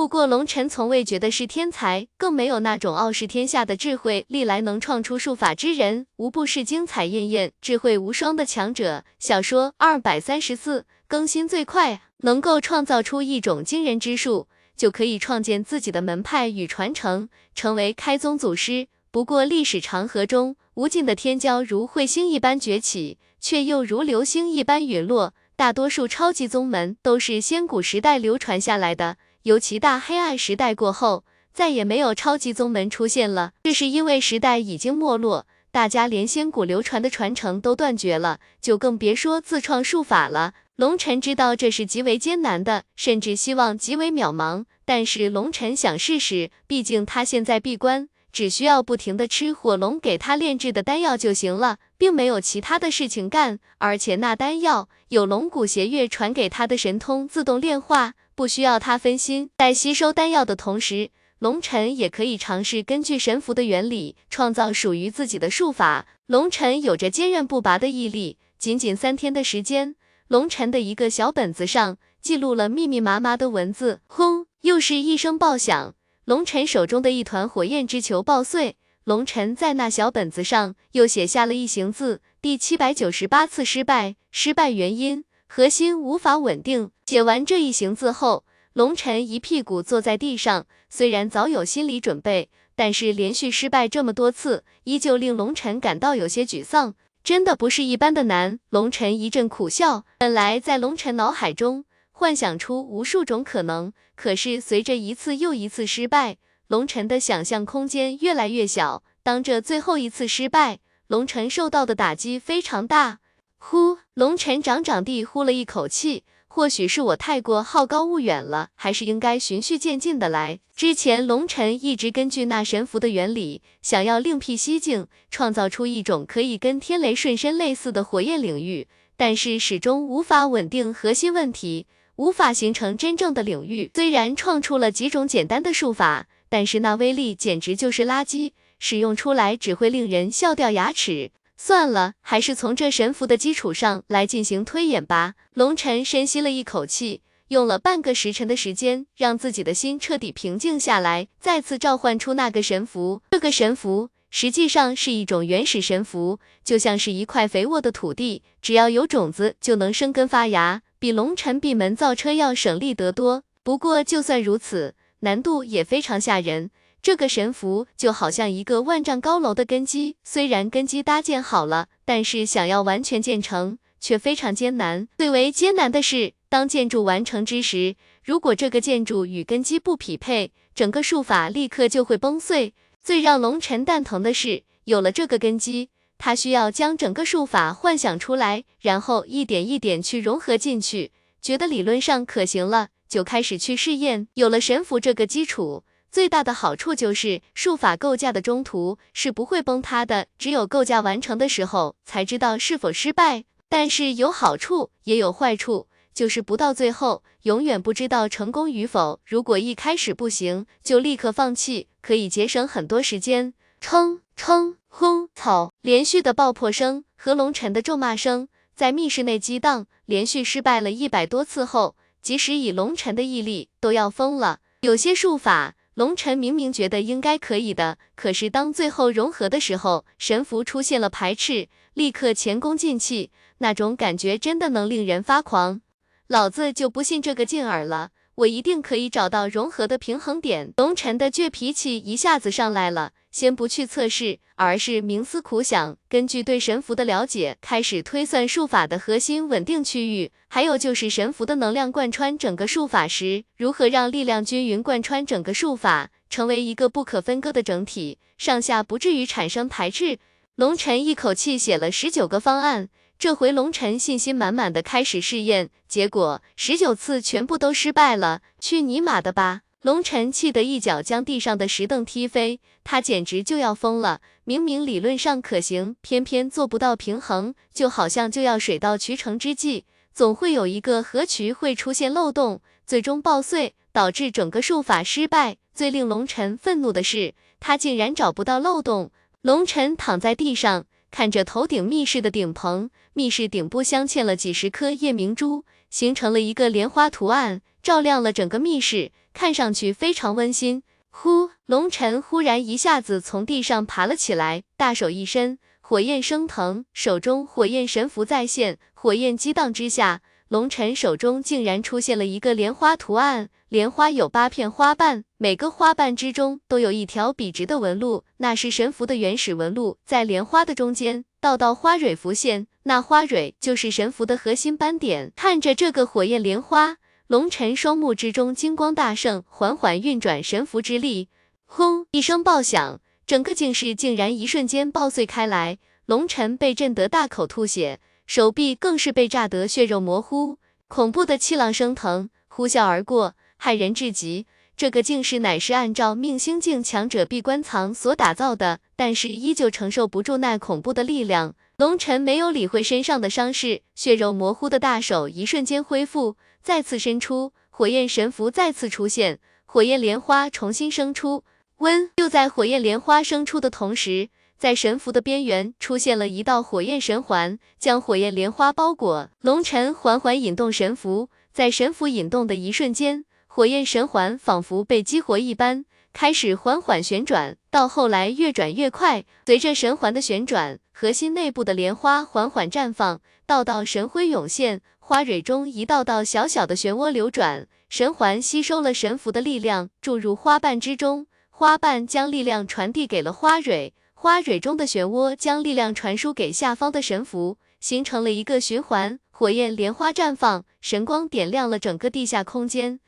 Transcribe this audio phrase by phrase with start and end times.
[0.00, 4.24] 不过龙晨从未觉得是天才，更没有那种傲视天下的智慧。
[4.28, 9.04] 历来能创出术法之人，无不是精彩艳艳、智慧无双的强者。
[9.18, 18.88] 小说二百三十四更新最快，能够创造出一种惊人之术，就可以创建自己的门派与传承，成为开宗祖师。
[19.10, 25.34] 不过历史长河中，无尽的天骄如彗星一般崛起，却又如流星一般陨落。
[25.56, 33.52] 大多数超级宗门都是仙古时代流传下来的，尤其大黑暗时代过后，再也没有超级宗门出现了。
[33.62, 40.54] 这是因为时代已经没落，大家连仙古流传的传承都断绝了，就更别说自创术法了。
[40.76, 48.08] 龙尘知道这是极为艰难的，甚至希望极为渺茫，但是龙尘想试试，毕竟他现在闭关。
[48.32, 53.58] 只需要不停的吃火龙给他炼制的丹药就行了，并没有其他的事情干。
[53.78, 59.50] 而且那丹药有龙骨邪月传给他的神通自动炼化，不需要他分心。
[59.58, 66.06] 在吸收丹药的同时，龙尘也可以尝试根据神符的原理创造属于自己的术法。
[66.24, 69.94] 龙尘有着坚韧不拔的毅力，仅仅三天的时间，
[70.28, 74.00] 龙尘的一个小本子上记录了密密麻麻的文字。
[74.06, 74.46] 轰！
[74.62, 75.94] 又是一声爆响。
[76.24, 86.92] 龙尘手中的一团火焰之球爆碎，龙尘在那小本子上又写下了一行字：第七百九十八次失败，失败原因核心无法稳定。
[87.06, 96.94] 写完这一行字后，龙尘一屁股坐在地上，虽然早有心理准备，但是连续失败这么多次，依旧令龙尘感到有些沮丧。
[97.24, 98.60] 真的不是一般的难。
[98.68, 101.84] 龙尘一阵苦笑，本来在龙尘脑海中。
[102.12, 106.36] 幻想出无数种可能，可是随着一次又一次失败，
[106.68, 109.02] 龙尘的想象空间越来越小。
[109.24, 110.78] 当这最后一次失败，
[111.08, 113.18] 龙尘受到的打击非常大。
[113.62, 116.24] 呼，龙尘长长地呼了一口气。
[116.48, 120.58] 或许是我太过好高骛远了，还是应该循序渐进的来。
[120.74, 131.86] 之前龙尘一直根据那神符的原理，想要另辟蹊径，创造出一种可以跟天雷瞬身类似的火焰领域，但是始终无法稳定核心问题。
[132.16, 133.90] 无法形成真正的领域。
[133.94, 141.30] 虽然创出了几种简单的术法，但是那威力简直就是垃圾，使用出来只会令人笑掉牙齿。
[141.62, 145.34] 算了，还是从这神符的基础上来进行推演吧。
[145.52, 153.20] 龙尘深吸了一口气，用了半个时辰的时间，让自己的心彻底平静下来，再次召唤出那个神符。
[153.30, 160.80] 这个神符实际上是一种原始神符，就像是一块肥沃的土地，只要有种子就能生根发芽。
[160.98, 166.70] 比龙尘闭门造车要省力得多，不过就算如此，难度也非常吓人。
[167.02, 175.08] 这个神符就好像一个万丈高楼的根基，虽然根基搭建好了，但是想要完全建成却非常艰难。
[175.16, 182.74] 最为艰难的是，当建筑完成之时，如果这个建筑与根基不匹配，整个术法立刻就会崩碎。
[183.02, 185.88] 最让龙尘蛋疼的是，有了这个根基。
[186.18, 194.28] 他需要将整个术法幻想出来，然后一点一点去融合进去，觉得理论上可行了，就开始去试验。
[194.34, 203.44] 有了神符这个基础，最大的好处就是术法构架的中途是不会崩塌的，只有构架完成的时候才知道是否失败。
[203.68, 209.20] 但是有好处也有坏处，就是不到最后永远不知道成功与否。
[209.24, 213.54] 如果一开始不行，就立刻放弃，可以节省很多时间。
[213.80, 214.76] 冲冲！
[214.88, 215.28] 轰！
[215.36, 224.58] 草连续的爆破声和龙尘的咒骂声在密室内激荡，连续失败了一百多次后，即使以龙尘的毅力都要疯了。
[224.80, 235.82] 有些术法，龙尘明明觉得应该可以的，可是当最后融合的时候，神符出现了排斥，立刻前功尽弃，那种感觉真的能令人发狂。
[236.26, 240.72] 老子就不信这个劲儿了，我一定可以找到融合的平衡点。
[240.76, 243.12] 龙尘的倔脾气一下子上来了。
[243.30, 260.18] 先不去测试，而是冥思苦想，根据对神符的了解，开始推算术法的核心稳定区域，还有就是神符的能量贯穿整个术法时，如何让力量均匀贯穿整个术法，成为一个不可分割的整体，上下不至于产生排斥。
[260.56, 262.88] 龙尘一口气写了十九个方案，
[263.20, 269.60] 这回龙尘信心满满的开始试验，结果十九次全部都失败了，去你妈的吧！
[269.82, 274.22] 龙尘气得一脚将地上的石凳踢飞，他简直就要疯了。
[274.44, 279.84] 明明理论上可行，偏偏做不到平衡，就好像就要水到渠成之际，
[280.14, 285.58] 总会有一个河渠会出现漏洞，最终爆碎，导致整个术法失败。
[285.74, 289.10] 最令龙尘愤怒的是，他竟然找不到漏洞。
[289.42, 295.64] 龙尘躺在地上，看着头顶密室的顶棚，密室顶部镶嵌了几十颗夜明珠。
[295.90, 300.84] 形成了一个莲花图案，照亮了整个密室，看上去非常温馨。
[301.10, 313.50] 呼，龙晨忽然一下子从地上爬了起来，大手一伸，火焰升腾，手中火焰神符再现，火焰激荡之下，龙晨手中竟然出现了一个莲花图案。
[313.68, 319.98] 莲花有八片花瓣，每个花瓣之中都有一条笔直的纹路，那是神符的原始纹路。
[320.04, 325.32] 在莲花的中间，道道花蕊浮现，那花蕊就是神符的核心斑点。
[325.36, 326.96] 看着这个火焰莲花，
[327.28, 331.28] 龙晨双目之中金光大盛，缓缓运转神符之力，
[331.64, 335.78] 轰一声爆响，整个境室竟然一瞬间爆碎开来。
[336.06, 343.34] 龙晨被震得大口吐血，手臂更是被炸得血肉模糊，恐怖的气浪升腾，呼啸而过。
[343.60, 344.46] 骇人至极，
[344.76, 351.56] 这个竟是乃是按照命星境强者闭关藏所打造的，但是依旧承受不住那恐怖的力量。
[351.76, 361.42] 龙尘没有理会身上的伤势，血肉模糊的大手一瞬间恢复，再次伸出，火焰神符再次出现，火焰莲花重新生出。
[361.78, 364.28] 温，就在火焰莲花生出的同时，
[364.60, 369.30] 在神符的边缘出现了一道火焰神环，将火焰莲花包裹。
[369.40, 373.24] 龙尘缓缓引动神符，在神符引动的一瞬间。
[373.46, 379.24] 火焰神环仿佛被激活一般，开始缓缓旋转，到后来越转越快。
[379.46, 387.66] 随着神环的旋转，核心内部的莲花缓缓绽放，道道神辉涌现，花蕊中一道道小小的漩涡流转。
[387.88, 399.18] 神环吸收了神符的力量，注入花瓣之中，花瓣将力量传递给了花蕊，花蕊中的漩涡将力量传输给下方的神符，形成了一个循环。
[399.30, 403.00] 火焰莲花绽放，神光点亮了整个地下空间。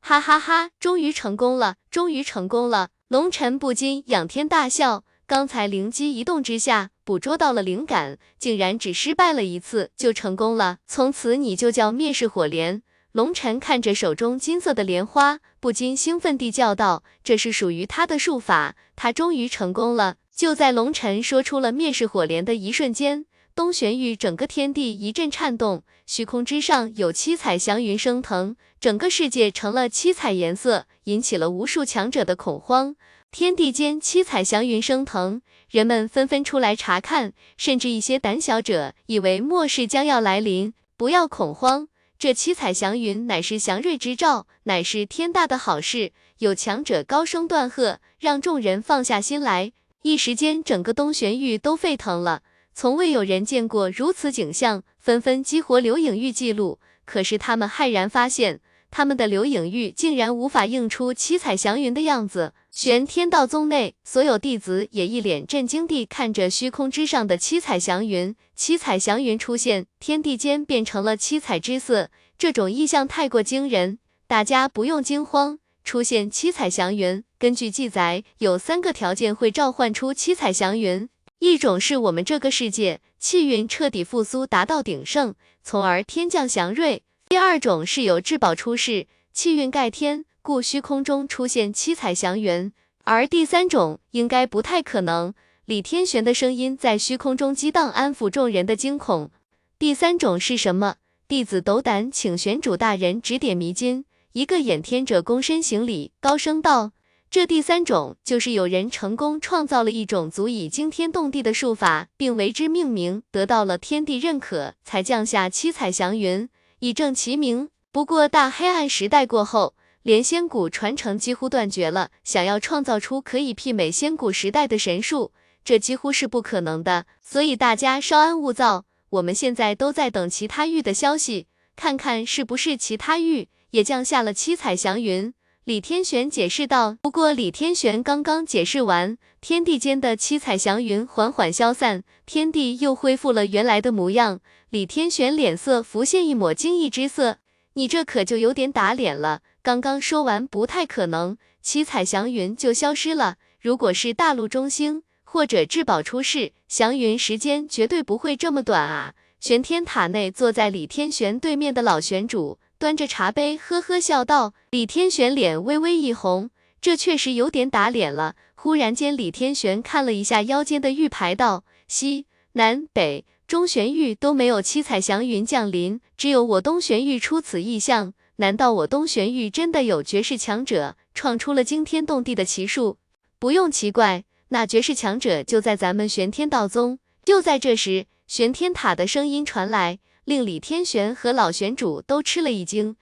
[0.00, 0.70] 哈哈哈！
[0.80, 2.88] 终于成功了，终于成功了！
[3.06, 5.04] 龙尘不禁仰天大笑。
[5.28, 10.78] 刚才灵机一动之下，捕捉到了灵感，竟然只失败了一次就成功了。
[10.88, 12.82] 从此你就叫灭世火莲。
[13.12, 23.24] 龙尘看着手中金色的莲花，不禁兴奋地叫道：“这是属于他的术法，他终于成功了！”就在龙尘说出了灭世火莲的一瞬间，
[23.54, 28.54] 东玄域整个天地一阵颤动，虚空之上有七彩祥云升腾。
[28.78, 32.96] 整个世界成了七彩颜色，引起了无数强者的恐慌。
[33.30, 35.40] 天地间七彩祥云升腾，
[35.70, 40.74] 人们纷纷出来查看，甚至一些胆小者以为末世将要来临。
[40.98, 41.88] 不要恐慌，
[42.18, 46.12] 这七彩祥云乃是祥瑞之兆，乃是天大的好事。
[46.40, 49.72] 有强者高声断喝，让众人放下心来。
[50.06, 52.42] 一时间，整个东玄域都沸腾了，
[52.72, 56.78] 从未有人见过如此景象，纷纷激活流影域记录。
[57.04, 58.60] 可是他们骇然发现。
[58.88, 62.54] 他们的流影玉竟然无法映出七彩祥云的样子。
[62.70, 68.34] 玄天道宗内所有弟子也一脸震惊地看着虚空之上的七彩祥云。
[68.54, 73.98] 七彩祥云出现，天地间变成了七彩之色，这种异象太过惊人，
[74.28, 75.58] 大家不用惊慌。
[75.86, 87.04] 出现七彩祥云，根据记载，有三个条件会召唤出七彩祥云：一种是我们这个世界气运彻底复苏，达到鼎盛，从而天降祥瑞。
[87.28, 92.72] 第二种是有至宝出世，气运盖天，故虚空中出现七彩祥云；
[93.04, 95.32] 而第三种应该不太可能。
[95.66, 99.30] 李天玄的声音在虚空中激荡，安抚众人的惊恐。
[99.78, 100.96] 第三种是什么？
[101.28, 104.04] 弟子斗胆，请玄主大人指点迷津。
[104.36, 106.92] 一个眼天者躬身行礼，高声道
[107.30, 116.46] ：“这第三种就是有人成功创造了一种足以惊天动地的术法，并为之命名，得到了天地认可，才降下七彩祥云。”
[116.80, 117.70] 以正其名。
[117.90, 122.10] 不过大黑暗时代过后，连仙古传承几乎断绝了。
[122.22, 125.32] 想要创造出可以媲美仙古时代的神术，
[125.64, 127.06] 这几乎是不可能的。
[127.22, 135.32] 所以大家稍安勿躁，我们现在都在等其他域的消息，看看是不是其他域也降下了七彩祥云。
[135.64, 136.96] 李天玄解释道。
[137.02, 144.40] 不过李天玄刚刚解释完，天地间的七彩祥云缓缓消散，天地又恢复了原来的模样。
[144.70, 147.38] 李天玄脸色浮现一抹惊异之色，
[147.74, 149.40] 你这可就有点打脸了。
[149.62, 153.36] 刚刚说完不太可能，七彩祥云就消失了。
[153.60, 159.14] 如果是大陆中兴或者至宝出世，祥云时间绝对不会这么短啊！
[159.40, 164.52] 玄天塔内坐在李天玄对面的老玄主端着茶杯，呵呵笑道。
[164.70, 168.36] 李天玄脸微微一红，这确实有点打脸了。
[168.54, 173.24] 忽然间，李天玄看了一下腰间的玉牌，道：西南北。
[173.46, 178.12] 中玄域都没有七彩祥云降临，只有我东玄域出此异象。
[178.36, 182.98] 难道我东玄域真的有绝世强者创出了惊天动地的奇术？
[183.38, 186.98] 不用奇怪，那绝世强者就在咱们玄天道宗。
[187.24, 192.96] 就在这时，玄天塔的声音传来，令李天玄和老玄主都吃了一惊。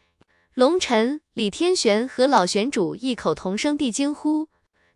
[0.52, 4.48] 龙晨、李天玄和老玄主异口同声地惊呼：“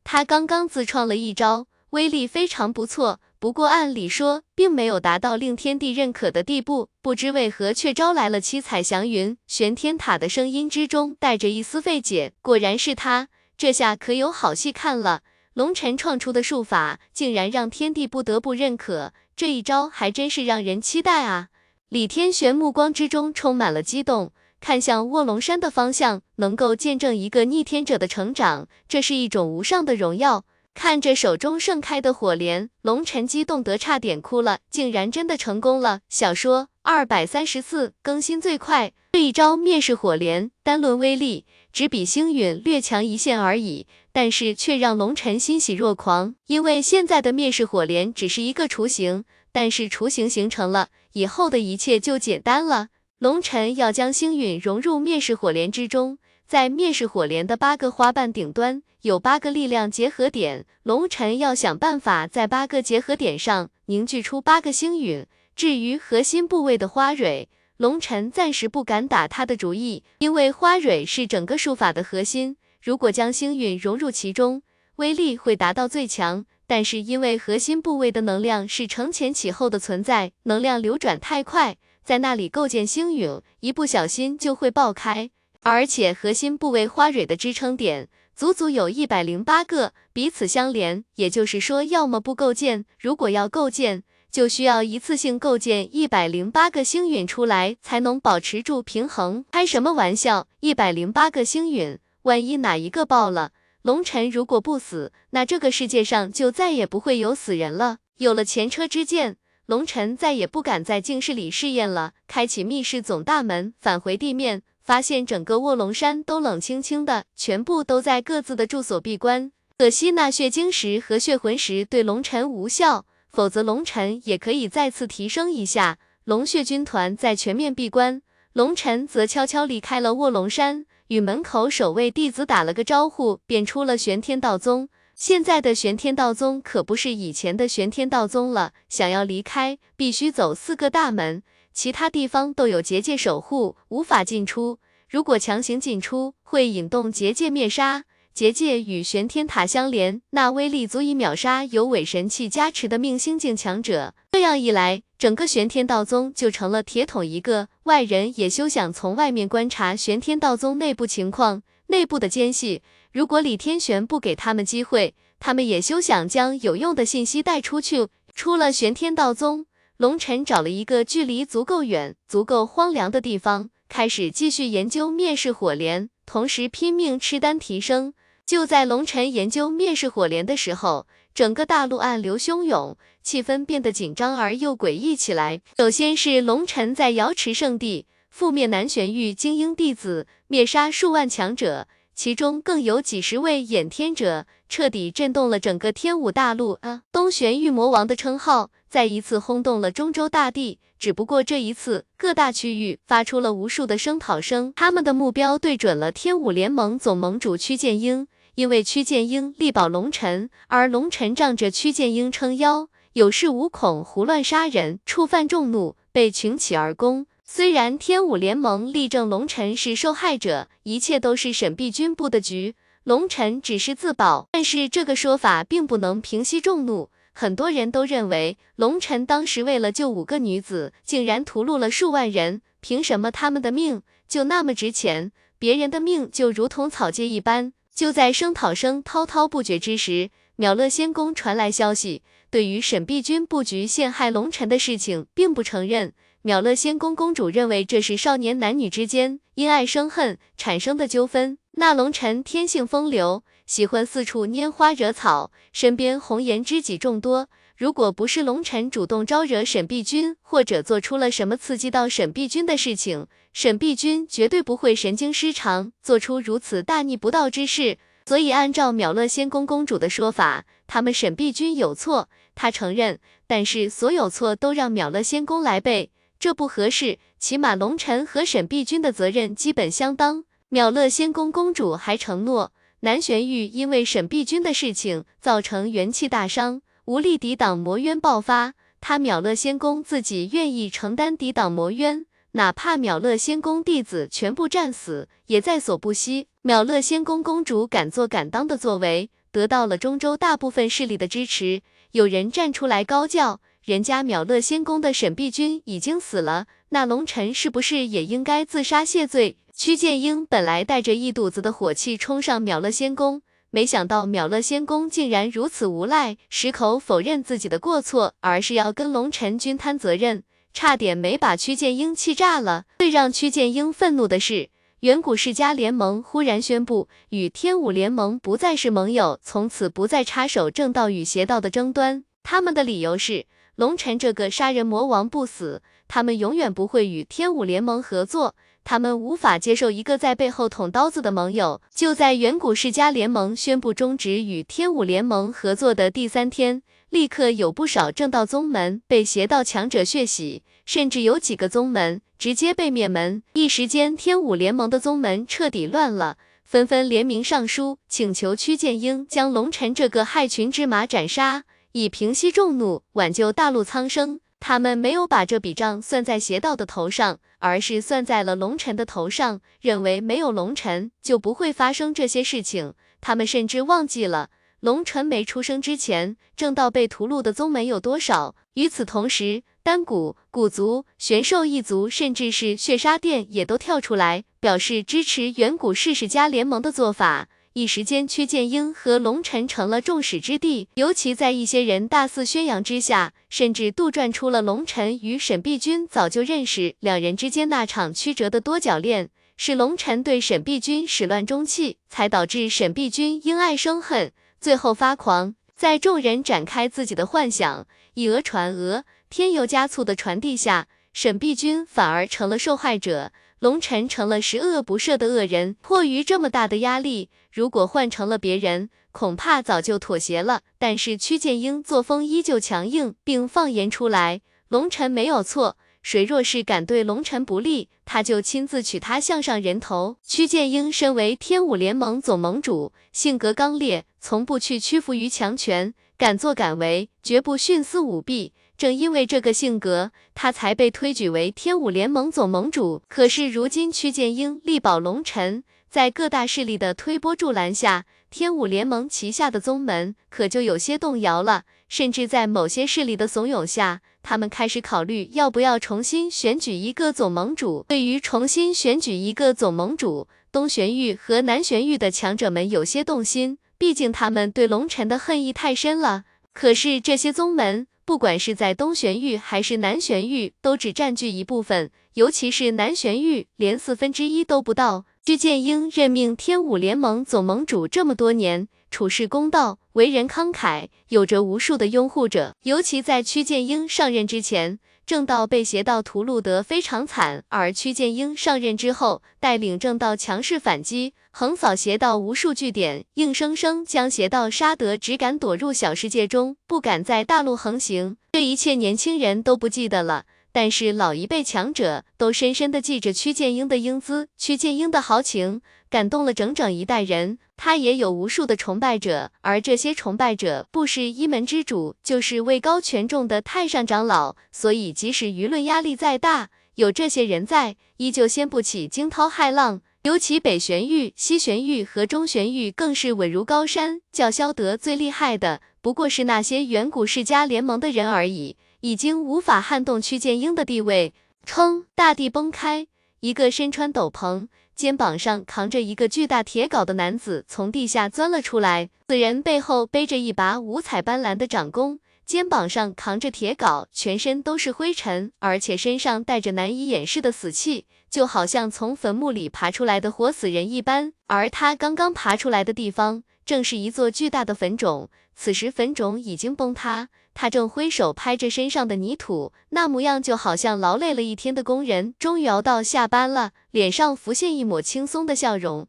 [0.05, 3.19] 他刚刚自创了一招，威力非常不错。
[3.39, 12.35] 不过按理说，并没有达到令天地认可的地步，不知为何却招来了七彩祥云。”玄天塔的声音之中带着一丝费解。
[12.43, 15.23] 果然是他，这下可有好戏看了。
[15.55, 21.49] 龙晨创出的术法，竟然让天地不得不认可，这一招还真是让人期待啊！
[21.91, 24.33] 李天玄目光之中充满了激动。
[24.61, 30.45] 看向卧龙山的方向，能够见证一个逆天者的成长，这是一种无上的荣耀。
[30.75, 36.01] 看着手中盛开的火莲，龙晨激动得差点哭了，竟然真的成功了。
[36.11, 52.89] 小说二百三十四更新最快，这一招灭世火莲，单论威力，只比星陨略强一线而已，但是却让龙晨欣喜若狂，因为现在的灭世火莲只是一个雏形，但是雏形形成了以后的一切就简单了。
[53.19, 65.27] 龙晨要将星陨融入灭世火莲之中，在灭世火莲的八个花瓣顶端有八个力量结合点，龙晨要想办法在八个结合点上凝聚出八个星陨。
[65.57, 67.49] 至于核心部位的花蕊，
[67.79, 74.63] 龙晨暂时不敢打他的主意，因为花蕊是整个术法的核心，如果将星陨融入其中，
[74.97, 76.47] 威力会达到最强。
[76.69, 81.79] 但是因为核心部位的能量是承前启后的存在，能量流转太快。
[82.05, 85.31] 在那里构建星陨，一不小心就会爆开。
[85.63, 91.05] 而且核心部位花蕊的支撑点足足有一百零八个，彼此相连。
[91.17, 99.45] 也就是说，要么不构建，如果要构建，就需要一次性构建一百零八个星陨出来，才能保持住平衡。
[99.51, 100.47] 开什么玩笑？
[100.61, 107.99] 一百零八个星陨，万一哪一个爆了，龙尘如果不死，那这个世界上就再也不会有死人了。
[108.19, 109.37] 有了前车之鉴。
[109.67, 119.53] 龙尘再也不敢在净室里试验了，开启密室总大门，返回地面，发现整个卧龙山都冷清清的，全部都在各自的住所闭关。
[119.77, 125.99] 可惜那血晶石和血魂石对龙尘无效，否则龙尘也可以再次提升一下。
[126.25, 128.23] 龙血军团在全面闭关，
[128.55, 134.91] 龙尘则悄悄离开了卧龙山，与门口守卫弟子打了个招呼，便出了玄天道宗。
[135.15, 144.79] 现在的玄天道宗可不是以前的玄天道宗了，想要离开，必须走四个大门，其他地方都有结界守护，无法进出。
[145.09, 148.05] 如果强行进出，会引动结界灭杀。
[148.39, 154.15] 结界与玄天塔相连，那威力足以秒杀有伪神器加持的命星境强者。
[154.31, 161.65] 这样一来，整个玄天道宗就成了铁桶一个，外人也休想从外面观察玄天道宗内部情况。
[161.89, 162.81] 内部的奸细，
[163.11, 168.07] 如果李天玄不给他们机会，他们也休想将有用的信息带出去。
[168.37, 169.67] 出了玄天道宗，
[169.97, 178.15] 龙尘找了一个距离足够远、足够荒凉的地方，开始继续研究灭世火莲，同时拼命吃丹提升。
[178.49, 185.61] 就在龙尘研究灭世火莲的时候，整个大陆暗流汹涌，气氛变得紧张而又诡异起来。
[185.77, 188.07] 首先是龙尘在瑶池圣地。
[188.35, 197.03] 覆灭南玄域精英弟子，灭杀数万强者，其中更有几十位掩天者，彻底震动了整个天武大陆啊！
[197.13, 200.79] 东玄玉魔王的称号再一次轰动了中州大地。
[200.99, 208.27] 只不过这一次，各大区域发出了无数的声讨声，他们的目标对准了天武联盟总盟主屈剑英，
[208.59, 217.29] 因为屈剑英力保龙尘，而龙尘仗着屈剑英撑腰，有恃无恐，胡乱杀人，触犯众怒，被群起而攻。
[217.45, 222.75] 虽然天武联盟力证龙尘是受害者，一切都是沈碧君布的局，
[223.05, 227.11] 龙尘只是自保，但是这个说法并不能平息众怒。
[227.33, 237.73] 很多人都认为龙尘当时为了救五个女子，竟然屠戮了数万人，凭什么他们的命就那么值钱，别人的命就如同草芥一般？
[237.99, 246.13] 就在声讨声滔滔不绝之时，秒乐仙宫传来消息，对于沈碧君布局陷害龙尘的事情，并不承认。
[246.43, 251.59] 秒乐仙宫公主认为这是少年男女之间因爱生恨产生的纠纷。
[251.73, 257.49] 那龙尘天性风流，喜欢四处拈花惹草，身边红颜知己众多。
[257.79, 267.99] 如果不是龙尘主动招惹沈碧君，或者做出了什么刺激到沈碧君的事情，沈碧君绝对不会神经失常，做出如此大逆不道之事。
[268.27, 276.11] 所以，按照秒乐仙宫公主的说法，他们沈碧君有错，她承认，但是所有错都让秒乐仙宫来背。
[276.41, 280.43] 这不合适，起码龙尘和沈碧君的责任基本相当。
[280.69, 296.49] 秒乐仙宫公主还承诺，南玄玉因为沈碧君的事情造成元气大伤，无力抵挡魔渊爆发，他秒乐仙宫自己愿意承担抵挡魔渊，哪怕秒乐仙宫弟子全部战死，也在所不惜。
[296.61, 301.81] 秒乐仙宫公主敢做敢当的作为，得到了中州大部分势力的支持。
[302.11, 313.41] 有人站出来高叫：“人家秒乐仙宫的沈碧君已经死了，那龙晨是不是也应该自杀谢罪？”屈剑英本来带着一肚子的火气冲上秒乐仙宫。
[313.71, 322.85] 没想到秒乐仙宫竟然如此无赖，矢口否认自己的过错，而是要跟龙尘君摊责任，差点没把屈剑英气炸了。
[322.99, 324.71] 最让屈剑英愤怒的是，
[325.01, 332.25] 远古世家联盟忽然宣布与天武联盟不再是盟友，从此不再插手正道与邪道的争端。
[332.43, 333.45] 他们的理由是，
[333.77, 338.57] 龙尘这个杀人魔王不死，他们永远不会与天武联盟合作。
[338.91, 341.83] 他们无法接受一个在背后捅刀子的盟友。
[341.95, 353.43] 就在远古世家联盟宣布终止与天武联盟合作的第三天，立刻有不少正道宗门被邪道强者血洗，甚至有几个宗门直接被灭门。
[353.53, 364.41] 一时间，天武联盟的宗门彻底乱了，纷纷联名上书，请求屈剑英将龙尘这个害群之马斩杀，以平息众怒，挽救大陆苍生。
[364.61, 372.95] 他们没有把这笔账算在邪道的头上，而是算在了龙尘的头上，认为没有龙尘就不会发生这些事情。
[373.21, 374.51] 他们甚至忘记了
[374.81, 378.55] 龙尘没出生之前，正道被屠戮的宗门有多少。
[378.75, 387.49] 与此同时，丹谷、古族、玄兽一族，甚至是血杀殿也都跳出来表示支持远古世世家联盟的做法。
[387.75, 390.89] 一时间，屈剑英和龙尘成了众矢之的。
[390.95, 405.55] 尤其在一些人大肆宣扬之下，甚至杜撰出了龙尘与沈碧君早就认识，两人之间那场曲折的多角恋，是龙尘对沈碧君始乱终弃，才导致沈碧君因爱生恨，最后发狂。
[405.77, 413.31] 在众人展开自己的幻想，以讹传讹，添油加醋的传递下，沈碧君反而成了受害者。
[413.61, 420.61] 龙尘成了十恶不赦的恶人，迫于这么大的压力，如果换成了别人，恐怕早就妥协了。
[420.79, 430.19] 但是屈剑英作风依旧强硬，并放言出来，龙尘没有错，谁若是敢对龙尘不利，他就亲自取他项上人头。
[430.23, 438.53] 屈剑英身为天武联盟总盟主，性格刚烈，从不去屈服于强权，敢作敢为，绝不徇私舞弊。
[438.79, 443.03] 正因为这个性格，他才被推举为天武联盟总盟主。
[443.09, 451.65] 可是如今屈剑英力保龙尘，在各大势力的推波助澜下，天武联盟旗下的宗门可就有些动摇了。
[451.89, 457.85] 甚至在某些势力的怂恿下，他们开始考虑要不要重新选举一个总盟主。
[457.89, 466.23] 对于重新选举一个总盟主，东玄域和南玄域的强者们有些动心，毕竟他们对龙尘的恨意太深了。
[466.53, 467.89] 可是这些宗门。
[468.09, 475.05] 不管是在东玄域还是南玄域，都只占据一部分，尤其是南玄域，连四分之一都不到。
[475.27, 482.55] 屈剑英任命天武联盟总盟主这么多年，处事公道，为人慷慨，有着无数的拥护者。
[482.63, 484.79] 尤其在屈剑英上任之前。
[485.09, 498.19] 正道被邪道屠戮得非常惨，而屈剑英上任之后，带领正道强势反击，横扫邪道无数据点，硬生生将邪道杀得只敢躲入小世界中，不敢在大陆横行。
[498.33, 505.63] 这一切年轻人都不记得了，但是老一辈强者都深深的记着屈剑英的英姿，屈剑英的豪情。
[505.91, 514.37] 感动了整整一代人，他也有无数的崇拜者，而这些崇拜者不是一门之主，就是位高权重的太上长老。
[514.53, 519.81] 所以，即使舆论压力再大，有这些人在，依旧掀不起惊涛骇浪。
[520.03, 531.13] 尤其北玄域、西玄域和中玄域更是稳如高山，叫嚣得最厉害的不过是那些远古世家联盟的人而已，已经无法撼动屈剑英的地位。
[531.45, 532.87] 称大地崩开，
[533.21, 534.47] 一个身穿斗篷。
[534.79, 551.13] 肩膀上扛着一个巨大铁镐的男子从地下钻了出来，此人背后背着一把五彩斑斓的掌弓，肩膀上扛着铁镐，全身都是灰尘，而且身上带着难以掩饰的死气，就好像从坟墓里爬出来的活死人一般。
[551.27, 557.09] 而他刚刚爬出来的地方，正是一座巨大的坟冢，此时坟冢已经崩塌。
[557.41, 565.87] 他正挥手拍着身上的泥土，那模样就好像劳累了一天的工人终于熬到下班了，脸上浮现一抹轻松的笑容。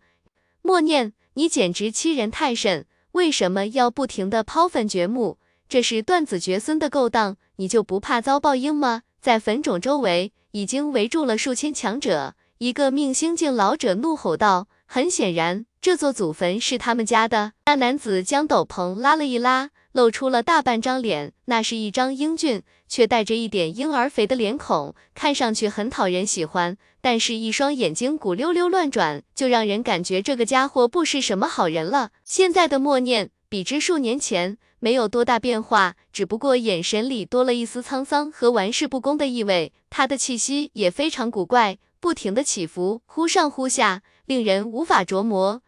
[0.61, 2.85] 默念，你简直欺人太甚！
[3.13, 5.39] 为什么要不停的抛坟掘墓？
[5.67, 9.01] 这是断子绝孙的勾当，你就不怕遭报应吗？
[9.19, 19.71] 在坟冢周围已经围住了数千强者，一个命星境老者怒吼道：“很显然，这座祖坟是他们家的。”那男子将斗篷拉了一拉。
[19.93, 26.77] 露出了大半张脸，那是一张英俊却带着一点婴儿肥的脸孔，看上去很讨人喜欢。
[27.01, 32.11] 但是，一双眼睛骨溜溜乱转，就让人感觉这个家伙不是什么好人了。
[32.23, 39.71] 现在的默念比之数年前没有多大变化，只不过眼神里多了一丝沧桑和玩世不恭的意味。
[39.89, 45.61] 他的气息也非常古怪，不停的起伏，忽上忽下，令人无法琢磨。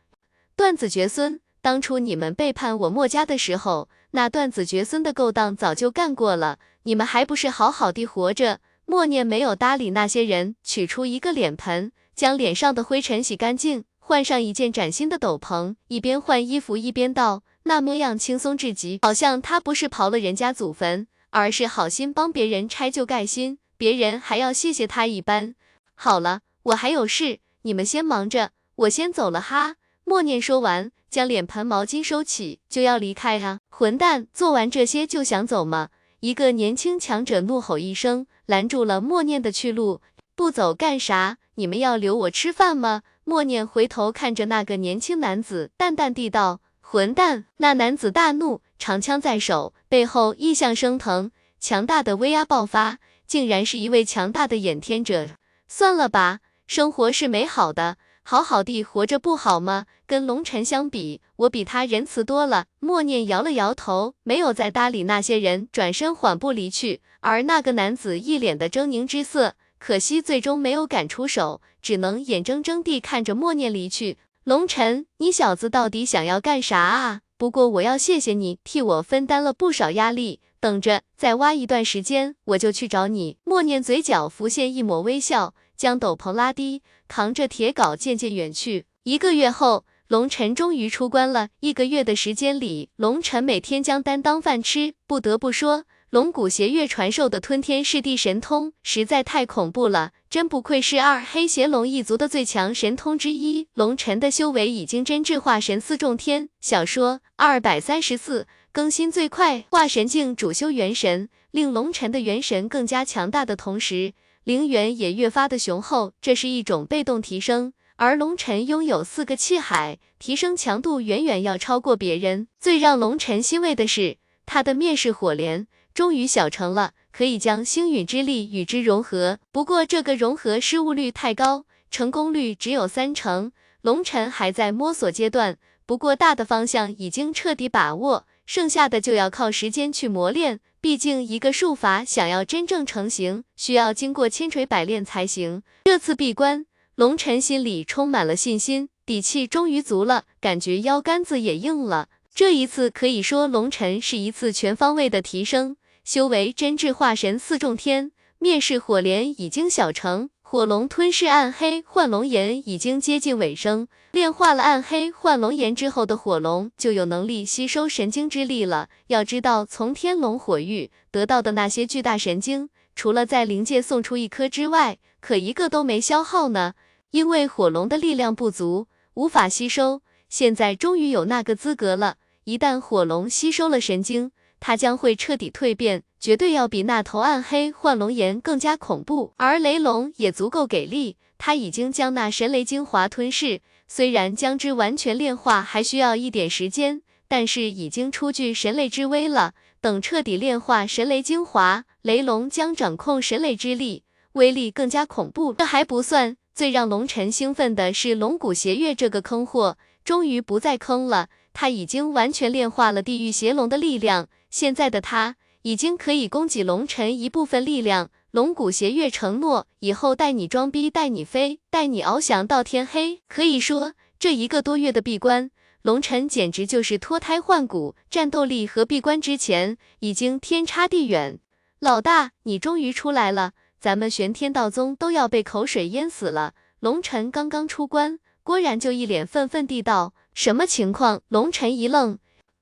[0.57, 8.59] 断子绝孙，当初你们背叛我墨家的时候，那断子绝孙的勾当早就干过了，你们还不是好好的活着？
[8.85, 25.55] 默念没有搭理那些人，取出一个脸盆，将脸上的灰尘洗干净，换上一件崭新的斗篷，一边换衣服一边道，那模样轻松至极，好像他不是刨了人家祖坟，而是好心帮别人拆旧盖新，别人还要谢谢他一般。
[25.95, 29.75] 好了，我还有事，你们先忙着，我先走了哈。
[30.03, 33.59] 默念说完，将脸盆毛巾收起，就要离开啊！
[33.69, 35.89] 混蛋，做完这些就想走吗？
[36.19, 38.27] 一个年轻强者怒吼一声。
[38.47, 40.01] 拦住了默念的去路，
[40.35, 41.37] 不走干啥？
[41.55, 43.03] 你们要留我吃饭吗？
[43.23, 55.29] 默念回头看着那个年轻男子，淡淡地道：“混蛋！”那男子大怒，长枪在手，背后异象升腾，强大的威压爆发，竟然是一位强大的眼天者。
[55.69, 57.97] 算了吧，生活是美好的，
[58.31, 59.87] 好好地活着不好吗？
[60.07, 62.67] 跟龙尘相比，我比他仁慈多了。
[62.79, 67.01] 默念摇了摇头，没有再搭理那些人，转身缓步离去。
[67.19, 74.17] 而那个男子一脸的狰狞之色，可惜最终没有敢出手，只能眼睁睁地看着默念离去。
[74.45, 77.19] 龙尘，你小子到底想要干啥啊？
[77.37, 80.39] 不过我要谢谢你，替我分担了不少压力。
[80.61, 83.35] 等着，再挖一段时间，我就去找你。
[83.43, 88.85] 默念嘴角浮现一抹微笑，将斗篷拉低，扛着铁镐渐渐远去。
[89.01, 91.49] 一个月后，龙尘终于出关了。
[91.59, 94.93] 一个月的时间里，龙尘每天将丹当饭吃。
[95.07, 95.85] 不得不说。
[96.11, 103.67] 龙骨邪月传授的吞天噬地神通实在太恐怖了，真不愧是二黑邪龙一族的最强神通之一。
[103.73, 106.49] 龙尘的修为已经真至化神四重天。
[106.59, 117.73] 小说二百三十四更新最快，化神境主修元神，令龙尘的元神更加强大的同时，灵元也越发的雄厚，这是一种被动提升。
[117.97, 122.47] 而龙尘拥有四个气海，提升强度远远要超过别人。
[122.59, 125.67] 最让龙尘欣慰的是，他的灭世火莲。
[125.93, 129.37] 终于小成了，可以将星陨之力与之融合。
[129.51, 133.51] 不过这个融合失误率太高，成功率只有三成。
[133.81, 140.61] 龙尘还在摸索阶段，不过大的方向已经彻底把握，剩下的就要靠时间去磨练。
[140.81, 145.61] 毕竟一个术法想要真正成型，需要经过千锤百炼才行。
[145.83, 146.65] 这次闭关，
[146.95, 152.09] 龙尘心里充满了信心，底气终于足了，感觉腰杆子也硬了。
[152.33, 155.77] 这一次可以说龙尘是一次全方位的提升。
[156.03, 163.87] 修为真至化神四重天，灭世火莲已经小成，火龙吞噬暗黑幻龙炎已经接近尾声。
[164.11, 168.89] 炼化了暗黑幻龙炎之后的火龙，就有能力吸收神经之力了。
[169.07, 176.73] 要知道，从天龙火域得到的那些巨大神经，除了在灵界送出一颗之外，可一个都没消耗呢。
[177.11, 180.01] 因为火龙的力量不足，无法吸收。
[180.27, 182.17] 现在终于有那个资格了。
[182.43, 189.33] 一旦火龙吸收了神经，它将会彻底蜕变，绝对要比那头暗黑幻龙炎更加恐怖。
[189.37, 199.55] 而雷龙也足够给力，他已经将那神雷精华吞噬，虽然将之完全炼化还需要一点时间，但是已经初具神雷之威了。
[199.81, 204.03] 等彻底炼化神雷精华，雷龙将掌控神雷之力，
[204.33, 205.53] 威力更加恐怖。
[205.53, 211.29] 这还不算，最让龙尘兴奋的是龙骨邪月这个坑货，终于不再坑了。
[211.51, 214.27] 他已经完全炼化了地狱邪龙的力量。
[214.51, 218.09] 现在的他已经可以供给龙尘一部分力量。
[218.31, 223.21] 龙骨邪月承诺以后带你装逼，带你飞，带你翱翔到天黑。
[223.27, 231.39] 可以说，这一个多月的闭关，龙尘简直就是脱胎换骨，战斗力和闭关之前已经天差地远。
[231.79, 236.53] 老大，你终于出来了，咱们玄天道宗都要被口水淹死了。
[236.79, 242.17] 龙尘刚刚出关，郭然就一脸愤愤地道：“什么情况？”龙尘一愣，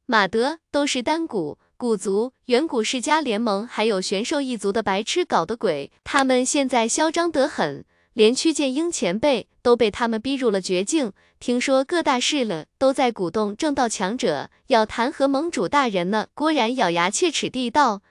[0.07, 1.59] 马德都是丹骨。
[1.79, 11.13] 古族、远古世家联盟，还有玄兽一族的白痴搞的鬼，他们现在嚣张得很，连曲剑英前辈都被他们逼入了绝境。
[11.39, 16.27] 听说各大势力都在鼓动正道强者要弹劾盟主大人呢。
[16.33, 18.01] 郭然咬牙切齿地道：“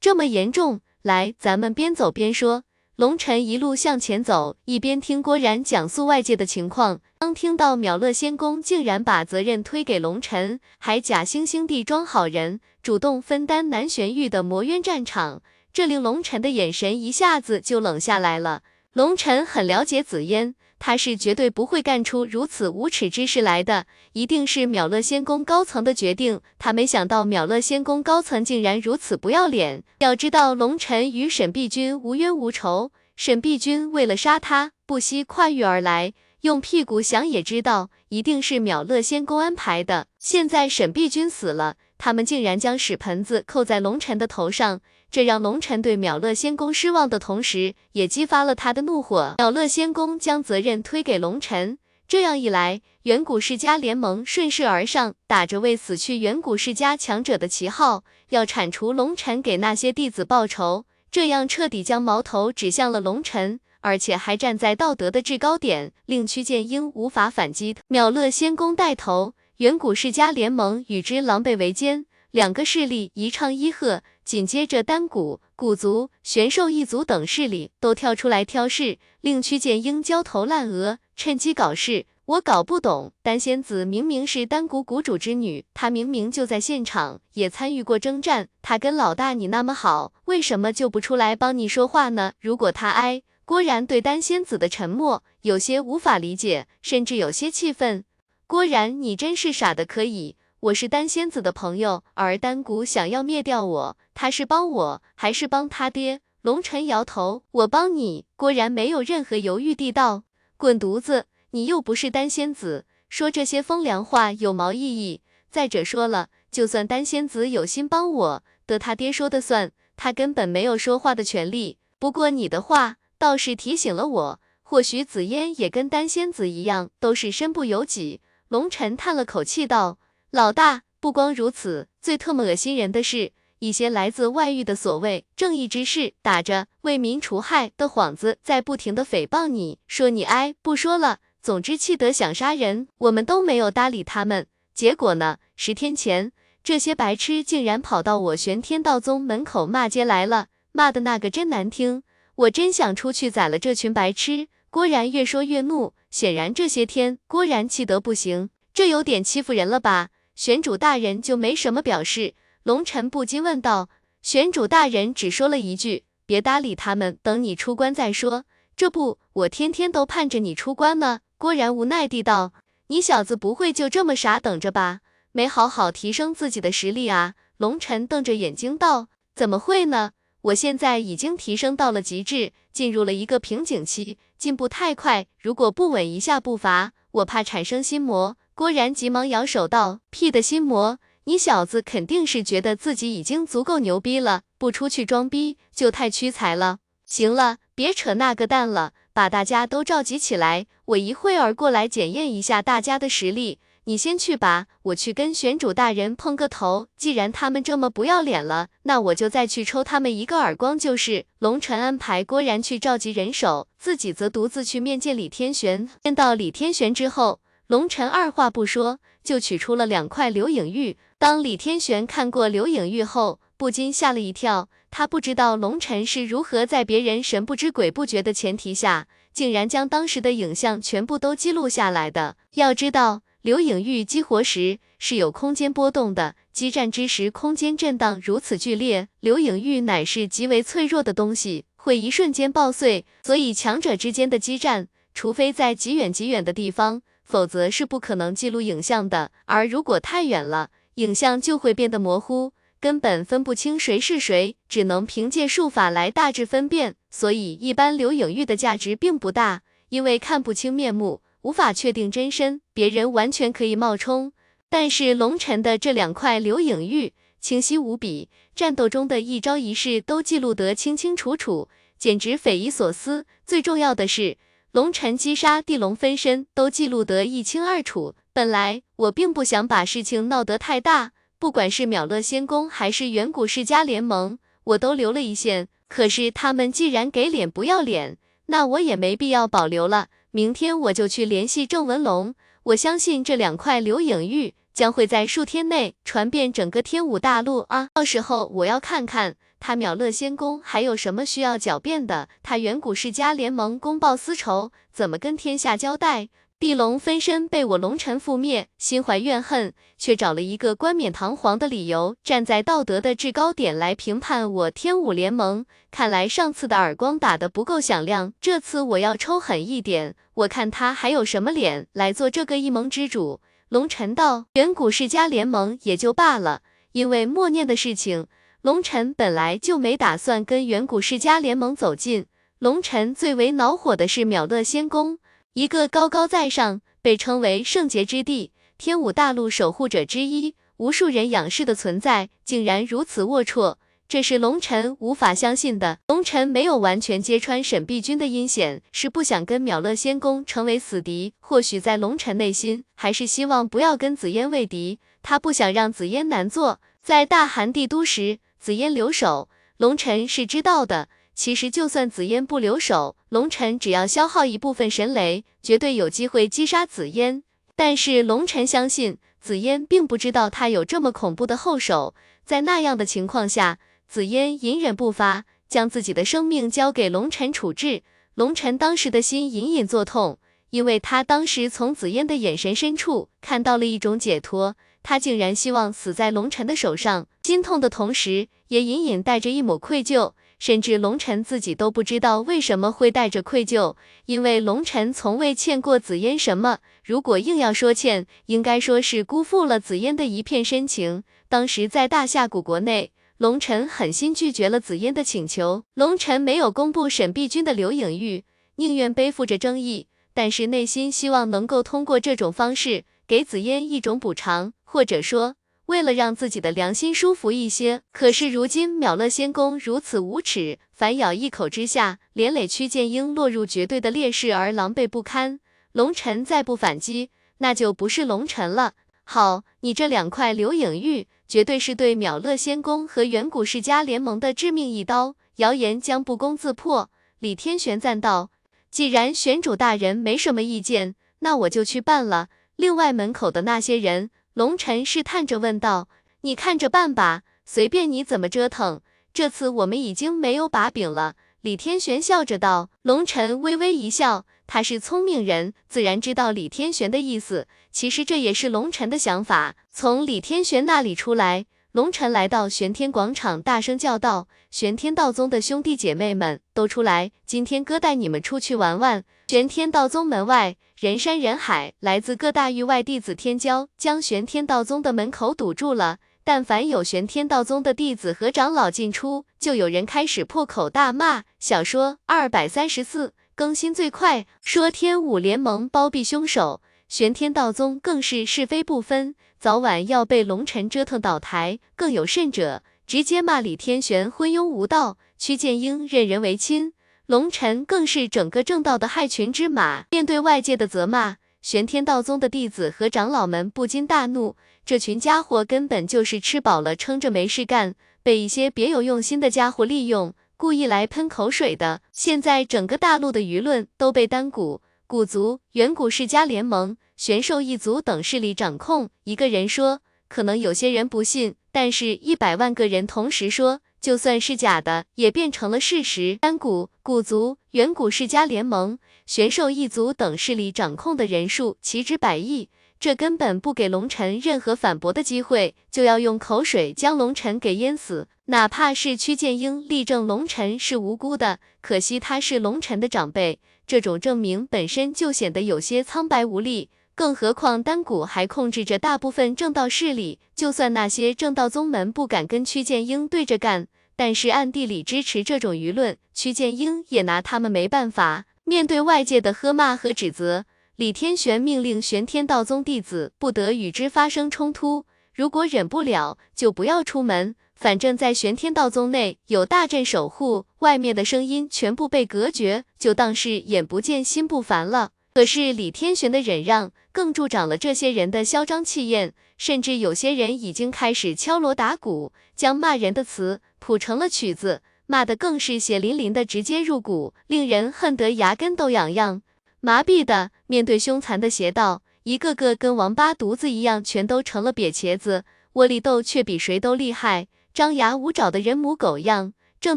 [0.00, 0.80] 这么严重？
[1.02, 2.64] 来，咱们边走边说。”
[2.98, 7.00] 龙晨一路向前走，一边听郭然讲述外界的情况。
[7.20, 15.40] 当听到淼乐仙宫竟然把责任推给龙晨，还假惺惺地装好人，主动分担南玄域的魔渊战场，
[15.72, 18.62] 这令龙晨的眼神一下子就冷下来了。
[18.94, 20.56] 龙晨很了解紫嫣。
[20.78, 26.40] 他是绝对不会干出如此无耻之事来的，一定是淼乐仙宫高层的决定。
[26.58, 29.82] 他没想到淼乐仙宫高层竟然如此不要脸。
[29.98, 36.12] 要知道，龙晨与沈碧君无冤无仇，沈碧君为了杀他，不惜跨域而来，
[36.42, 40.06] 用屁股想也知道，一定是淼乐仙宫安排的。
[40.18, 44.80] 现在沈碧君死了，他们竟然将屎盆子扣在龙晨的头上。
[45.10, 49.34] 这让龙晨对淼乐仙宫失望的同时，也激发了他的怒火。
[49.38, 67.74] 淼乐仙宫将责任推给龙晨，这样一来，远古世家联盟顺势而上，打着为死去远古世家强者的旗号，要铲除龙晨，给那些弟子报仇，这样彻底将矛头指向了龙晨，而且还站在道德的制高点，令屈剑英无法反击。
[67.88, 74.02] 淼乐仙宫带头，远古世家联盟与之狼狈为奸，两个势力一唱一和。
[74.28, 82.04] 紧接着，丹谷、古族、玄兽一族等势力都跳出来挑事，令屈剑英焦头烂额，趁机搞事。
[82.26, 92.34] 我搞不懂，丹仙子明明是丹谷谷主之女，她明明就在现场，也参与过征战，她跟老大你那么好，为什么就不出来帮你说话呢？
[92.38, 98.04] 如果她哀，郭然对丹仙子的沉默有些无法理解，甚至有些气愤。
[98.46, 100.36] 郭然，你真是傻的可以。
[100.60, 106.20] 我是丹仙子的朋友，而丹谷想要灭掉我，他是帮我还是帮他爹？
[106.42, 108.26] 龙尘摇头，我帮你。
[108.34, 110.24] 郭然没有任何犹豫地道，
[110.56, 111.26] 滚犊子！
[111.52, 115.20] 你又不是丹仙子，说这些风凉话有毛意义？
[115.48, 121.78] 再者说了，就算丹仙子有心帮我，得他爹说的算，他根本没有说话的权利。
[122.00, 128.20] 不过你的话倒是提醒了我，或许紫嫣也跟丹仙子一样，都是身不由己。
[128.48, 129.98] 龙尘叹了口气道。
[130.30, 142.88] 老大，不光如此，最特么恶心人的是，一些来自外域的所谓正义之士，打着为民除害的幌子，在不停的诽谤你，说你哎，不说了，总之气得想杀人。
[142.98, 145.38] 我们都没有搭理他们，结果呢？
[145.56, 146.30] 十天前，
[146.62, 152.02] 这些白痴竟然跑到我玄天道宗门口骂街来了，骂的那个真难听，
[152.34, 154.48] 我真想出去宰了这群白痴。
[154.68, 160.10] 郭然越说越怒，显然这些天郭然气得不行，这有点欺负人了吧？
[160.38, 163.88] 玄主大人就没什么表示，龙尘不禁问道。
[164.22, 168.44] 玄主大人只说了一句：“别搭理他们，等你出关再说。”
[168.76, 171.22] 这不，我天天都盼着你出关呢。
[171.38, 172.52] 郭然无奈地道
[172.86, 175.00] ：“你小子不会就这么傻等着吧？
[175.32, 180.12] 没好好提升自己的实力啊？”龙尘瞪着眼睛道：“怎么会呢？
[180.42, 196.78] 我现在已经提升到了极致，进入了一个瓶颈期，进步太快，如果不稳一下步伐，我怕产生心魔。”郭然急忙摇手道：“屁的心魔，你小子肯定是觉得自己已经足够牛逼了，不出去装逼就太屈才了。
[197.06, 203.60] 行了，别扯那个蛋了，把大家都召集起来，我一会儿过来检验一下大家的实力。
[203.84, 206.88] 你先去吧，我去跟玄主大人碰个头。
[206.96, 215.88] 既然他们这么不要脸了，那我就再去抽他们一个耳光就是。”龙晨安排郭然去召集人手，自己则独自去面见李天玄。
[216.02, 217.38] 见到李天玄之后。
[217.68, 220.96] 龙尘二话不说就取出了两块流影玉。
[221.18, 224.70] 当李天玄看过流影玉后，不禁吓了一跳。
[224.90, 232.38] 他不知道龙尘是如何在别人神不知鬼不觉的前提下，竟然将当时的影像全部都记录下来的。
[232.54, 243.04] 要知道，流影玉激活时是有空间波动的，激战之时空间震荡如此剧烈，流影玉乃是极为脆弱的东西，会一瞬间爆碎。
[243.22, 247.02] 所以强者之间的激战，除非在极远极远的地方。
[247.28, 256.94] 否则是不可能记录影像的，而如果太远了，影像就会变得模糊，根本分不清谁是谁，只能凭借术法来大致分辨。
[257.10, 259.60] 所以一般留影玉的价值并不大，
[259.90, 264.32] 因为看不清面目，无法确定真身，别人完全可以冒充。
[264.70, 267.12] 但是龙尘的这两块留影玉
[267.42, 273.26] 清晰无比，战斗中的一招一式都记录得清清楚楚，简直匪夷所思。
[273.44, 274.38] 最重要的是。
[274.70, 278.14] 龙尘击杀地龙分身都记录得一清二楚。
[278.34, 285.68] 本来我并不想把事情闹得太大，不管是秒乐仙宫还是远古世家联盟，我都留了一线。
[285.88, 290.08] 可是他们既然给脸不要脸，那我也没必要保留了。
[290.30, 297.88] 明天我就去联系郑文龙，我相信这两块流影玉将会在数天内传遍整个天武大陆啊！
[297.94, 302.28] 到时候我要看看他秒乐仙宫还有什么需要狡辩的？
[302.42, 306.28] 他远古世家联盟公报私仇，怎么跟天下交代？
[306.60, 315.64] 地龙分身被我龙尘覆灭，心怀怨恨，却找了一个冠冕堂皇的理由，站在道德的制高点来评判我天武联盟。
[315.92, 323.40] 看来上次的耳光打得不够响亮，这次我要抽狠一点，我看他还有什么脸来做这个一盟之主。
[323.68, 328.26] 龙尘道：远古世家联盟也就罢了，因为默念的事情，
[328.62, 332.26] 龙尘本来就没打算跟远古世家联盟走近。
[332.58, 335.20] 龙尘最为恼火的是秒乐仙宫。
[335.52, 343.76] 一个高高在上，被称为圣洁之地、天武大陆守护者之一，无数人仰视的存在，竟然如此龌龊，
[344.08, 346.00] 这是龙尘无法相信的。
[346.08, 351.32] 龙尘没有完全揭穿沈碧君的阴险，是不想跟秒乐仙宫成为死敌。
[351.38, 356.80] 或许在龙尘内心，还是希望不要跟紫嫣为敌，他不想让紫嫣难做。
[357.00, 361.08] 在大寒帝都时，紫嫣留守，龙尘是知道的。
[361.34, 367.44] 其实，就算紫嫣不留守，龙尘只要消耗一部分神雷，绝对有机会击杀紫嫣。
[367.76, 372.16] 但是，龙尘相信紫嫣并不知道他有这么恐怖的后手。
[372.44, 378.02] 在那样的情况下，紫嫣隐忍不发，将自己的生命交给龙尘处置。
[378.34, 380.40] 龙尘当时的心隐隐作痛，
[380.70, 384.74] 因为他当时从紫嫣的眼神深处看到了一种解脱。
[385.08, 390.34] 他竟然希望死在龙尘的手上，心痛的同时，也隐隐带着一抹愧疚。
[390.58, 396.80] 甚至龙尘自己都不知道为什么会带着愧疚，因为龙尘从未欠过紫嫣什么。
[397.02, 401.22] 如果硬要说欠，应该说是辜负了紫嫣的一片深情。
[401.48, 405.84] 当时在大夏古国内，龙尘狠心拒绝了紫嫣的请求。
[405.94, 408.44] 龙尘没有公布沈碧君的刘影玉，
[408.76, 415.56] 宁愿背负着争议，但是内心希望能够通过这种方式给紫嫣一种补偿，或者说。
[415.86, 425.60] 为了让自己的良心舒服一些，可是如今秒乐仙宫如此无耻，反咬一口之下，连累屈剑英落入绝对的劣势而狼狈不堪。
[425.92, 428.92] 龙尘再不反击，那就不是龙尘了。
[429.24, 437.10] 好，你这两块流影玉，绝对是对秒乐仙宫和远古世家联盟的致命一刀，谣言将不攻自破。
[437.38, 438.50] 李天玄赞道
[438.92, 442.48] ：“既然玄主大人没什么意见，那我就去办了。
[442.76, 446.08] 另外门口的那些人。”龙尘试探着问道
[446.42, 449.00] ：“你看着办吧，随便你怎么折腾。
[449.32, 452.90] 这次我们已经没有把柄了。”李天玄笑着道。
[453.02, 457.68] 龙尘微微一笑，他是聪明人，自然知道李天玄的意思。
[457.92, 459.76] 其实这也是龙尘的想法。
[459.92, 470.76] 从李天玄那里出来，龙尘来到玄天广场，大声叫道：“玄天道宗的兄弟姐妹们都出来，今天哥带你们出去玩玩。”玄天道宗门外。
[470.98, 476.18] 人山人海，来自各大域外弟子天骄将玄天道宗的门口堵住了。
[476.44, 481.44] 但凡有玄天道宗的弟子和长老进出，就有人开始破口大骂。
[481.58, 491.78] 小说二百三十四更新最快，说天武联盟包庇凶手，玄天道宗更是是非不分，早晚要被龙尘折腾倒台。
[491.96, 496.92] 更有甚者，直接骂李天玄昏庸无道，屈剑英任人唯亲。
[497.28, 504.56] 龙尘更是整个正道的害群之马，面对外界的责骂，玄天道宗的弟子和长老们不禁大怒。
[504.86, 512.00] 这群家伙根本就是吃饱了撑着没事干，被一些别有用心的家伙利用，故意来喷口水的。
[512.12, 519.10] 现在整个大陆的舆论都被丹谷、古族、远古世家联盟、玄兽一族等势力掌控。
[519.24, 523.82] 一个人说，可能有些人不信，但是一百万个人同时说。
[524.00, 526.38] 就算是假的，也变成了事实。
[526.40, 532.68] 丹谷、古族、远古世家联盟、玄兽一族等势力掌控的人数岂止百亿，
[533.00, 538.28] 这根本不给龙尘任何反驳的机会，就要用口水将龙尘给淹死。
[538.46, 546.88] 哪怕是屈剑英力证龙尘是无辜的，可惜他是龙尘的长辈，这种证明本身就显得有些苍白无力。
[547.18, 558.44] 更何况丹谷还控制着大部分正道势力，就算那些正道宗门不敢跟屈剑英对着干，但是暗地里支持这种舆论，屈剑英也拿他们没办法。
[558.62, 565.04] 面对外界的喝骂和指责，李天玄命令玄天道宗弟子不得与之发生冲突，
[565.34, 567.56] 如果忍不了，就不要出门。
[567.74, 575.10] 反正，在玄天道宗内有大阵守护，外面的声音全部被隔绝，就当是眼不见心不烦了。
[575.38, 589.40] 可是李天玄的忍让，更助长了这些人的嚣张气焰，甚至有些人已经开始敲锣打鼓，将骂人的词谱成了曲子，骂的更是血淋淋的，直接入骨，令人恨得牙根都痒痒。
[589.78, 597.46] 麻痹的面对凶残的邪道，一个个跟王八犊子一样，全都成了瘪茄子，窝里斗却比谁都厉害。
[597.72, 599.52] 张牙舞爪的人模狗样。
[599.80, 599.96] 正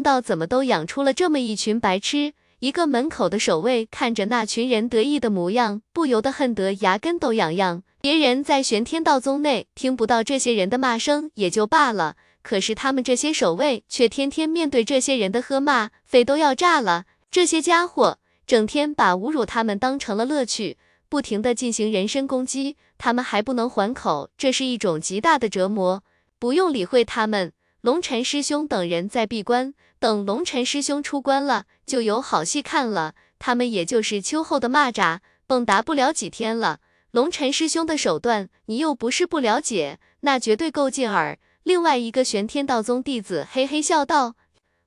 [0.00, 2.34] 道怎么都养出了这么一群白痴？
[2.62, 7.82] 一个门口的守卫看着那群人得意的模样，不由得恨得牙根都痒痒。
[8.00, 17.06] 别人在玄天道宗内听不到这些人的骂声也就罢了，可是他们这些守卫却天天面对这些人的喝骂，肺都要炸了。
[17.32, 26.04] 这些家伙整天把侮辱他们当成了乐趣，不停的进行人身攻击，他们还不能还口，这是一种极大的折磨。
[26.38, 27.52] 不用理会他们。
[27.80, 33.14] 龙尘师兄等人在闭关，等龙尘师兄出关了，就有好戏看了。
[33.38, 36.80] 他们也就是秋后的蚂蚱，蹦跶不了几天了。
[37.12, 41.38] 龙尘师兄的手段，你又不是不了解，那绝对够劲儿。
[41.62, 44.34] 另外一个玄天道宗弟子嘿嘿笑道：“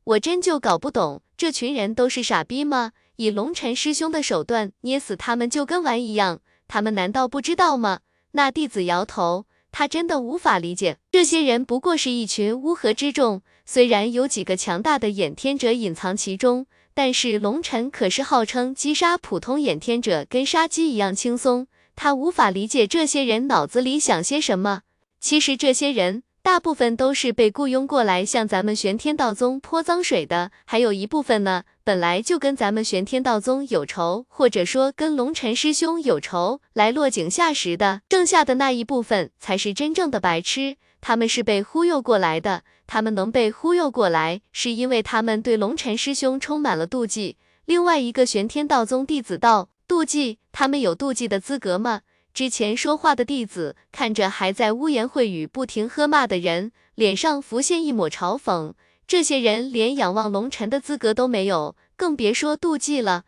[0.03, 2.91] 我真就搞不懂，这群人都是傻逼吗？
[3.16, 8.01] 以龙尘师兄的手段捏死他们就跟玩一样，他们难道不知道吗？”
[8.34, 9.45] 那弟子摇头。
[9.78, 21.68] 他真的无法理解，这些人不过是一群乌合之众，虽然有几个强大的眼天者隐藏其中，但是龙尘可是号称击杀普通眼天者跟杀鸡一样轻松。
[21.95, 24.82] 他无法理解这些人脑子里想些什么。
[25.20, 26.24] 其实这些人。
[26.45, 38.01] 大部分都是被雇佣过来向咱们玄天道宗泼脏水的，还有一部分呢，本来就跟咱们玄天道宗有仇，或者说跟龙尘师兄有仇，来落井下石的。
[38.11, 42.61] 剩下的那一部分才是真正的白痴，他们是被忽悠过来的。
[42.88, 47.38] 他们能被忽悠过来，是因为他们对龙尘师兄充满了妒忌。
[47.65, 50.39] 另外一个玄天道宗弟子道：妒忌？
[50.51, 52.01] 他们有妒忌的资格吗？
[52.33, 58.73] 之前说话的弟子看着还在污言秽语、不停喝骂的人，脸上浮现一抹嘲讽。
[59.07, 63.23] 这些人连仰望龙尘的资格都没有，更别说妒忌了。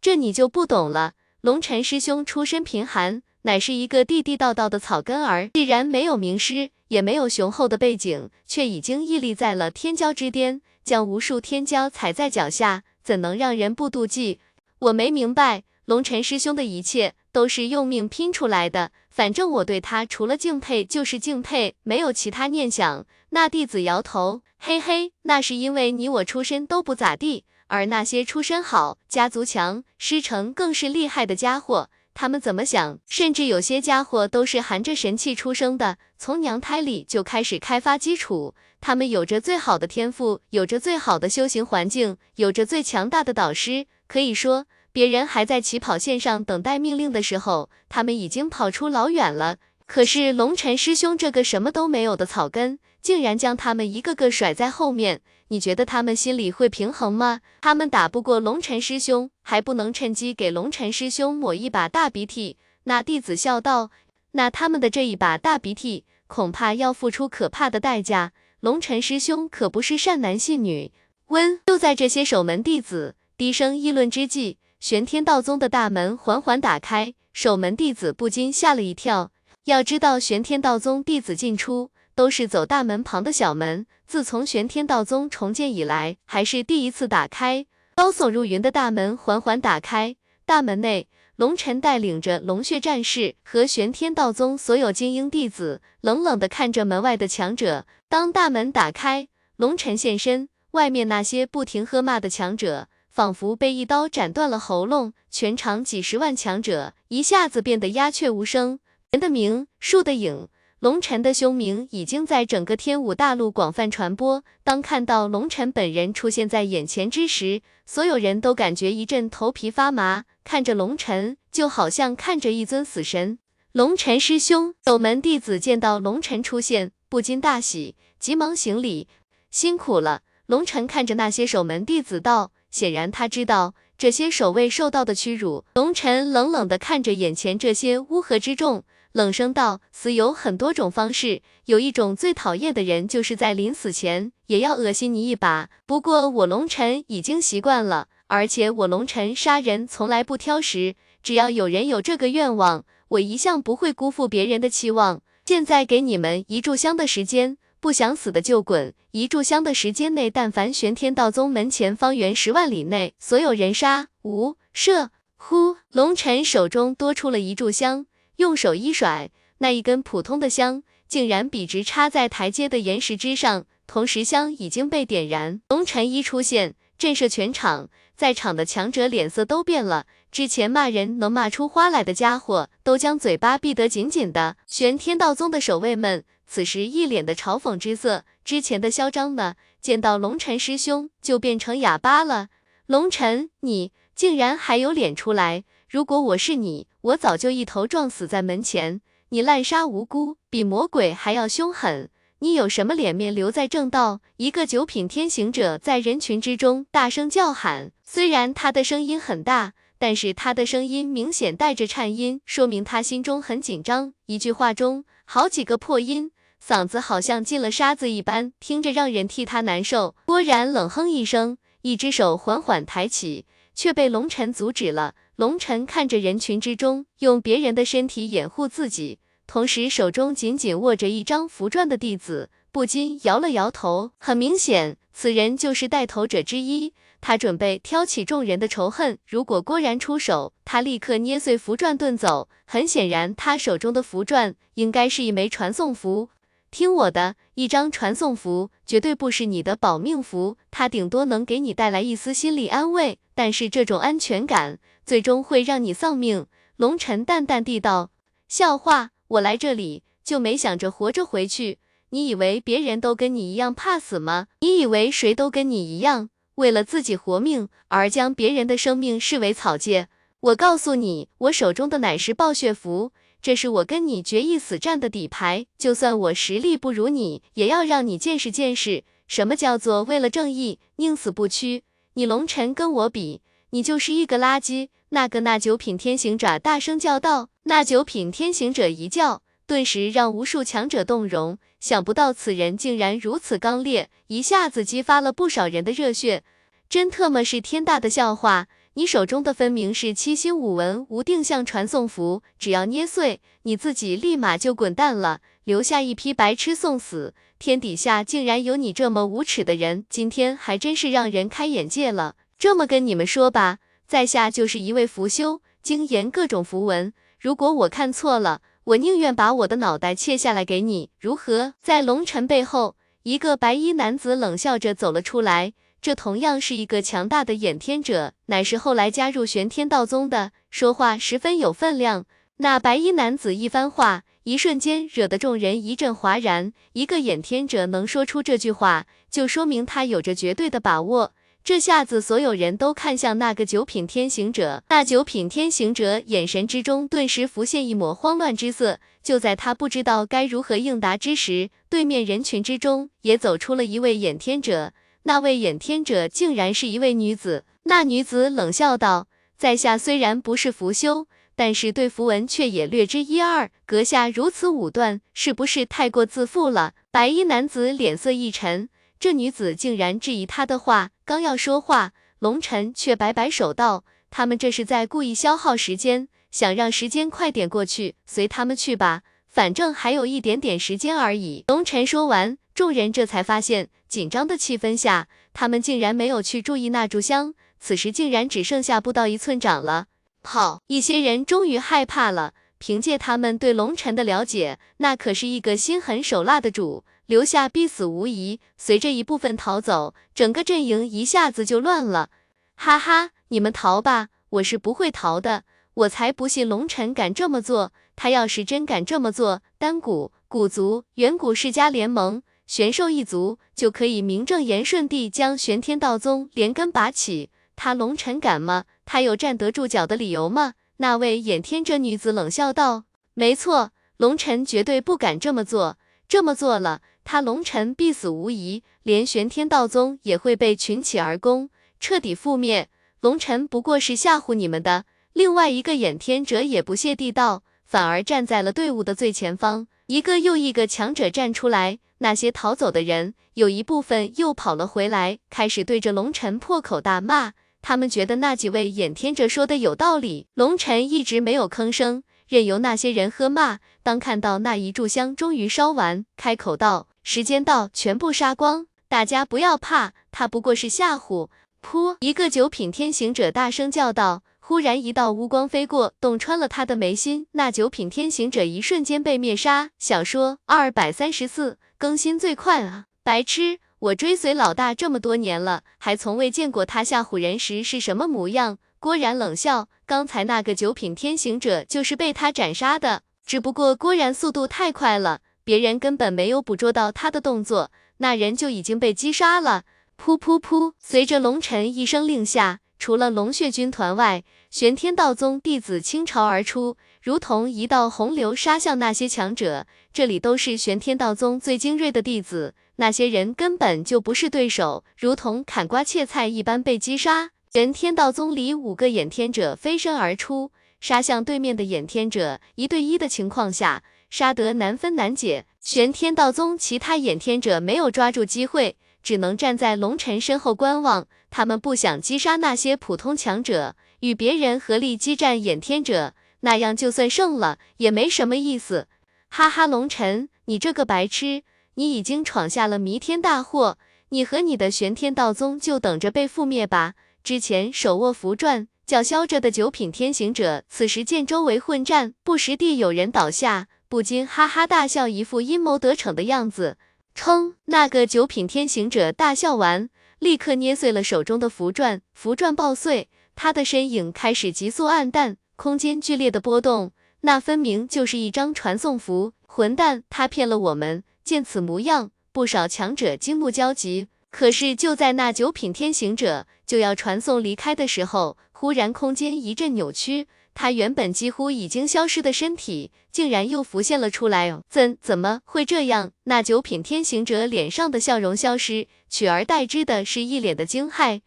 [0.00, 1.14] 这你就不懂了。
[1.40, 14.38] 龙尘师兄出身贫寒，乃是一个地地道道的草根儿，既然没有名师，也没有雄厚的背景，却已经屹立在了天骄之巅，将无数天骄踩在脚下，怎能让人不妒忌？
[14.78, 15.64] 我没明白。
[15.86, 23.04] 龙尘师兄的一切都是用命拼出来的，反正我对他除了敬佩就是敬佩，没有其他念想。
[23.30, 32.98] 那弟子摇头，嘿嘿，那是因为你我出身都不咋地，而那些出身好、家族强、师承更是厉害的家伙，他们怎么想？
[33.08, 44.66] 甚至有些家伙都是含着神器出生的，从娘胎里就开始开发基础，他们有着最好的天赋，有着最好的修行环境，有着最强大的导师，可以说。
[44.94, 49.56] 别人还在起跑线上等待命令的时候，他们已经跑出老远了。
[49.86, 55.22] 可是龙尘师兄这个什么都没有的草根，竟然将他们一个个甩在后面。
[55.52, 57.42] 你觉得他们心里会平衡吗？
[57.60, 62.56] 他们打不过龙尘师兄，还不能趁机给龙尘师兄抹一把大鼻涕？
[62.84, 63.90] 那弟子笑道
[64.32, 68.32] ：“那他们的这一把大鼻涕，恐怕要付出可怕的代价。
[68.60, 70.90] 龙尘师兄可不是善男信女。”
[71.28, 74.56] 温就在这些守门弟子低声议论之际。
[74.80, 79.30] 玄天道宗的大门缓缓打开，守门弟子不禁吓了一跳。
[79.64, 87.66] 要知道，玄天道宗弟子进出都是走大门旁的小门，自从玄天道宗重建以来，还是第一次打开。
[87.94, 97.86] 高耸入云的大门缓缓打开，大门内，龙尘带领着龙血战士和玄天道宗所有精英弟子，冷冷地看着门外的强者。
[98.08, 102.88] 当大门打开，龙尘现身，外面那些不停喝骂的强者。
[103.10, 108.78] 仿佛被一刀斩断了喉咙，全场几十万强者一下子变得鸦雀无声。
[109.10, 110.48] 人的名，树的影，
[110.82, 114.42] 龙尘的凶名已经在整个天武大陆广泛传播。
[114.64, 123.38] 当看到龙尘本人出现在眼前之时，所有人都感觉一阵头皮发麻，看着龙尘就好像看着一尊死神。
[123.70, 129.06] 龙尘师兄，守门弟子见到龙尘出现，不禁大喜，急忙行礼，
[129.52, 130.22] 辛苦了。
[130.46, 132.50] 龙尘看着那些守门弟子道。
[132.72, 135.66] 显然他知道这些守卫受到的屈辱。
[135.74, 138.82] 龙尘冷冷地看着眼前这些乌合之众，
[139.12, 145.68] 冷声道：“死有很多种方式，有一种最讨厌的人，就是在临死前也要恶心你一把。
[145.86, 155.22] 不过我龙尘已经习惯了，而且我龙尘杀人从来不挑食，只要有人有这个愿望，我一向不会辜负别人的期望。
[155.44, 158.94] 现在给你们一炷香的时间。”不想死的就滚！
[159.10, 165.08] 一炷香的时间内，但凡玄天道宗门前方圆十万里内，所有人杀无赦！
[165.36, 165.78] 呼！
[165.90, 168.06] 龙尘手中多出了一炷香，
[168.36, 175.60] 用手一甩，那一根普通的香竟然笔直插在台阶的岩石之上，同时香已经被点燃。
[175.68, 180.06] 龙尘一出现，震慑全场，在场的强者脸色都变了。
[180.30, 184.56] 之前骂人能骂出花来的家伙，都将嘴巴闭得紧紧的。
[184.66, 192.48] 玄天道宗的守卫们此时一脸的嘲讽之色，之前的嚣张呢，见到龙尘师兄就变成哑巴了。
[192.86, 195.64] 龙尘，你竟然还有脸出来！
[195.88, 199.00] 如果我是你，我早就一头撞死在门前。
[199.30, 204.20] 你滥杀无辜，比魔鬼还要凶狠，你有什么脸面留在正道？
[204.36, 214.12] 一个九品天行者在人群之中大声叫喊，虽然他的声音很大，但是他的声音明显带着颤音，说明他心中很紧张。
[214.26, 216.30] 一句话中好几个破音，
[216.64, 220.14] 嗓子好像进了沙子一般，听着让人替他难受。
[220.26, 225.14] 郭然冷哼一声，一只手缓缓抬起，却被龙尘阻止了。
[225.42, 229.18] 龙尘看着人群之中用别人的身体掩护自己。
[229.48, 234.12] 同时，手中紧紧握着一张符篆的弟子不禁摇了摇头。
[234.18, 236.94] 很明显，此人就是带头者之一。
[237.20, 239.18] 他准备挑起众人的仇恨。
[239.26, 242.48] 如果郭然出手，他立刻捏碎符篆遁走。
[242.64, 246.28] 很显然，他手中的符篆应该是一枚传送符。
[246.70, 256.46] 听我的，一张传送符绝对不是你的保命符，它顶多能给你带来一丝心理安慰，但是这种安全感最终会让你丧命。
[256.76, 258.10] 龙尘淡淡地道
[258.48, 261.78] ：“笑话。”我来这里就没想着活着回去，
[262.10, 264.48] 你以为别人都跟你一样怕死吗？
[264.60, 270.08] 你以为谁都跟你一样，为了自己活命而将别人的生命视为草芥？
[270.40, 275.64] 我告诉你，我手中的乃是暴血符，这是我跟你决一死战的底牌。
[275.78, 281.84] 就算我实力不如你，也要让你见识见识什么叫做为了正义宁死不屈。
[282.14, 283.40] 你龙尘跟我比，
[283.74, 284.88] 你就是一个垃圾。
[285.08, 287.48] 那个那九品天行者大声叫道。
[287.64, 291.56] 那九品天行者一叫，顿时让无数强者动容。
[291.80, 296.44] 想不到此人竟然如此刚烈，一下子激发了不少人的热血。
[296.90, 298.66] 真特么是天大的笑话！
[298.94, 307.32] 你手中的分明是七星五纹无定向传送符，只要捏碎，你自己立马就滚蛋了，留下一批白痴送死。
[307.58, 312.34] 天底下竟然有你这么无耻的人，今天还真是让人开眼界了。
[312.62, 317.12] 这么跟你们说吧，在下就是一位符修，精研各种符文。
[317.40, 321.74] 如果我看错了，我宁愿把我的脑袋切下来给你，如何？
[321.82, 322.94] 在龙尘背后，
[323.24, 332.26] 一个白衣男子冷笑着走了出来，这同样是一个强大的掩天者，乃是后来加入玄天道宗的，说话十分有分量。
[332.58, 336.72] 那白衣男子一番话，一瞬间惹得众人一阵哗然。
[336.92, 341.32] 一个掩天者能说出这句话，就说明他有着绝对的把握。
[341.64, 344.82] 这下子，所有人都看向那个九品天行者。
[344.88, 348.98] 那九品天行者眼神之中顿时浮现一抹慌乱之色。
[349.22, 354.92] 就在他不知道该如何应答之时，对面人群之中也走出了一位掩天者。
[355.22, 357.64] 那位掩天者竟然是一位女子。
[357.84, 363.70] 那女子冷笑道：“在下虽然不是符修，但是对符文却也略知一二。
[363.86, 368.88] 阁下如此武断，是不是太过自负了？”白衣男子脸色一沉。
[369.20, 390.06] 这女子竟然质疑他的话，刚要说话，龙尘却摆摆手道：“他们这是在故意消耗时间，想让时间快点过去，随他们去吧，反正还有一点点时间而已。”龙尘说完，众人这才发现，紧张的气氛下，他们竟然没有去注意那炷香，此时竟然只剩下不到一寸长了。
[390.42, 397.04] 好，一些人终于害怕了，凭借他们对龙尘的了解，那可是一个心狠手辣的主。
[397.32, 398.60] 留下必死无疑。
[398.76, 402.28] 随着一部分逃走，整个阵营一下子就乱了。
[402.76, 405.64] 哈哈，你们逃吧，我是不会逃的。
[405.94, 407.90] 我才不信龙尘敢这么做。
[408.16, 417.48] 他要是真敢这么做，丹谷、古族、远古世家联盟、玄兽一族就可以名正言顺地将玄天道宗连根拔起。
[417.74, 418.84] 他龙尘敢吗？
[419.06, 420.74] 他有站得住脚的理由吗？
[420.98, 425.96] 那位眼天者女子冷笑道：“没错，龙尘绝对不敢这么做。
[426.28, 431.70] 这么做了。”他龙尘必死无疑，连玄天道宗也会被群起而攻，
[432.00, 432.88] 彻底覆灭。
[433.20, 435.04] 龙尘不过是吓唬你们的。
[435.32, 439.86] 另外一个衍天者也不屑地道，反而站在了队伍的最前方。
[440.06, 447.52] 一个又一个强者站出来，那些逃走的人有一部分又跑了回来，开始对着龙尘破口大骂。
[447.80, 450.48] 他们觉得那几位衍天者说的有道理。
[450.54, 453.78] 龙尘一直没有吭声，任由那些人喝骂。
[454.02, 457.08] 当看到那一炷香终于烧完，开口道。
[457.22, 458.86] 时间到，全部杀光！
[459.08, 461.48] 大家不要怕，他不过是吓唬。
[461.80, 462.16] 噗！
[462.20, 464.42] 一个九品天行者大声叫道。
[464.64, 467.46] 忽然一道乌光飞过，洞穿了他的眉心。
[467.52, 469.90] 那九品天行者一瞬间被灭杀。
[469.98, 473.06] 小说二百三十四更新最快啊！
[473.22, 473.78] 白痴！
[473.98, 478.78] 我追随老大这么多年了，还从未见过他吓唬人时是什么模样。
[478.98, 485.40] 郭然冷笑，刚才那个九品天行者就是被他斩杀的，只不过郭然速度太快了。
[485.64, 489.84] 别人根本没有捕捉到他的动作，那人就已经被击杀了。
[490.22, 490.92] 噗噗噗！
[490.98, 499.86] 随着龙尘一声令下，除了龙血军团外，玄天道宗弟子倾巢而出，如同一道洪流杀向那些强者。
[500.12, 507.50] 这里都是玄天道宗最精锐的弟子，那些人根本就不是对手，如同砍瓜切菜一般被击杀。
[507.72, 512.60] 玄天道宗里五个衍天者飞身而出，杀向对面的衍天者。
[512.74, 515.66] 一对一的情况下，杀得难分难解。
[515.78, 518.96] 玄天道宗其他掩天者没有抓住机会。
[519.22, 529.06] 只能站在龙尘身后观望，他们不想击杀那些普通强者，与别人合力激战掩天者，那样就算胜了也没什么意思。
[529.50, 531.62] 哈哈，龙尘，你这个白痴，
[531.96, 533.98] 你已经闯下了弥天大祸，
[534.30, 537.12] 你和你的玄天道宗就等着被覆灭吧。
[537.44, 546.98] 之前手握符篆叫嚣着的九品天行者，此时见周围混战，不时地有人倒下，不禁哈哈大笑，一副阴谋得逞的样子。
[547.34, 547.76] 砰！
[547.86, 559.54] 那个九品天行者大笑完，立刻捏碎了手中的符篆，符篆爆碎，他的身影开始急速暗淡，空间剧烈的波动，那分明就是一张传送符。
[559.66, 561.24] 混蛋，他骗了我们！
[561.42, 564.28] 见此模样，不少强者惊怒交集。
[564.50, 570.48] 可是就在那九品天行者就要传送离开的时候，忽然空间一阵扭曲。
[570.74, 574.80] 他原本几乎已经消失的身体，竟然又浮现了出来。
[574.88, 576.32] 怎怎么会这样？
[576.44, 581.42] 那九品天行者脸上的笑容消失，取而代之的是一脸的惊骇。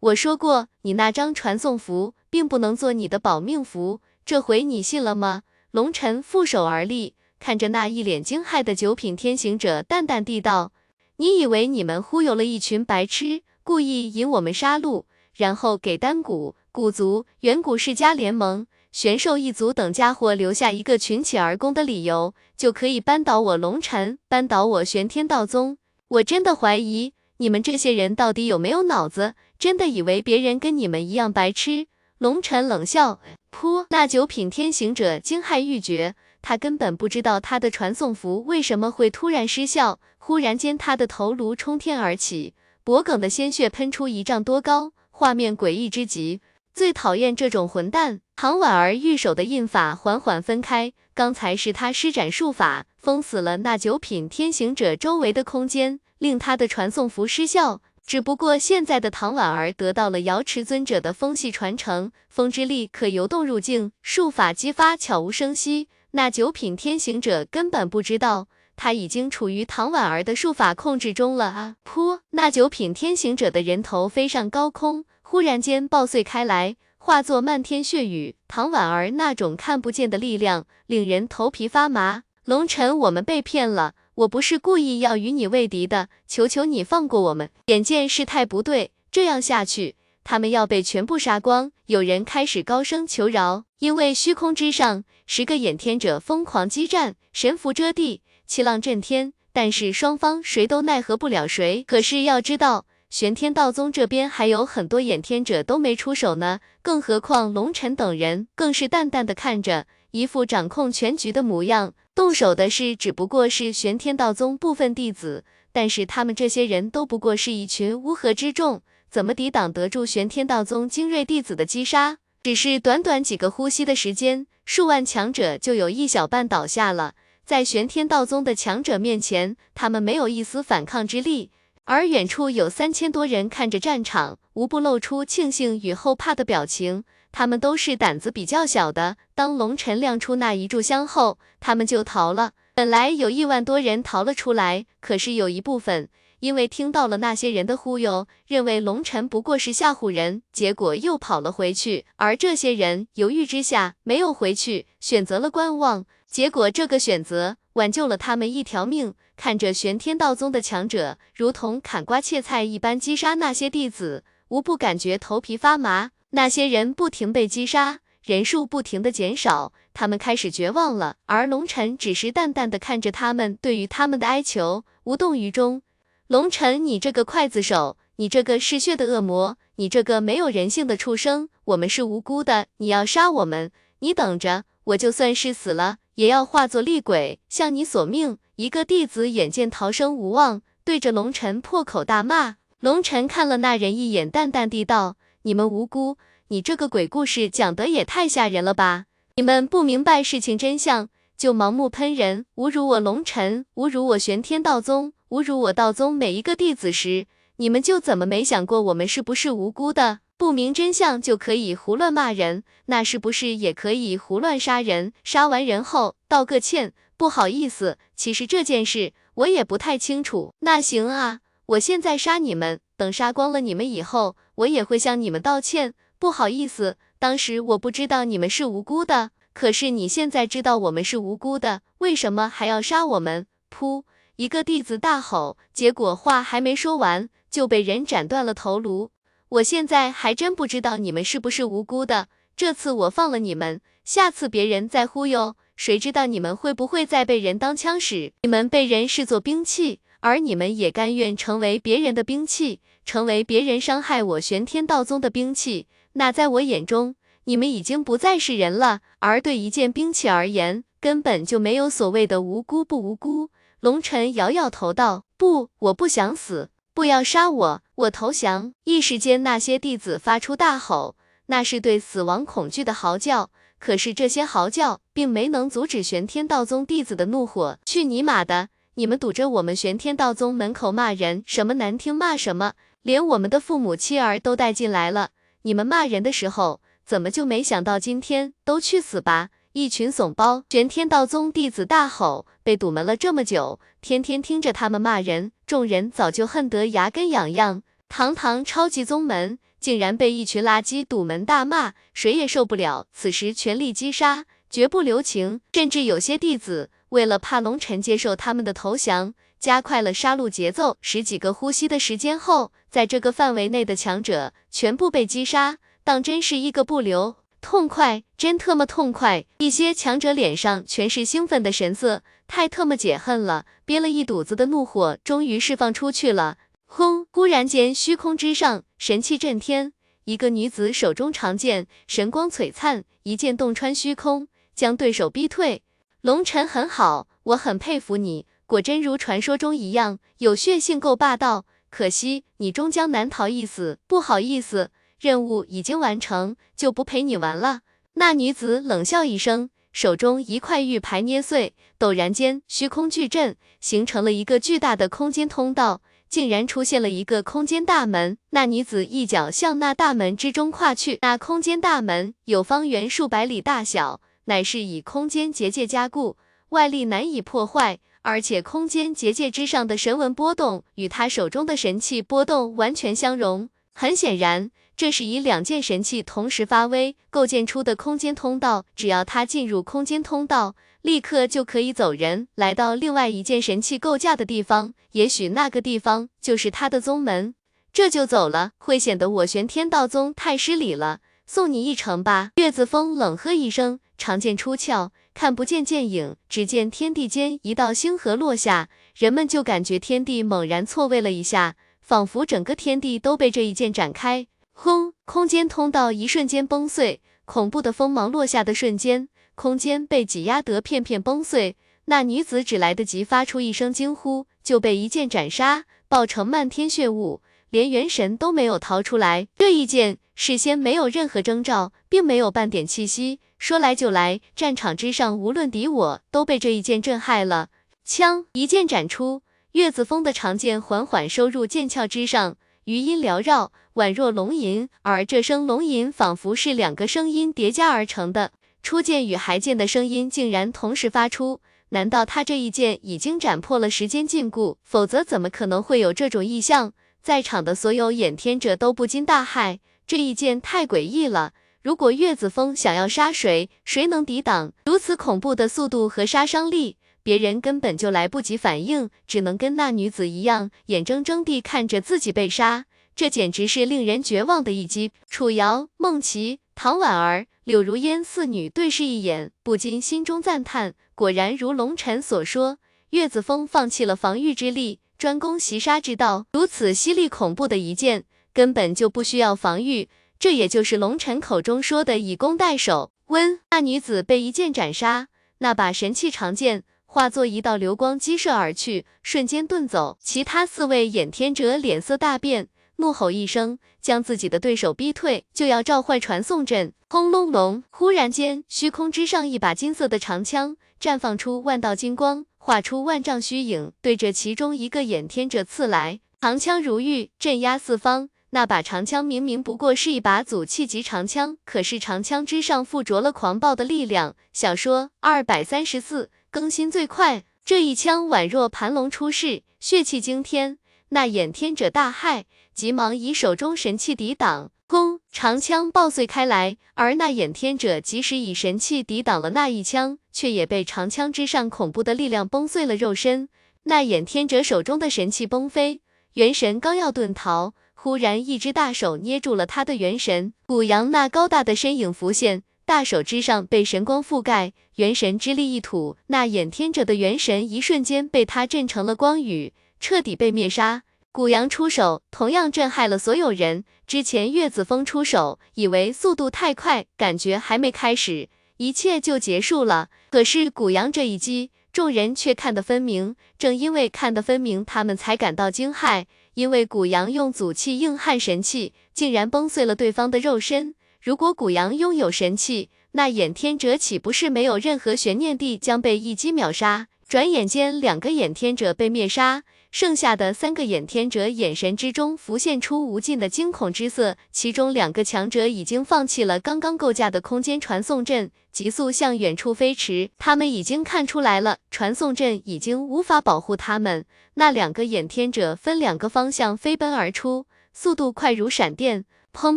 [0.00, 5.42] 我说过，你那张传送符并不能做你的保命符，这回你信了吗？
[5.72, 10.72] 龙尘负手而立，看着那一脸惊骇的九品天行者，淡淡地道
[11.18, 15.04] ：“你以为你们忽悠了一群白痴，故意引我们杀戮，
[15.36, 25.78] 然后给丹谷？”古族、远古世家联盟、玄兽一族等家伙留下一个群起而攻的理由，就可以扳倒我龙尘，扳倒我玄天道宗。
[26.08, 31.88] 我真的怀疑你们这些人到底有没有脑子，真的以为别人跟你们一样白痴？
[32.18, 33.86] 龙尘冷笑，噗！
[33.90, 39.98] 那九品天行者惊骇欲绝，他根本不知道他的传送符为什么会突然失效。
[40.18, 42.54] 忽然间，他的头颅冲天而起，
[42.84, 46.42] 脖颈的鲜血喷出一丈多高，画面诡异之极。
[46.80, 48.22] 最讨厌这种混蛋！
[48.36, 57.82] 唐婉儿玉手的印法缓缓分开，刚才是他施展术法封死了那九品天行者周围的空间，令他的传送符失效。
[58.06, 65.88] 只不过现在的唐婉儿得到了瑶池尊者的风系传承，风之力可游动入境，术法激发悄无声息。
[66.12, 71.76] 那九品天行者根本不知道，他已经处于唐婉儿的术法控制中了啊！
[71.84, 72.20] 噗！
[72.30, 75.04] 那九品天行者的人头飞上高空。
[75.30, 78.34] 忽然间爆碎开来，化作漫天血雨。
[78.48, 82.24] 唐婉儿那种看不见的力量，令人头皮发麻。
[82.46, 87.48] 龙尘，我们被骗了，我不是故意要与你为敌的，求求你放过我们。
[87.66, 91.70] 眼见事态不对，这样下去，他们要被全部杀光。
[91.86, 101.84] 有人开始高声求饶，因为虚空之上，十个掩天者疯狂激战，神符遮地，气浪震天，但是双方谁都奈何不了谁。
[101.86, 102.86] 可是要知道。
[103.10, 111.92] 玄天道宗这边还有很多掩天者都没出手呢，更何况龙尘等人更是淡淡的看着，一副掌控全局的模样。
[112.14, 118.80] 动手的是只不过是玄天道宗部分弟子，但是他们这些人都不过是一群乌合之众，
[119.10, 122.18] 怎么抵挡得住玄天道宗精锐弟子的击杀？
[122.44, 127.14] 只是短短几个呼吸的时间，数万强者就有一小半倒下了。
[127.44, 131.50] 在玄天道宗的强者面前，他们没有一丝反抗之力。
[131.84, 137.04] 而远处有三千多人看着战场，无不露出庆幸与后怕的表情。
[137.32, 139.16] 他们都是胆子比较小的。
[139.34, 142.52] 当龙尘亮出那一炷香后，他们就逃了。
[142.74, 146.08] 本来有亿万多人逃了出来，可是有一部分
[146.40, 152.06] 因为听到了那些人的忽悠，认为龙尘不过是吓唬人，结果又跑了回去。
[152.16, 156.06] 而这些人犹豫之下没有回去，选择了观望。
[156.26, 159.14] 结果这个选择挽救了他们一条命。
[159.36, 166.10] 看着玄天道宗的强者如同砍瓜切菜一般击杀那些弟子，无不感觉头皮发麻。
[166.30, 171.16] 那些人不停被击杀，人数不停的减少，他们开始绝望了。
[171.26, 175.82] 而龙尘只是淡淡的看着他们，对于他们的哀求无动于衷。
[176.26, 188.38] 龙尘，你这个刽子手，你这个嗜血的恶魔，你这个没有人性的畜生，我们是无辜的，你要杀我们，你等着，我就算是死了，也要化作厉鬼向你索命。
[188.56, 192.56] 一个弟子眼见逃生无望，对着龙尘破口大骂。
[192.80, 196.16] 龙尘看了那人一眼，淡淡地道：“你们无辜，
[196.48, 199.06] 你这个鬼故事讲得也太吓人了吧！
[199.36, 210.20] 你们不明白事情真相，就盲目喷人，侮辱我龙尘，侮辱我玄天道宗，侮辱我道宗每一个弟子时，你们就怎么没想过我们是不是无辜的？
[210.40, 215.12] 不明真相就可以胡乱骂人，那是不是也可以胡乱杀人？
[215.22, 220.54] 杀完人后道个歉，不好意思，其实这件事我也不太清楚。
[220.60, 225.92] 那行啊，我现在杀你们，等杀光了你们以后，我也会向你们道歉。
[226.18, 233.46] 不好意思，当时我不知道你们是无辜的，可是你现在知道我们是无辜的，为什么还要杀我们？
[233.70, 234.04] 噗！
[234.36, 239.10] 一个弟子大吼，结果话还没说完，就被人斩断了头颅。
[239.50, 242.28] 我现在还真不知道你们是不是无辜的。
[242.56, 248.32] 这次我放了你们，下次别人再忽悠，谁知道你们会不会再被人当枪使？
[248.42, 255.88] 你们被人视作兵器，而你们也甘愿成为别人的兵器，成为别人伤害我玄天道宗的兵器。
[256.12, 259.00] 那在我眼中，你们已经不再是人了。
[259.18, 263.50] 而对一件兵器而言，根本就没有所谓的无辜不无辜。
[263.80, 268.72] 龙尘摇摇头道：“不，我不想死。”不要杀我，我投降！
[268.84, 273.50] 一时间，那些弟子发出大吼，那是对死亡恐惧的嚎叫。
[273.78, 277.78] 可是这些嚎叫并没能阻止玄天道宗弟子的怒火。
[277.84, 278.68] 去你妈的！
[278.94, 282.72] 你们堵着我们玄天道宗门口骂人，什么难听骂什么，
[283.02, 285.30] 连我们的父母妻儿都带进来了。
[285.62, 289.50] 你们骂人的时候，怎么就没想到今天都去死吧？
[289.72, 290.64] 一群怂包！
[290.70, 297.84] 玄天道宗弟子大吼，被堵门了这么久，天天听着他们骂人，众人早就恨得牙根痒痒。
[298.08, 303.06] 堂堂超级宗门，竟然被一群垃圾堵门大骂，谁也受不了。
[303.12, 305.60] 此时全力击杀，绝不留情。
[305.72, 310.96] 甚至有些弟子为了怕龙尘接受他们的投降，加快了杀戮节奏。
[311.00, 317.36] 十几个呼吸的时间后，在这个范围内的强者全部被击杀，当真是一个不留。
[317.60, 319.44] 痛快，真特么痛快！
[319.58, 326.58] 一些强者脸上全是兴奋的神色，太特么解恨了，憋了一肚子的怒火终于释放出去了。
[326.84, 327.24] 轰！
[327.30, 329.92] 忽然间，虚空之上神气震天，
[330.24, 335.84] 一个女子手中长剑神光璀璨，一剑洞穿虚空，将对手逼退。
[336.22, 341.66] 龙尘很好，我很佩服你，果真如传说中一样有血性，够霸道。
[341.88, 344.90] 可惜你终将难逃一死，不好意思。
[345.20, 347.82] 任务已经完成，就不陪你玩了。
[348.14, 358.38] 那女子冷笑一声，手中一块玉牌捏碎，陡然间虚空巨震，形成了一个巨大的空间通道，竟然出现了一个空间大门。
[358.50, 366.36] 那女子一脚向那大门之中跨去，那空间大门有方圆数百里大小，乃是以空间结界加固，
[366.70, 367.98] 外力难以破坏。
[368.22, 373.70] 而且空间结界之上的神纹波动，与他手中的神器波动完全相融。
[373.92, 374.70] 很显然。
[375.00, 387.54] 这是以两件神器同时发威构建出的空间通道，只要他进入空间通道，立刻就可以走人，来到另外一件神器构架的地方，也许那个地方就是他的宗门。
[387.94, 391.20] 这就走了，会显得我玄天道宗太失礼了。
[391.46, 392.50] 送你一程吧。
[392.56, 404.46] 岳子峰冷喝一声，长剑出鞘，看不见剑影，只见天地间一道星河落下，人们就感觉天地猛然错位了一下，仿佛整个天地都被这一剑展开。
[404.82, 405.12] 轰！
[405.26, 411.76] 空间通道一瞬间崩碎，恐怖的锋芒落下的瞬间，空间被挤压得片片崩碎。
[412.06, 419.48] 那女子只来得及发出一声惊呼，就被一剑斩杀，爆成漫天血雾，连元神都没有逃出来。
[419.58, 424.40] 这一剑事先没有任何征兆，并没有半点气息，说来就来。
[424.56, 427.68] 战场之上，无论敌我，都被这一剑震撼了。
[428.02, 432.56] 枪一剑斩出，岳子峰的长剑缓缓收入剑鞘之上。
[432.84, 438.52] 余音缭绕，宛若龙吟，而这声龙吟仿佛是两个声音叠加而成的。
[438.82, 444.76] 初剑与还剑的声音竟然同时发出，难道他这一剑已经斩破了时间禁锢？
[444.82, 446.94] 否则怎么可能会有这种异象？
[447.22, 451.52] 在场的所有眼天者都不禁大骇，这一剑太诡异了。
[451.82, 456.96] 如果岳子峰想要杀谁，谁能抵挡如此恐怖的速度和杀伤力？
[457.22, 462.86] 别人根本就来不及反应，只能跟那女子一样，眼睁睁地看着自己被杀。
[463.20, 465.12] 这简直是令人绝望的一击。
[465.28, 472.78] 楚瑶、孟琪、唐婉儿、柳如烟四女对视一眼，不禁心中赞叹：果然如龙尘所说，
[473.10, 476.46] 岳子峰放弃了防御之力，专攻袭杀之道。
[476.54, 480.08] 如此犀利恐怖的一剑，根本就不需要防御。
[480.38, 483.12] 这也就是龙尘口中说的以攻代守。
[483.26, 486.84] 温，那女子被一剑斩杀，那把神器长剑。
[487.04, 490.16] 化作一道流光激射而去，瞬间遁走。
[490.22, 492.68] 其他四位眼天者脸色大变，
[493.00, 496.92] 怒吼一声，将自己的对手逼退，就要召唤传送阵。
[497.08, 497.82] 轰隆隆！
[497.90, 508.28] 忽然间，虚空之上一把金色的长枪绽放出万道金光，画出万丈虚影，对着其中一个眼天者刺来，长枪如玉，镇压四方。
[508.52, 514.34] 那把长枪明明不过是一把祖气级长枪，可是长枪之上附着了狂暴的力量。
[514.52, 520.78] 小说二百三十四更新最快，这一枪宛若盘龙出世，血气惊天。
[521.10, 522.44] 那眼天者大骇，
[522.80, 525.20] 急忙以手中神器抵挡，轰！
[525.30, 526.78] 长枪爆碎开来。
[526.94, 533.50] 而那眼天者即使以神器抵挡了那一枪，却也被长枪之上恐怖的力量崩碎了肉身。
[533.82, 536.00] 那眼天者手中的神器崩飞，
[536.32, 537.74] 元神刚要遁逃。
[537.92, 551.02] 忽然，一只大手捏住了他的元神，古阳那高大的身影浮现，大手之上被神光覆盖，元神之力一吐，那眼天者的元神一瞬间被他震成了光雨，彻底被灭杀。
[551.32, 553.84] 古阳出手，同样震撼了所有人。
[554.04, 560.08] 之前岳子峰出手，以为速度太快，感觉还没开始，一切就结束了。
[560.30, 566.24] 可是古阳这一击，众人却看得分明，正因为看得分明，他们才感到惊骇。
[566.54, 570.96] 因为古阳用祖气硬汉神器，竟然崩碎了对方的肉身。
[571.22, 577.06] 如果古阳拥有神器，那眼天者岂不是没有任何悬念地将被一击秒杀？
[577.28, 579.62] 转眼间，两个眼天者被灭杀。
[579.90, 590.30] 剩下的三个眼天者眼神之中浮现出无尽的惊恐之色，其中两个强者已经放弃了刚刚构架的空间传送阵，急速向远处飞驰。
[590.38, 594.24] 他们已经看出来了，传送阵已经无法保护他们。
[594.54, 599.24] 那两个眼天者分两个方向飞奔而出，速度快如闪电。
[599.52, 599.76] 砰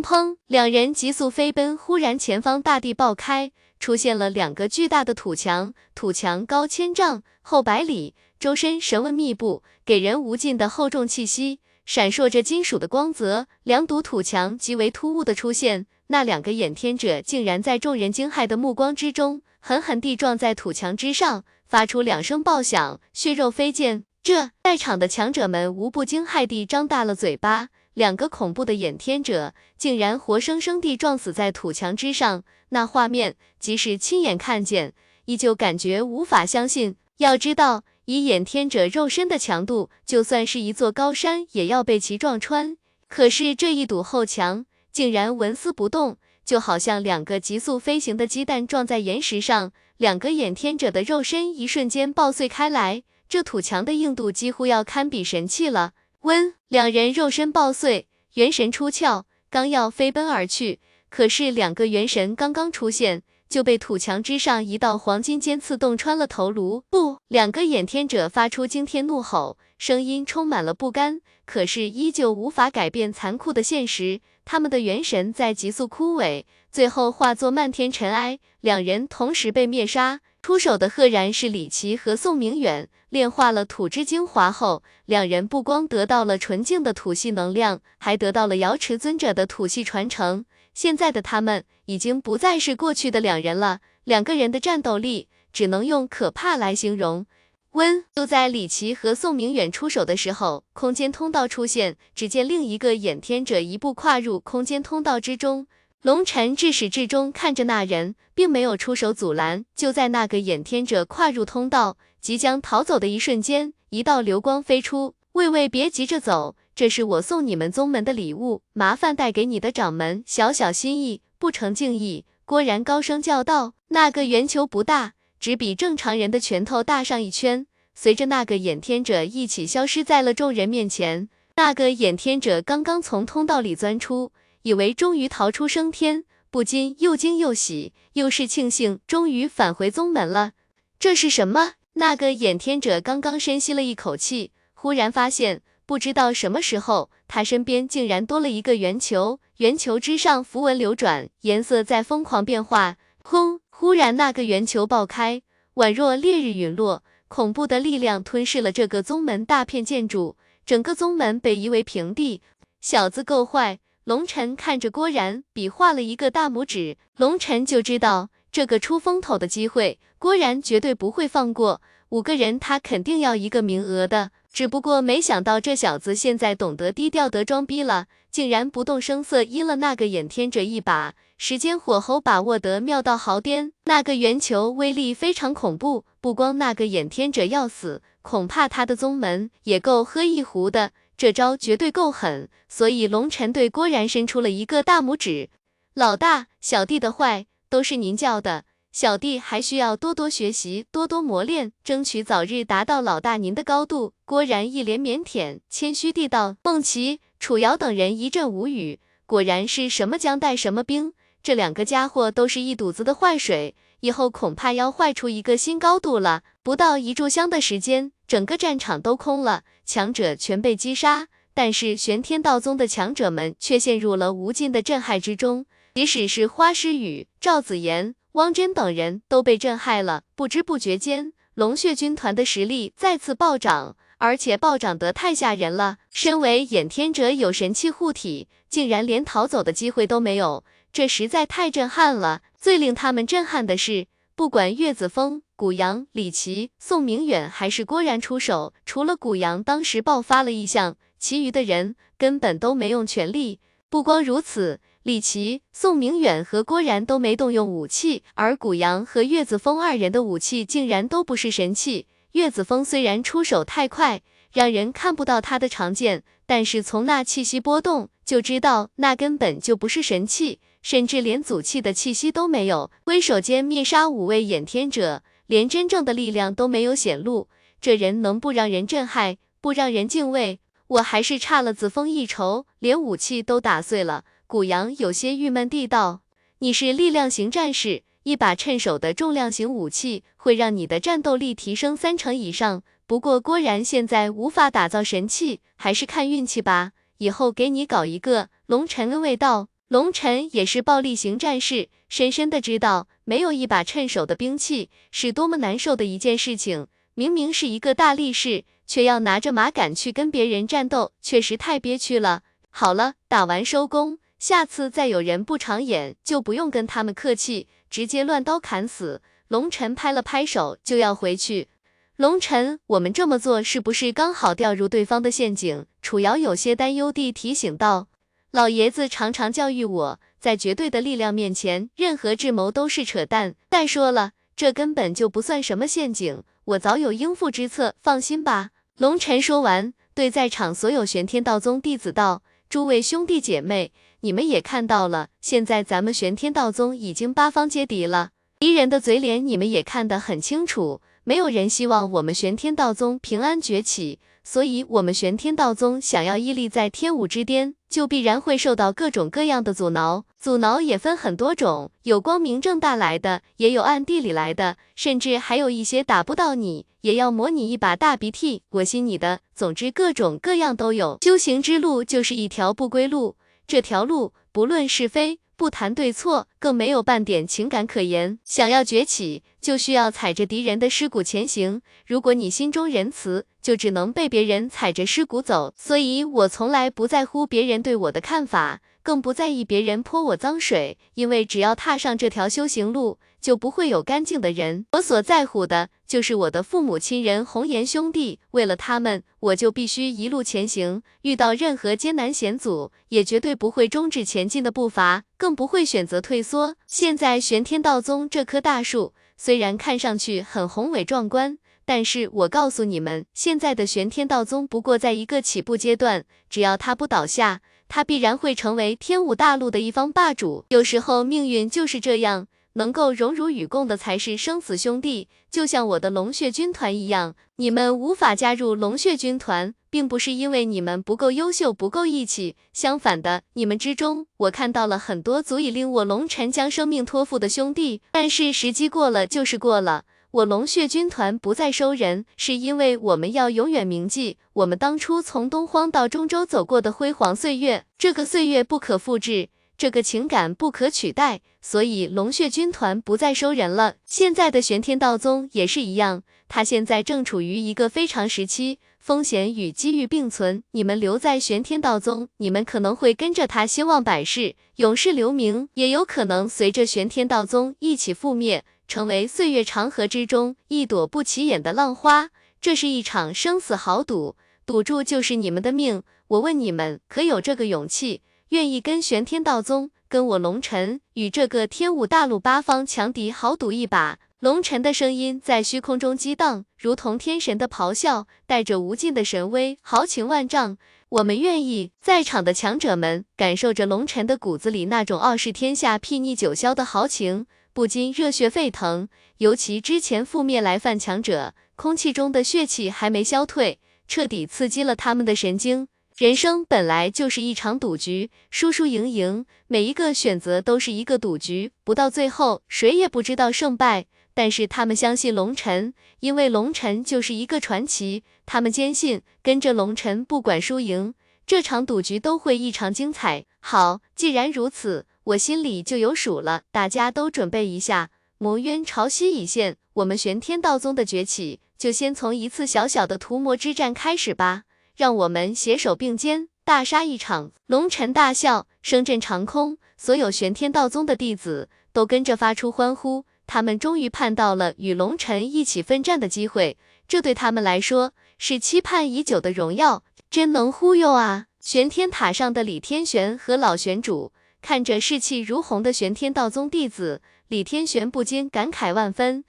[0.00, 3.50] 砰，两人急速飞奔，忽然前方大地爆开，
[3.80, 8.14] 出现了两个巨大的土墙，土墙高千丈，厚百里。
[8.44, 13.46] 周身神纹密布，给人无尽的厚重气息，闪烁着金属的光泽。
[13.62, 24.04] 两堵土墙极为突兀的出现，那两个眼天者竟然在众人惊骇的目光之中，狠狠地撞在土墙之上，发出两声爆响，血肉飞溅。
[24.22, 34.92] 这在场的强者们无不惊骇地张大了嘴巴，两个恐怖的眼天者竟然活生生地撞死在土墙之上，那画面即使亲眼看见，
[35.24, 36.96] 依旧感觉无法相信。
[37.16, 37.84] 要知道。
[38.06, 42.76] 以眼天者肉身的强度，就算是一座高山，也要被其撞穿。
[43.08, 53.02] 可是这一堵厚墙竟然纹丝不动，就好像两个急速飞行的鸡蛋撞在岩石上，两个眼天者的肉身一瞬间爆碎开来。
[53.28, 55.92] 这土墙的硬度几乎要堪比神器了。
[56.20, 63.22] 温，两人肉身爆碎，元神出窍，刚要飞奔而去，可是两个元神刚刚出现。
[63.54, 66.82] 就被土墙之上一道黄金尖刺洞穿了头颅。
[66.90, 74.20] 不，两个眼天者发出惊天怒吼，声音充满了不甘，可是依旧无法改变残酷的现实。
[74.44, 76.42] 他们的元神在急速枯萎，
[76.72, 80.18] 最后化作漫天尘埃，两人同时被灭杀。
[80.42, 82.88] 出手的赫然是李奇和宋明远。
[83.08, 90.44] 炼化了土之精华后，两人不光得到了纯净的土系能量，还得到了瑶池尊者的土系传承。
[90.74, 97.24] 现在的他们已经不再是过去的两人了，两个人的战斗力只能用可怕来形容。
[97.72, 105.66] 温就在李奇和宋明远出手的时候，空间通道出现，只见另一个眼天者一步跨入空间通道之中。
[106.02, 109.64] 龙尘至始至终看着那人，并没有出手阻拦。
[109.74, 115.14] 就在那个眼天者跨入通道，即将逃走的一瞬间，一道流光飞出。
[115.32, 116.54] 喂喂，别急着走。
[116.74, 122.24] 这是我送你们宗门的礼物，麻烦带给你的掌门，小小心意，不成敬意。
[122.44, 131.28] 郭然高声叫道：“那个圆球不大，只比正常人的拳头大上一圈。”随着那个眼天者一起消失在了众人面前。
[131.54, 140.54] 那个眼天者刚刚从通道里钻出，以为终于逃出升天，不禁又惊又喜，又是庆幸，终于返回宗门了。
[140.98, 141.74] 这是什么？
[141.92, 145.62] 那个眼天者刚刚深吸了一口气，忽然发现。
[145.86, 152.96] 不知道什么时候，他身边竟然多了一个圆球，圆球之上符文流转，颜色在疯狂变化。
[153.22, 153.60] 轰！
[153.70, 155.42] 忽然那个圆球爆开，
[155.74, 162.40] 宛若烈日陨落，恐怖的力量吞噬了这个宗门大片建筑，整个宗门被夷为平地。
[162.80, 163.80] 小子够坏！
[164.04, 166.96] 龙尘看着郭然，比划了一个大拇指。
[167.16, 171.82] 龙尘就知道这个出风头的机会，郭然绝对不会放过。
[172.10, 174.30] 五个人，他肯定要一个名额的。
[174.54, 183.72] 只不过没想到这小子现在懂得低调得装逼了，竟然不动声色阴了那个眼天者一把，时间火候把握得妙到毫巅。
[183.86, 190.92] 那个圆球威力非常恐怖，不光那个眼天者要死，恐怕他的宗门也够喝一壶的。
[191.16, 195.50] 这招绝对够狠，所以龙尘对郭然伸出了一个大拇指。
[195.94, 198.64] 老大，小弟的坏都是您教的，
[198.94, 204.12] 小弟还需要多多学习，多多磨练，争取早日达到老大您的高度。
[204.24, 206.54] 郭然一脸腼腆，谦虚地道。
[206.62, 216.44] 孟琪、楚瑶等人一阵无语，果然是什么将带什么兵，这两个家伙都是一肚子的坏水，以后恐怕要坏出一个新高度了。
[216.62, 225.66] 不到一炷香的时间，整个战场都空了，强者全被击杀，但是玄天道宗的强者们却陷入了无尽的震撼之中，
[225.96, 228.14] 即使是花诗雨、赵子言。
[228.34, 235.98] 汪真等人都被震撼了，不知不觉间，龙血军团的实力再次暴涨，而且暴涨得太吓人了。
[236.10, 242.42] 身为衍天者，有神器护体，竟然连逃走的机会都没有，这实在太震撼了。
[242.60, 253.60] 最令他们震撼的是，不管岳子峰、古阳、李琦、宋明远还是郭然出手，除了古阳当时爆发了异象，其余的人根本都没用全力。
[253.88, 254.80] 不光如此。
[255.04, 262.06] 李琦、宋明远和郭然都没动用武器，而古阳和岳子峰二人的武器竟然都不是神器。
[262.32, 272.90] 岳子峰虽然出手太快，让人看不到他的长剑，但是从那气息波动就知道那根本就不是神器，甚至连祖器的气息都没有。
[273.04, 280.60] 挥手间灭杀五位衍天者，连真正的力量都没有显露，这人能不让人震撼，不让人敬畏？
[280.86, 284.24] 我还是差了子峰一筹，连武器都打碎了。
[284.54, 286.22] 古阳有些郁闷地道
[286.62, 292.84] ：“你是力量型战士，一把趁手的重量型武器会让你的战斗力提升三成以上。
[293.08, 296.92] 不过郭然现在无法打造神器，还是看运气吧。
[297.18, 299.70] 以后给你搞一个。”龙尘安慰道。
[299.88, 306.86] 龙尘也是暴力型战士，深深的知道没有一把趁手的兵器是多么难受的一件事情。
[307.14, 312.42] 明明是一个大力士，却要拿着马杆去跟别人战斗，确实太憋屈了。
[312.70, 314.18] 好了，打完收工。
[314.38, 319.22] 下次再有人不长眼，就不用跟他们客气，直接乱刀砍死。
[319.48, 321.68] 龙尘拍了拍手，就要回去。
[322.16, 325.86] 龙尘，我们这么做是不是刚好掉入对方的陷阱？
[326.02, 328.08] 楚瑶有些担忧地提醒道。
[328.50, 333.54] 老爷子常常教育我，在绝对的力量面前，任何智谋都是扯淡。
[333.70, 338.70] 再说了，这根本就不算什么陷阱，我早有应付之策，放心吧。
[338.96, 343.92] 龙尘说完，对在场所有玄天道宗弟子道：诸位兄弟姐妹。
[344.24, 360.24] 你们也看到了，现在咱们玄天道宗已经八方皆敌了，敌人的嘴脸你们也看得很清楚，没有人希望我们玄天道宗平安崛起，所以，我们玄天道宗想要屹立在天武之巅，就必然会受到各种各样的阻挠。
[360.38, 369.40] 阻挠也分很多种，有光明正大来的，也有暗地里来的，甚至还有一些打不到你，也要磨你一把大鼻涕，我信你的。
[369.54, 371.18] 总之，各种各样都有。
[371.20, 373.36] 修行之路就是一条不归路。
[373.66, 378.38] 这条路不论是非，不谈对错，更没有半点情感可言。
[378.44, 381.80] 想要崛起，就需要踩着敌人的尸骨前行。
[382.06, 385.72] 如果你心中仁慈，就只能被别人踩着尸骨走。
[385.76, 393.18] 所以我从来不在乎别人对我的看法，更不在意别人泼我脏水，因为只要踏上这条修行路。
[393.44, 394.86] 就不会有干净的人。
[394.92, 401.02] 我所在乎的就是我的父母亲人、红颜兄弟，为了他们，我就必须一路前行。
[401.20, 406.76] 遇到任何艰难险阻，也绝对不会终止前进的步伐，更不会选择退缩。
[406.86, 420.64] 现在玄天道宗这棵大树虽然看上去很宏伟壮观，但是我告诉你们，现在的玄天道宗不过在一个起步阶段，只要它不倒下，它必然会成为天武大陆的一方霸主。
[420.70, 422.46] 有时候命运就是这样。
[422.74, 427.34] 能够荣辱与共的才是生死兄弟，就像我的龙血军团一样。
[427.56, 438.02] 你们无法加入龙血军团，并不是因为你们不够优秀、不够义气，相反的，你们之中，我看到了很多足以令我龙尘将生命托付的兄弟。
[438.10, 449.50] 但是时机过了就是过了，我龙血军团不再收人，是因为我们要永远铭记我们当初从东荒到中州走过的辉煌岁月，这个岁月不可复制。
[449.76, 453.94] 这个情感不可取代，所以龙血军团不再收人了。
[454.04, 460.62] 现在的玄天道宗也是一样，他现在正处于一个非常时期，风险与机遇并存。
[460.72, 472.28] 你们留在玄天道宗，你们可能会跟着他兴旺百世，永世留名，也有可能随着玄天道宗一起覆灭，成为岁月长河之中一朵不起眼的浪花。
[472.60, 474.36] 这是一场生死豪赌，
[474.66, 476.02] 赌注就是你们的命。
[476.28, 478.20] 我问你们，可有这个勇气？
[478.50, 484.18] 愿意跟玄天道宗、跟我龙尘与这个天武大陆八方强敌豪赌一把？
[484.38, 490.76] 龙尘的声音在虚空中激荡，如同天神的咆哮，带着无尽的神威，豪情万丈。
[491.08, 491.92] 我们愿意。
[492.00, 499.08] 在场的强者们感受着龙尘的骨子里那种傲视天下、睥睨九霄的豪情，不禁热血沸腾。
[499.38, 505.88] 尤其之前覆灭来犯强者，空气中的血气还没消退，彻底刺激了他们的神经。
[506.16, 514.06] 人生本来就是一场赌局，输输赢赢，每一个选择都是一个赌局，不到最后谁也不知道胜败。
[514.32, 518.22] 但是他们相信龙尘，因为龙尘就是一个传奇。
[518.46, 523.46] 他们坚信跟着龙尘，不管输赢，这场赌局都会异常精彩。
[523.58, 526.62] 好，既然如此，我心里就有数了。
[526.70, 534.62] 大家都准备一下，魔渊潮汐已现，我们玄天道宗的崛起就先从一次小小的屠魔之战开始吧。
[534.96, 537.50] 让我们携手并肩，大杀一场！
[537.66, 543.24] 龙尘大笑，声震长空，所有玄天道宗的弟子都跟着发出欢呼。
[543.46, 550.02] 他们终于盼到了与龙尘一起奋战的机会，这对他们来说是期盼已久的荣耀。
[550.30, 551.46] 真能忽悠啊！
[551.60, 554.32] 玄天塔上的李天玄和老玄主
[554.62, 559.44] 看着士气如虹的玄天道宗弟子，李天玄不禁感慨万分。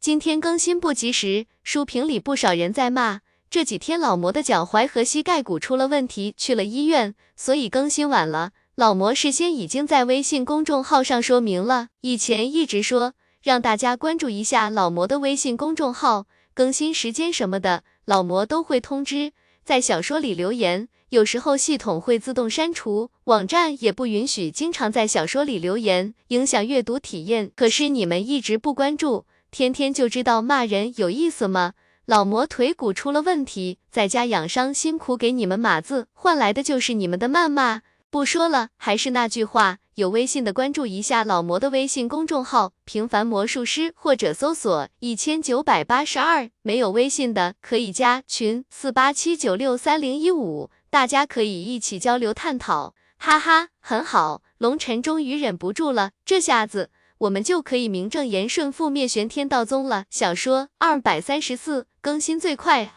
[0.00, 3.20] 今天更新不及时，书评里不少人在骂。
[3.54, 8.50] 这几天老魔的脚踝和膝盖骨出了问题，去了医院，所以更新晚了。
[8.74, 19.30] 老魔事先已经在微信公众号上说明了，以前一直说让大家关注一下老魔的微信公众号，更新时间什么的，老魔都会通知。
[19.64, 27.52] 在小说里留言，有时候系统会自动删除，网站也不允许经常在小说里留言，影响阅读体验。
[27.54, 31.74] 可是你们一直不关注，天天就知道骂人，有意思吗？
[32.06, 37.80] 老魔腿骨出了问题，在家养伤，辛苦给你们码字，换来的就是你们的谩骂。
[38.10, 46.50] 不说了，还是那句话，有微信的关注一下老魔的微信公众号“平凡魔术师”，或者搜索一千九百八十二。
[46.60, 52.94] 没有微信的可以加群四八七九六三零一五，大家可以一起交流探讨。
[53.16, 56.90] 哈哈，很好，龙尘终于忍不住了，这下子。
[57.18, 60.04] 我们就可以名正言顺覆灭玄天道宗了。
[60.10, 62.92] 小说二百三十四更新最快，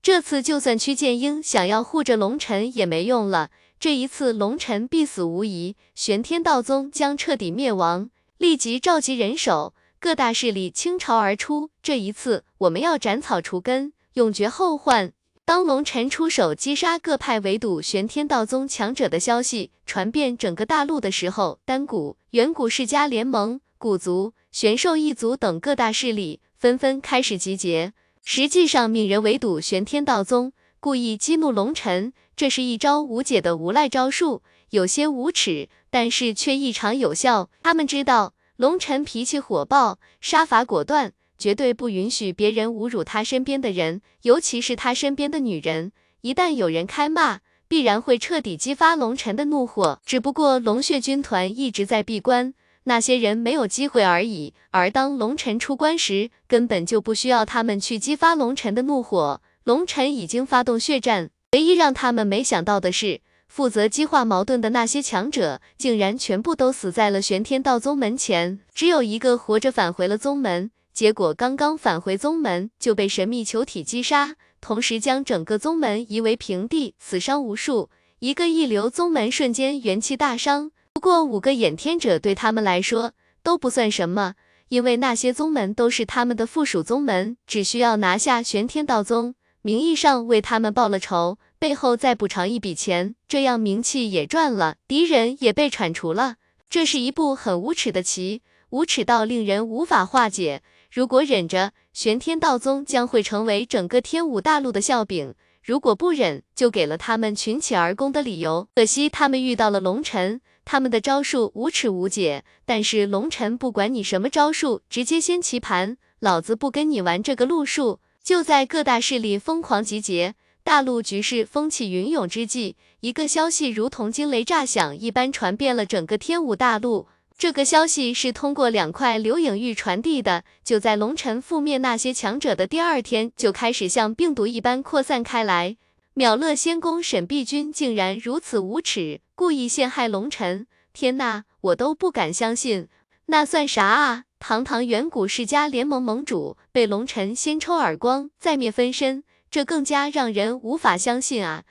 [0.00, 3.50] 这次就算屈剑英想要护着龙尘也没用了。
[3.80, 8.08] 这一次龙尘必死无疑，玄天道宗将彻底灭亡。
[8.38, 11.70] 立即召集人手，各大势力倾巢而出。
[11.82, 15.12] 这一次我们要斩草除根，永绝后患。
[15.44, 27.92] 当龙尘出手击杀各派围堵玄天道宗强者的消息传遍整个大陆的时候，丹谷、远古世家联盟、古族、玄兽一族等各大势力纷纷开始集结，
[28.24, 37.50] 实际上命人围堵玄天道宗，故意激怒龙尘，这是一招无解的无赖招数，有些无耻，但是却异常有效。
[37.62, 41.12] 他们知道龙尘脾气火爆，杀伐果断。
[41.36, 45.90] 绝对不允许别人侮辱他身边的人，尤其是他身边的女人。
[46.20, 50.00] 一旦有人开骂，必然会彻底激发龙尘的怒火。
[50.06, 52.54] 只不过龙血军团一直在闭关，
[52.84, 54.54] 那些人没有机会而已。
[54.70, 59.40] 而当龙尘出关时，根本就不需要他们去激发龙尘的怒火。
[59.64, 70.70] 龙尘已经发动血战，唯一让他们没想到的是，负责激化矛盾的那些强者，竟然全部都死在了玄天道宗门前，只有一个活着返回了宗门。
[70.92, 77.88] 结果刚刚返回宗门就被神秘球体击杀，同时将整个宗门夷为平地，死伤无数。
[78.18, 80.70] 一个一流宗门瞬间元气大伤。
[80.92, 83.12] 不过五个掩天者对他们来说
[83.42, 84.34] 都不算什么，
[84.68, 96.36] 因为那些宗门都是他们的附属宗门，只需要拿下玄天道宗，名义上为他们报了仇，背后再补偿一笔钱，这样名气也赚了，敌人也被铲除了。
[96.70, 100.62] 这是一步很无耻的棋，无耻到令人无法化解。
[100.90, 105.32] 如果忍着，玄天道宗将会成为整个天武大陆的笑柄；
[105.62, 108.68] 如果不忍，就给了他们群起而攻的理由。
[108.74, 112.44] 可惜他们遇到了龙尘， 他们的招数无耻无解。
[112.64, 118.00] 但是龙尘不管你什么招数，直接掀棋盘，老子不跟你玩这个路数。
[118.22, 127.08] 就在各大势力疯狂集结，大陆局势风起云涌之际，一个消息如同惊雷炸响一般传遍了整个天武大陆。
[127.36, 135.76] 这个消息是通过两块流影玉传递的，就在龙尘覆灭那些强者的第二天，就开始像病毒一般扩散开来。
[136.14, 140.66] 秒乐仙宫沈碧君竟然如此无耻，故意陷害龙尘！
[140.92, 142.88] 天呐，我都不敢相信，
[143.26, 144.24] 那算啥啊？
[144.38, 151.64] 堂堂远古世家联盟盟主，被龙尘先抽耳光，再灭分身，这更加让人无法相信啊！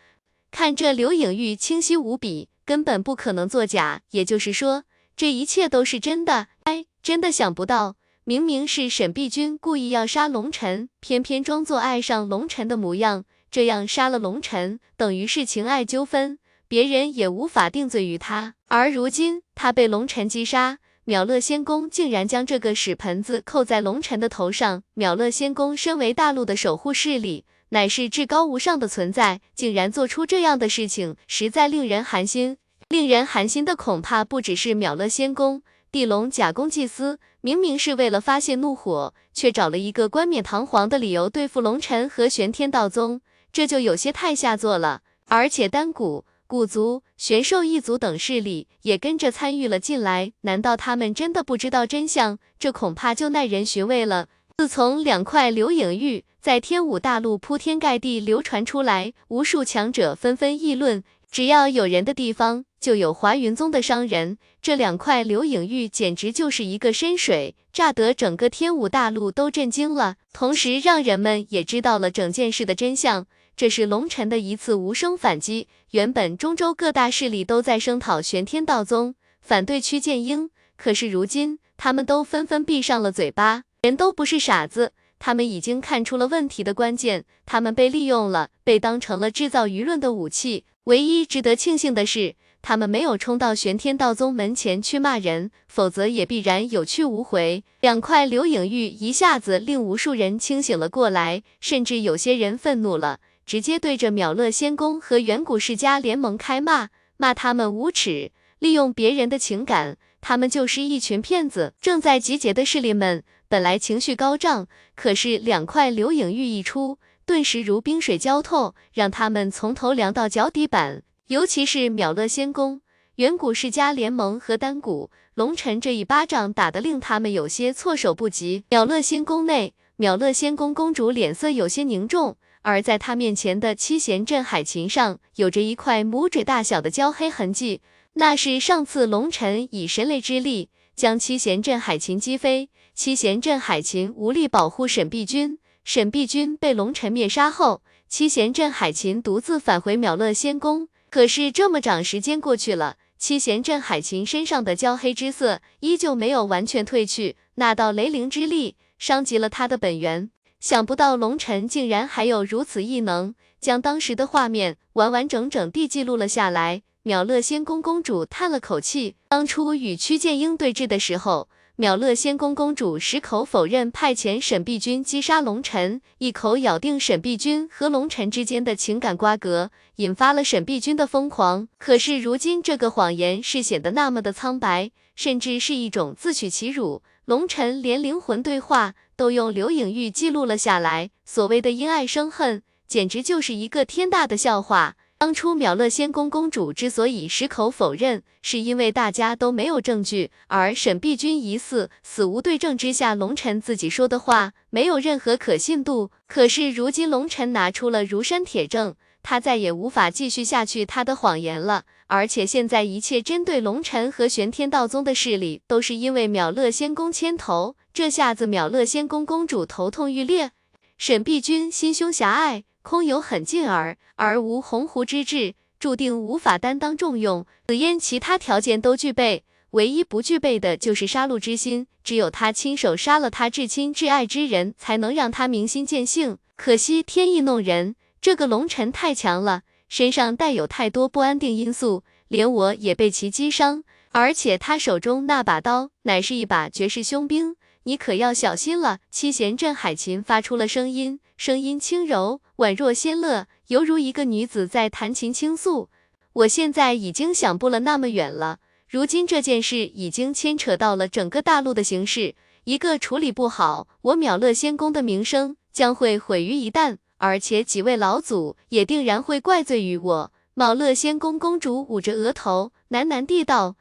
[0.50, 4.86] 看这流影玉清晰无比，根本不可能作假，也就是说。
[5.16, 18.56] 这一切都是真的，哎，真的想不到，明明是沈碧君故意要杀龙尘，偏偏装作爱上龙尘的模样，这样杀了龙尘，等于是情爱纠纷，别人也无法定罪于他。
[18.69, 24.84] 而如今他被龙尘击杀，秒乐仙宫竟然将这个屎盆子扣在龙尘的头上。
[24.94, 32.56] 秒乐仙宫身为大陆的守护势力，乃是至高无上的存在，竟然做出这样的事情，实在令人寒心。
[32.88, 35.61] 令人寒心的恐怕不只是秒乐仙宫，
[35.91, 43.19] 地龙假公济私，明明是为了发泄怒火，却找了一个冠冕堂皇的理由对付龙尘和玄天道宗，
[43.52, 45.02] 这就有些太下作了。
[45.28, 46.26] 而且丹谷。
[46.48, 52.40] 古族、玄兽一族等势力也跟着参与了进来，难道他们真的不知道真相？
[52.60, 54.28] 这恐怕就耐人寻味了。
[54.57, 61.02] 自从两块流影玉在天武大陆铺天盖地流传出来，无数强者纷纷议论，
[61.32, 64.38] 只要有人的地方，就有华云宗的商人。
[64.61, 73.26] 这两块流影玉简直就是一个深水，炸得整个天武大陆都震惊了，同时让人们也知道了整件事的真相。
[73.56, 75.68] 这是龙尘的一次无声反击。
[75.91, 83.64] 原本中州各大势力都在声讨玄天道宗，反对屈剑英，可是如今他们都纷纷闭上了嘴巴。
[83.82, 90.65] 人都不是傻子，他们已经看出了问题的关键，他们被利用了，被当成了制造舆论的武器。
[90.86, 97.64] 唯一值得庆幸的是，他们没有冲到玄天道宗门前去骂人，否则也必然有去无回。
[97.80, 103.19] 两块流影玉一下子令无数人清醒了过来，甚至有些人愤怒了。
[103.46, 111.74] 直接对着淼乐仙宫和远古世家联盟开骂，骂他们无耻，利用别人的情感，他们就是一群骗子。
[111.82, 121.04] 正在集结的势力们本来情绪高涨，可是两块流影玉一出，顿时如冰水浇透，让他们从头凉到脚底板。
[121.28, 122.82] 尤其是淼乐仙宫、
[123.16, 128.66] 远古世家联盟和丹谷龙尘这一巴掌打得令他们有些措手不及。
[128.70, 132.38] 淼乐仙宫内，淼乐仙宫公主脸色有些凝重。
[132.64, 137.82] 而在他面前的七弦镇海琴上，有着一块拇指大小的焦黑痕迹，
[138.14, 150.88] 那是上次龙尘以神雷之力将七弦镇海琴击飞，七弦镇海琴无力保护沈碧君，沈碧君被龙尘灭杀后，七弦镇海琴独自返回淼乐仙宫。
[151.10, 160.30] 可是这么长时间过去了，七弦镇海琴身上的焦黑之色依旧没有完全褪去，那道雷灵之力伤及了他的本源。
[160.62, 166.84] 想不到龙尘竟然还有如此异能，将当时的画面完完整整地记录了下来。
[167.04, 181.68] 淼乐仙宫公主叹了口气，当初与曲剑英对峙的时候，淼乐仙宫公主矢口否认派遣沈碧君击杀龙尘，一口咬定沈碧君和龙尘之间的情感瓜葛，引发了沈碧君的疯狂。
[181.80, 187.02] 可是如今这个谎言是显得那么的苍白，甚至是一种自取其辱。
[187.26, 188.94] 龙尘连灵魂对话。
[189.22, 191.11] 都用留影玉记录了下来。
[191.26, 194.95] 所谓的因爱生恨，简直就是一个天大的笑话。
[195.19, 206.10] 当初秒乐仙宫公主之所以矢口否认，是因为大家都没有证据，而沈碧君疑似死无对证之下，龙尘自己说的话没有任何可信度。
[206.27, 211.84] 可是如今龙尘拿出了如山铁证，他再也无法继续下去他的谎言了。
[212.07, 217.76] 而且现在一切针对龙尘和玄天道宗的势力，都是因为秒乐仙宫牵头。
[217.94, 220.52] 这下子淼乐仙宫公主头痛欲裂，
[220.98, 227.46] 沈碧君心胸狭隘，空有狠劲儿，而无鸿鹄之志，注定无法担当重用。
[227.68, 231.88] 紫嫣其他条件都具备，唯一不具备的就是杀戮之心。
[232.02, 236.38] 只有他亲手杀了他至亲至爱之人，才能让他明心见性。
[236.56, 243.84] 可惜天意弄人，这个龙尘太强了，身上带有太多不安定因素，连我也被其击伤。
[244.14, 247.56] 而且他手中那把刀，乃是一把绝世凶兵。
[247.84, 248.99] 你可要小心了！
[249.10, 255.90] 七弦镇海琴发出了声音，声音轻柔，宛若仙乐，犹如一个女子在弹琴倾诉。
[256.34, 262.36] 我现在已经想不了那么远了，如今这件事已经牵扯到了整个大陆的形势，
[262.66, 270.32] 一个处理不好，我淼乐仙宫的名声将会毁于一旦，而且几位老祖也定然会怪罪于我。
[270.56, 273.76] 淼乐仙宫公主捂着额头，喃喃地道。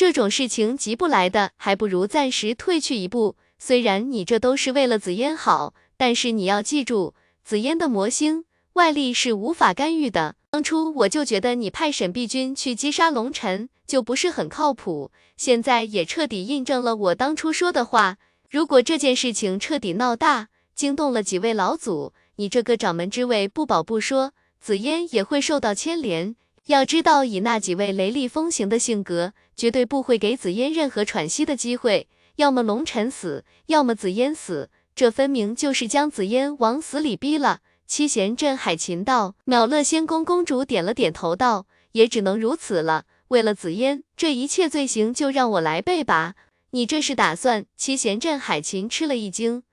[0.00, 3.36] 这种事情急不来的，还不如暂时退去一步。
[3.58, 7.12] 虽然你这都是为了紫嫣好，但是你要记住，
[7.44, 10.36] 紫嫣的魔星，外力是无法干预的。
[10.48, 18.16] 当初我就觉得你派沈碧君去击杀龙尘就不是很靠谱，现在也彻底印证了我当初说的话。
[18.48, 24.32] 如果这件事情彻底闹大，惊动了几位老祖，你这个掌门之位不保不说，
[24.62, 26.36] 紫嫣也会受到牵连。
[26.66, 32.08] 要知道，以那几位雷厉风行的性格，绝对不会给紫嫣任何喘息的机会。
[32.36, 37.60] 要么龙尘死，要么紫嫣死，这分明就是将紫嫣往死里逼了。
[37.86, 43.04] 七贤镇海琴道，淼乐仙宫公主点了点头道，也只能如此了。
[43.28, 46.34] 为了紫嫣，这一切罪行就让我来背吧。
[46.70, 47.66] 你这是打算？
[47.76, 49.64] 七贤镇海琴吃了一惊，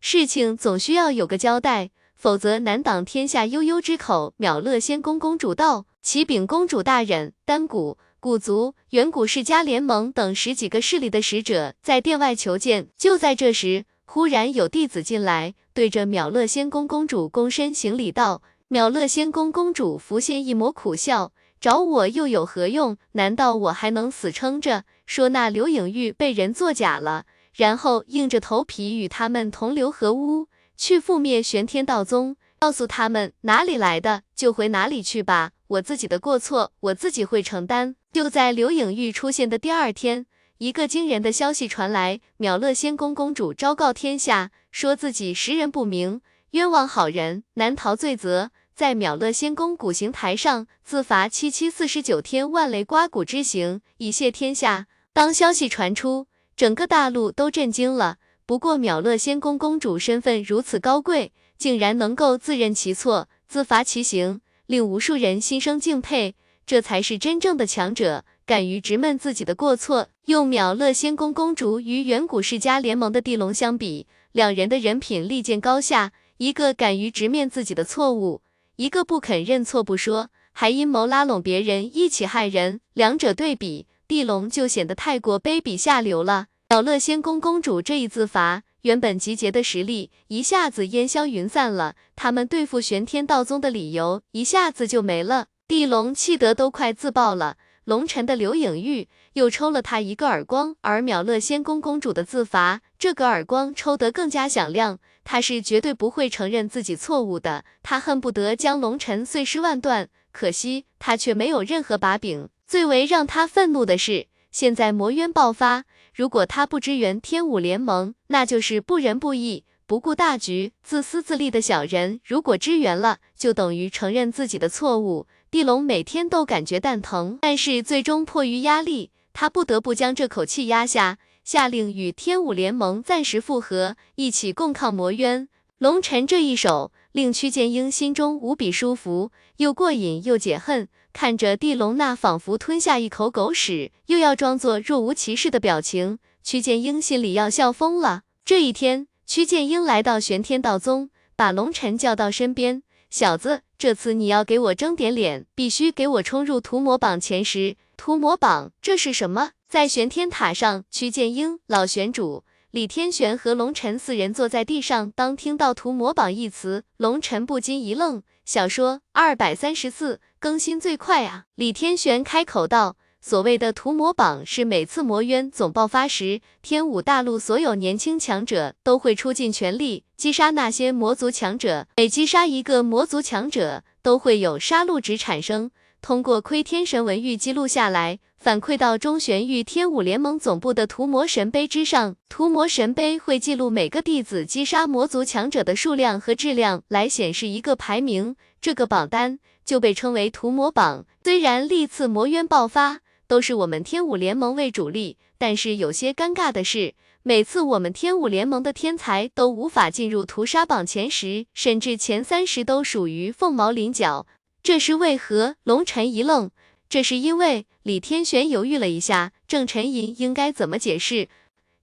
[0.00, 4.34] 事情总需要有个交代，否则难挡天下悠悠之口。
[4.38, 18.42] 淼乐仙宫公主道：“启禀公主大人，丹谷、古族、远古世家联盟等十几个势力的使者在殿外求见。”就在这时，忽然有弟子进来，对着淼乐仙宫公主躬身行礼道。
[18.68, 21.32] 淼乐仙宫公主浮现一抹苦笑。
[21.58, 22.98] 找我又有何用？
[23.12, 27.24] 难道我还能死撑着说那刘颖玉被人作假了，
[27.54, 32.36] 然后硬着头皮与他们同流合污，去覆灭玄天道宗？
[32.60, 37.96] 告诉他们哪里来的就回哪里去吧，我自己的过错我自己会承担。
[38.12, 40.26] 就在刘颖玉出现的第二天，
[40.58, 46.20] 一个惊人的消息传来：淼乐仙公公主昭告天下，说自己识人不明，
[46.52, 48.50] 冤枉好人难逃罪责。
[48.74, 54.86] 在淼乐仙宫古刑台上自罚七七四十九天万雷刮骨之刑，以谢天下。
[55.12, 56.26] 当消息传出，
[56.56, 58.18] 整个大陆都震惊了。
[58.46, 66.34] 不过淼乐仙宫公主身份如此高贵，竟然能够自认其错，自罚其刑，令无数人心生敬佩。
[66.66, 70.08] 这才是真正的强者，敢于直面自己的过错。
[70.26, 76.12] 用淼乐仙宫公主与远古世家联盟的地龙相比，两人的人品立见高下。
[76.38, 78.40] 一个敢于直面自己的错误。
[78.76, 86.46] 一个不肯认错不说，还阴谋拉拢别人一起害人，两者对比，地龙就显得太过卑鄙下流了。
[86.70, 95.46] 秒乐仙宫公主这一自罚，原本集结的实力一下子烟消云散了，他们对付玄天道宗的理由一下子就没了。
[95.66, 97.56] 地龙气得都快自爆了。
[97.84, 104.98] 龙尘的刘颖玉又抽了他一个耳光，而秒乐仙宫公主的自罚，这个耳光抽得更加响亮。
[105.24, 112.50] 他是绝对不会承认自己错误的，他恨不得将龙尘碎尸万段，可惜他却没有任何把柄。
[112.66, 115.84] 最为让他愤怒的是，现在魔渊爆发，
[116.14, 125.26] 如果他不支援天武联盟，那就是不仁不义、不顾大局、自私自利的小人；如果支援了，就等于承认自己的错误。
[125.50, 131.18] 地龙每天都感觉蛋疼，但是最终迫于压力，他不得不将这口气压下。
[131.42, 135.48] 下令与天武联盟暂时复合，一起共抗魔渊。
[135.78, 140.88] 龙尘这一手令屈剑英心中无比舒服，又过瘾又解恨。
[141.14, 148.22] 看着地龙那仿佛吞下一口狗屎，又要装作若无其事的表情，屈剑英心里要笑疯了。
[148.44, 157.76] 这一天，屈剑英来到玄天道宗，把龙尘叫到身边：“小子，这次你要给我争点脸，必须给我冲入屠魔榜前十。
[157.96, 162.42] 屠魔榜，这是什么？”在玄天塔上，屈剑英、老玄主、
[162.74, 165.12] 李天玄和龙尘四人坐在地上。
[165.14, 168.20] 当听到“屠魔榜”一词，龙尘不禁一愣。
[168.44, 171.44] 小说二百三十四更新最快啊！
[171.54, 181.86] 李天玄开口道：“所谓的屠魔榜，是每次魔渊总爆发时，天武大陆所有年轻强者都会出尽全力击杀那些魔族强者。
[181.96, 185.70] 每击杀一个魔族强者，都会有杀戮值产生。”
[186.02, 192.16] 通过窥天神文玉记录下来，反馈到中玄域天武联盟总部的屠魔神碑之上。
[192.28, 198.36] 屠魔神碑会记录每个弟子击杀魔族强者的数量和质量，来显示一个排名。
[198.60, 201.06] 这个榜单就被称为屠魔榜。
[201.22, 206.92] 虽然历次魔渊爆发都是我们天武联盟为主力，但是有些尴尬的是，
[207.22, 214.26] 每次我们天武联盟的天才都无法进入屠杀榜前十，甚至前三十都属于凤毛麟角。
[214.62, 215.56] 这是为何？
[215.64, 216.50] 龙尘一愣，
[216.94, 221.28] 这是因为李天玄犹豫了一下，郑沉吟应该怎么解释？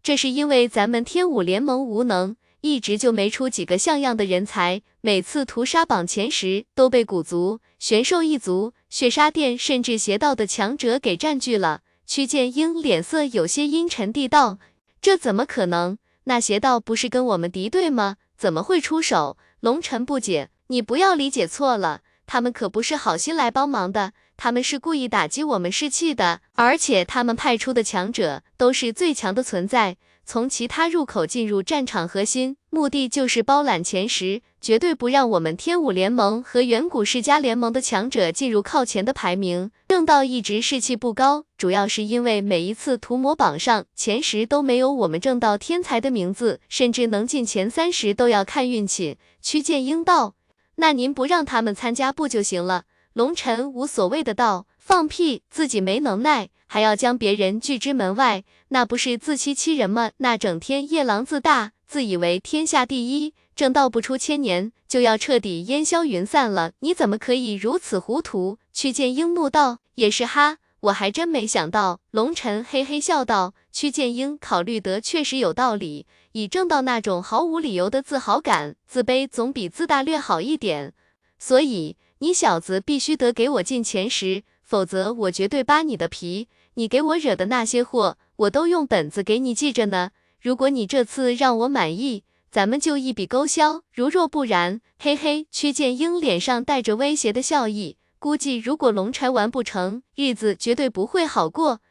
[0.01, 11.81] 这是因为咱们天武联盟无能，一直就没出几个像样的人才，每次屠杀榜前十都被古族、玄兽一族、血杀殿甚至邪道的强者给占据了。
[12.05, 14.59] 曲剑英脸色有些阴沉地道
[15.01, 15.97] ：“这怎么可能？
[16.23, 18.15] 那邪道不是跟我们敌对吗？
[18.37, 39.69] 怎么会出手？”龙尘不解：“你不要理解错了。”他们可不是好心来帮忙的，他们是故意打击我们士气的，而且他们派出的强者都是最强的存在，从其他入口进入战场核心，目的就是包揽前十，绝对不让我们天武联盟和远古世家联盟的强者进入靠前的排名。
[39.87, 49.19] 正道一直士气不高，主要是因为每一次屠魔榜上前十都没有我们正道天才的名字，甚至能进前三十都要看运气。
[49.39, 50.33] 曲剑英道。
[50.75, 52.85] 那您不让他们参加不就行了？
[53.13, 60.11] 龙尘无所谓的道：“放屁，自己没能耐，还要将别人拒之门外，那不是自欺欺人吗？
[60.17, 71.99] 那整天夜郎自大，自以为天下第一，正道不出千年就要彻底烟消云散了，你怎么可以如此糊涂？”屈剑英怒道：“也是哈，我还真没想到。
[72.11, 73.53] 龙尘嘿嘿笑道。
[73.73, 80.93] 屈剑英考虑得确实有道理，以正道那种毫无理由的自豪感，自卑总比自大略好一点。
[81.39, 86.47] 所以你小子必须得给我进前十，否则我绝对扒你的皮。
[86.75, 90.11] 你给我惹的那些祸，我都用本子给你记着呢。
[90.39, 95.47] 如果你这次让我满意，咱们就一笔勾销；如若不然，嘿嘿。
[95.49, 101.81] 屈剑英脸上带着威胁的笑意，估计如果龙柴完不成，日子绝对不会好过。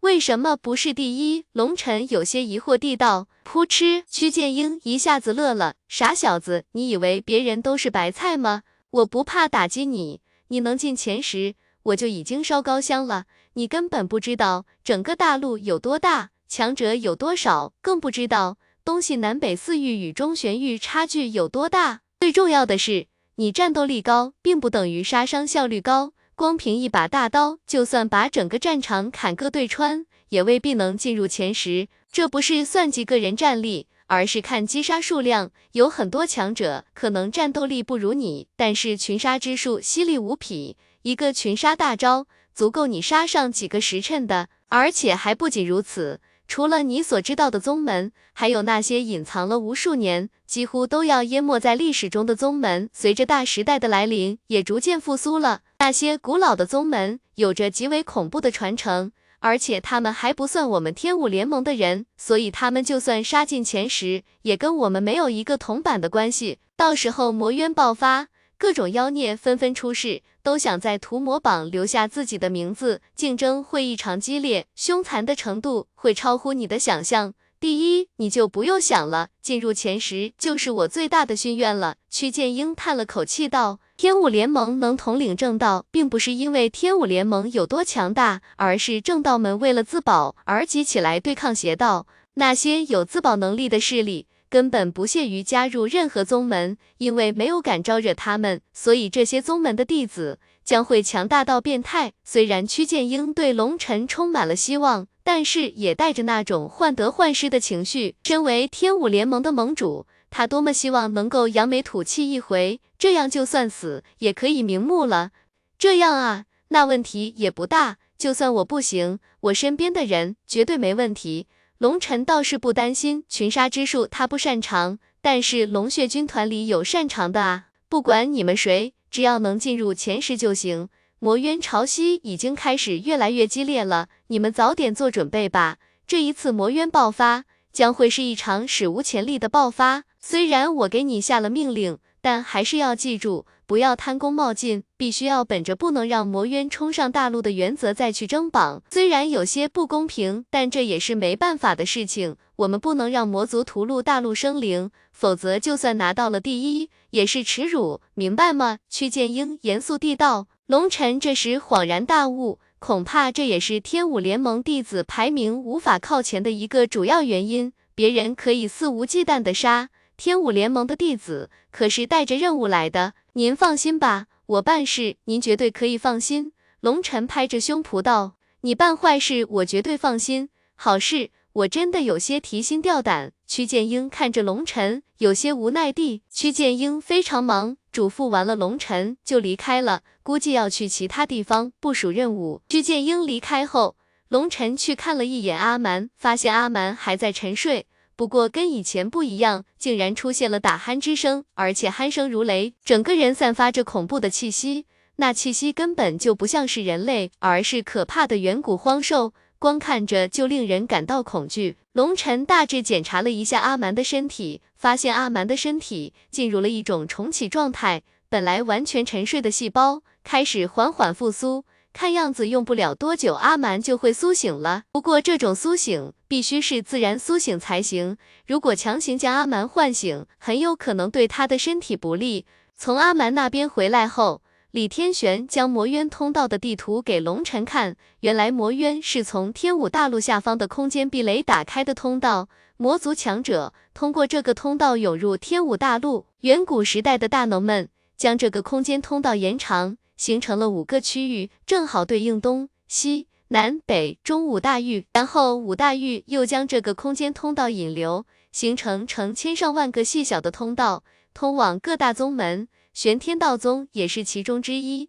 [0.00, 1.46] 为什么不是第一？
[1.52, 3.26] 龙尘有些疑惑地道。
[3.42, 5.76] 噗嗤，屈剑英一下子乐了。
[5.88, 8.64] 傻小子，你以为别人都是白菜吗？
[8.90, 13.26] 我不怕打击你，你能进前十，我就已经烧高香了。
[13.52, 22.00] 你根本不知道整个大陆有多大，强者有多少，更不知道东西南北四域与中玄域差距有多大。
[22.20, 26.12] 最重要的是，你战斗力高，并不等于杀伤效率高。
[26.34, 31.88] 光凭一把大刀，就算把整个战场砍个对穿，也未必能进入前十。
[32.10, 35.52] 这不是算计个人战力，而是看击杀数量。
[35.72, 44.48] 有很多强者可能战斗力不如你，但是群杀之术犀利无匹，一个群杀大招足够你杀上几个时辰的。
[44.70, 46.20] 而且还不仅如此。
[46.46, 55.60] 除了你所知道的宗门，还有那些隐藏了无数年，几乎都要淹没在历史中的宗门，随着大时代的来临，也逐渐复苏了。
[55.78, 66.58] 那些古老的宗门有着极为恐怖的传承，而且他们还不算我们天武联盟的人，所以他们就算杀进前十，也跟我们没有一个铜板的关系。
[66.76, 68.28] 到时候魔渊爆发。
[68.60, 77.34] 各种妖孽纷纷出世，都想在屠魔榜留下自己的名字，竞争会异常激烈，凶残的程度会超乎你的想象。
[77.60, 81.98] 第一，你就不用想了，进入前十就是我最大的心愿了。
[82.10, 92.06] 屈剑英叹了口气道：“天武联盟能统领正道，并不是因为天武联盟有多强大，而是正道们为了自保而集起来对抗邪道。
[92.34, 102.12] 那些有自保能力的势力。”根本不屑于加入任何宗门，因为没有敢招惹他们，所以这些宗门的弟子将会强大到变态。
[102.24, 108.14] 虽然屈剑英对龙尘充满了希望，但是也带着那种患得患失的情绪。
[108.24, 115.30] 身为天武联盟的盟主，他多么希望能够扬眉吐气一回，这样就算死也可以瞑目了。
[115.78, 117.96] 这样啊，那问题也不大。
[118.18, 121.46] 就算我不行，我身边的人绝对没问题。
[121.78, 127.66] 龙尘倒是不担心群杀之术，他不擅长，但是龙血军团里有擅长的啊！
[127.88, 130.88] 不管你们谁，只要能进入前十就行。
[131.20, 135.78] 魔渊潮汐已经开始越来越激烈了，你们早点做准备吧。
[136.06, 140.02] 这一次魔渊爆发将会是一场史无前例的爆发。
[140.20, 143.46] 虽然我给你下了命令，但还是要记住。
[143.66, 148.82] 不要贪功冒进，必须要本着不能让魔渊冲上大陆的原则再去争榜。
[148.90, 152.36] 虽然有些不公平，但这也是没办法的事情。
[152.56, 158.78] 我们不能让魔族屠戮大陆生灵，否则就算拿到了第一，也是耻辱，明白吗？
[158.88, 160.46] 屈剑英严肃地道。
[160.66, 167.74] 龙尘这时恍然大悟，恐怕这也是天武联盟弟子排名无法靠前的一个主要原因。
[167.94, 173.14] 别人可以肆无忌惮的杀，天武联盟的弟子可是带着任务来的。
[173.34, 176.52] 您放心吧，我办事您绝对可以放心。
[176.80, 186.22] 龙尘拍着胸脯道：“你办坏事，我绝对放心；好事，我真的有些提心吊胆。”屈剑英看着龙尘，有些无奈地。
[186.28, 192.60] 屈剑英非常忙，嘱咐完了龙尘就离开了，估计要去其他地方部署任务。
[192.68, 193.94] 屈剑英离开后，
[194.26, 197.86] 龙尘去看了一眼阿蛮，发现阿蛮还在沉睡。
[198.18, 204.86] 不过跟以前不一样，竟然出现了打鼾之声，而且鼾声如雷，整个人散发着恐怖的气息。
[205.18, 211.76] 那气息根本就不像是人类，而是可怕的远古荒兽，光看着就令人感到恐惧。
[211.92, 221.64] 龙尘大致检查了一下阿蛮的身体，发现阿蛮的身体进入了一种重启状态，本来完全沉睡的细胞开始缓缓复苏。
[221.92, 224.82] 看样子用不了多久，阿蛮就会苏醒了。
[224.92, 228.16] 不过这种苏醒必须是自然苏醒才行，
[228.46, 232.46] 如果强行将阿蛮唤醒，很有可能对他的身体不利。
[232.76, 246.26] 从阿蛮那边回来后，李天玄将魔渊通道的地图给龙尘看，原来魔渊是从天武大陆下方的空间壁垒打开的通道，魔族强者通过这个通道涌入天武大陆。
[246.42, 249.96] 远古时代的大能们将这个空间通道延长。
[250.18, 255.06] 形成了五个区域，正好对应东西南北中五大域。
[255.14, 262.68] 然后五大域又将这个空间通道引流，形成成千上万个细小的通道，通往各大宗门。
[262.92, 265.08] 玄天道宗也是其中之一。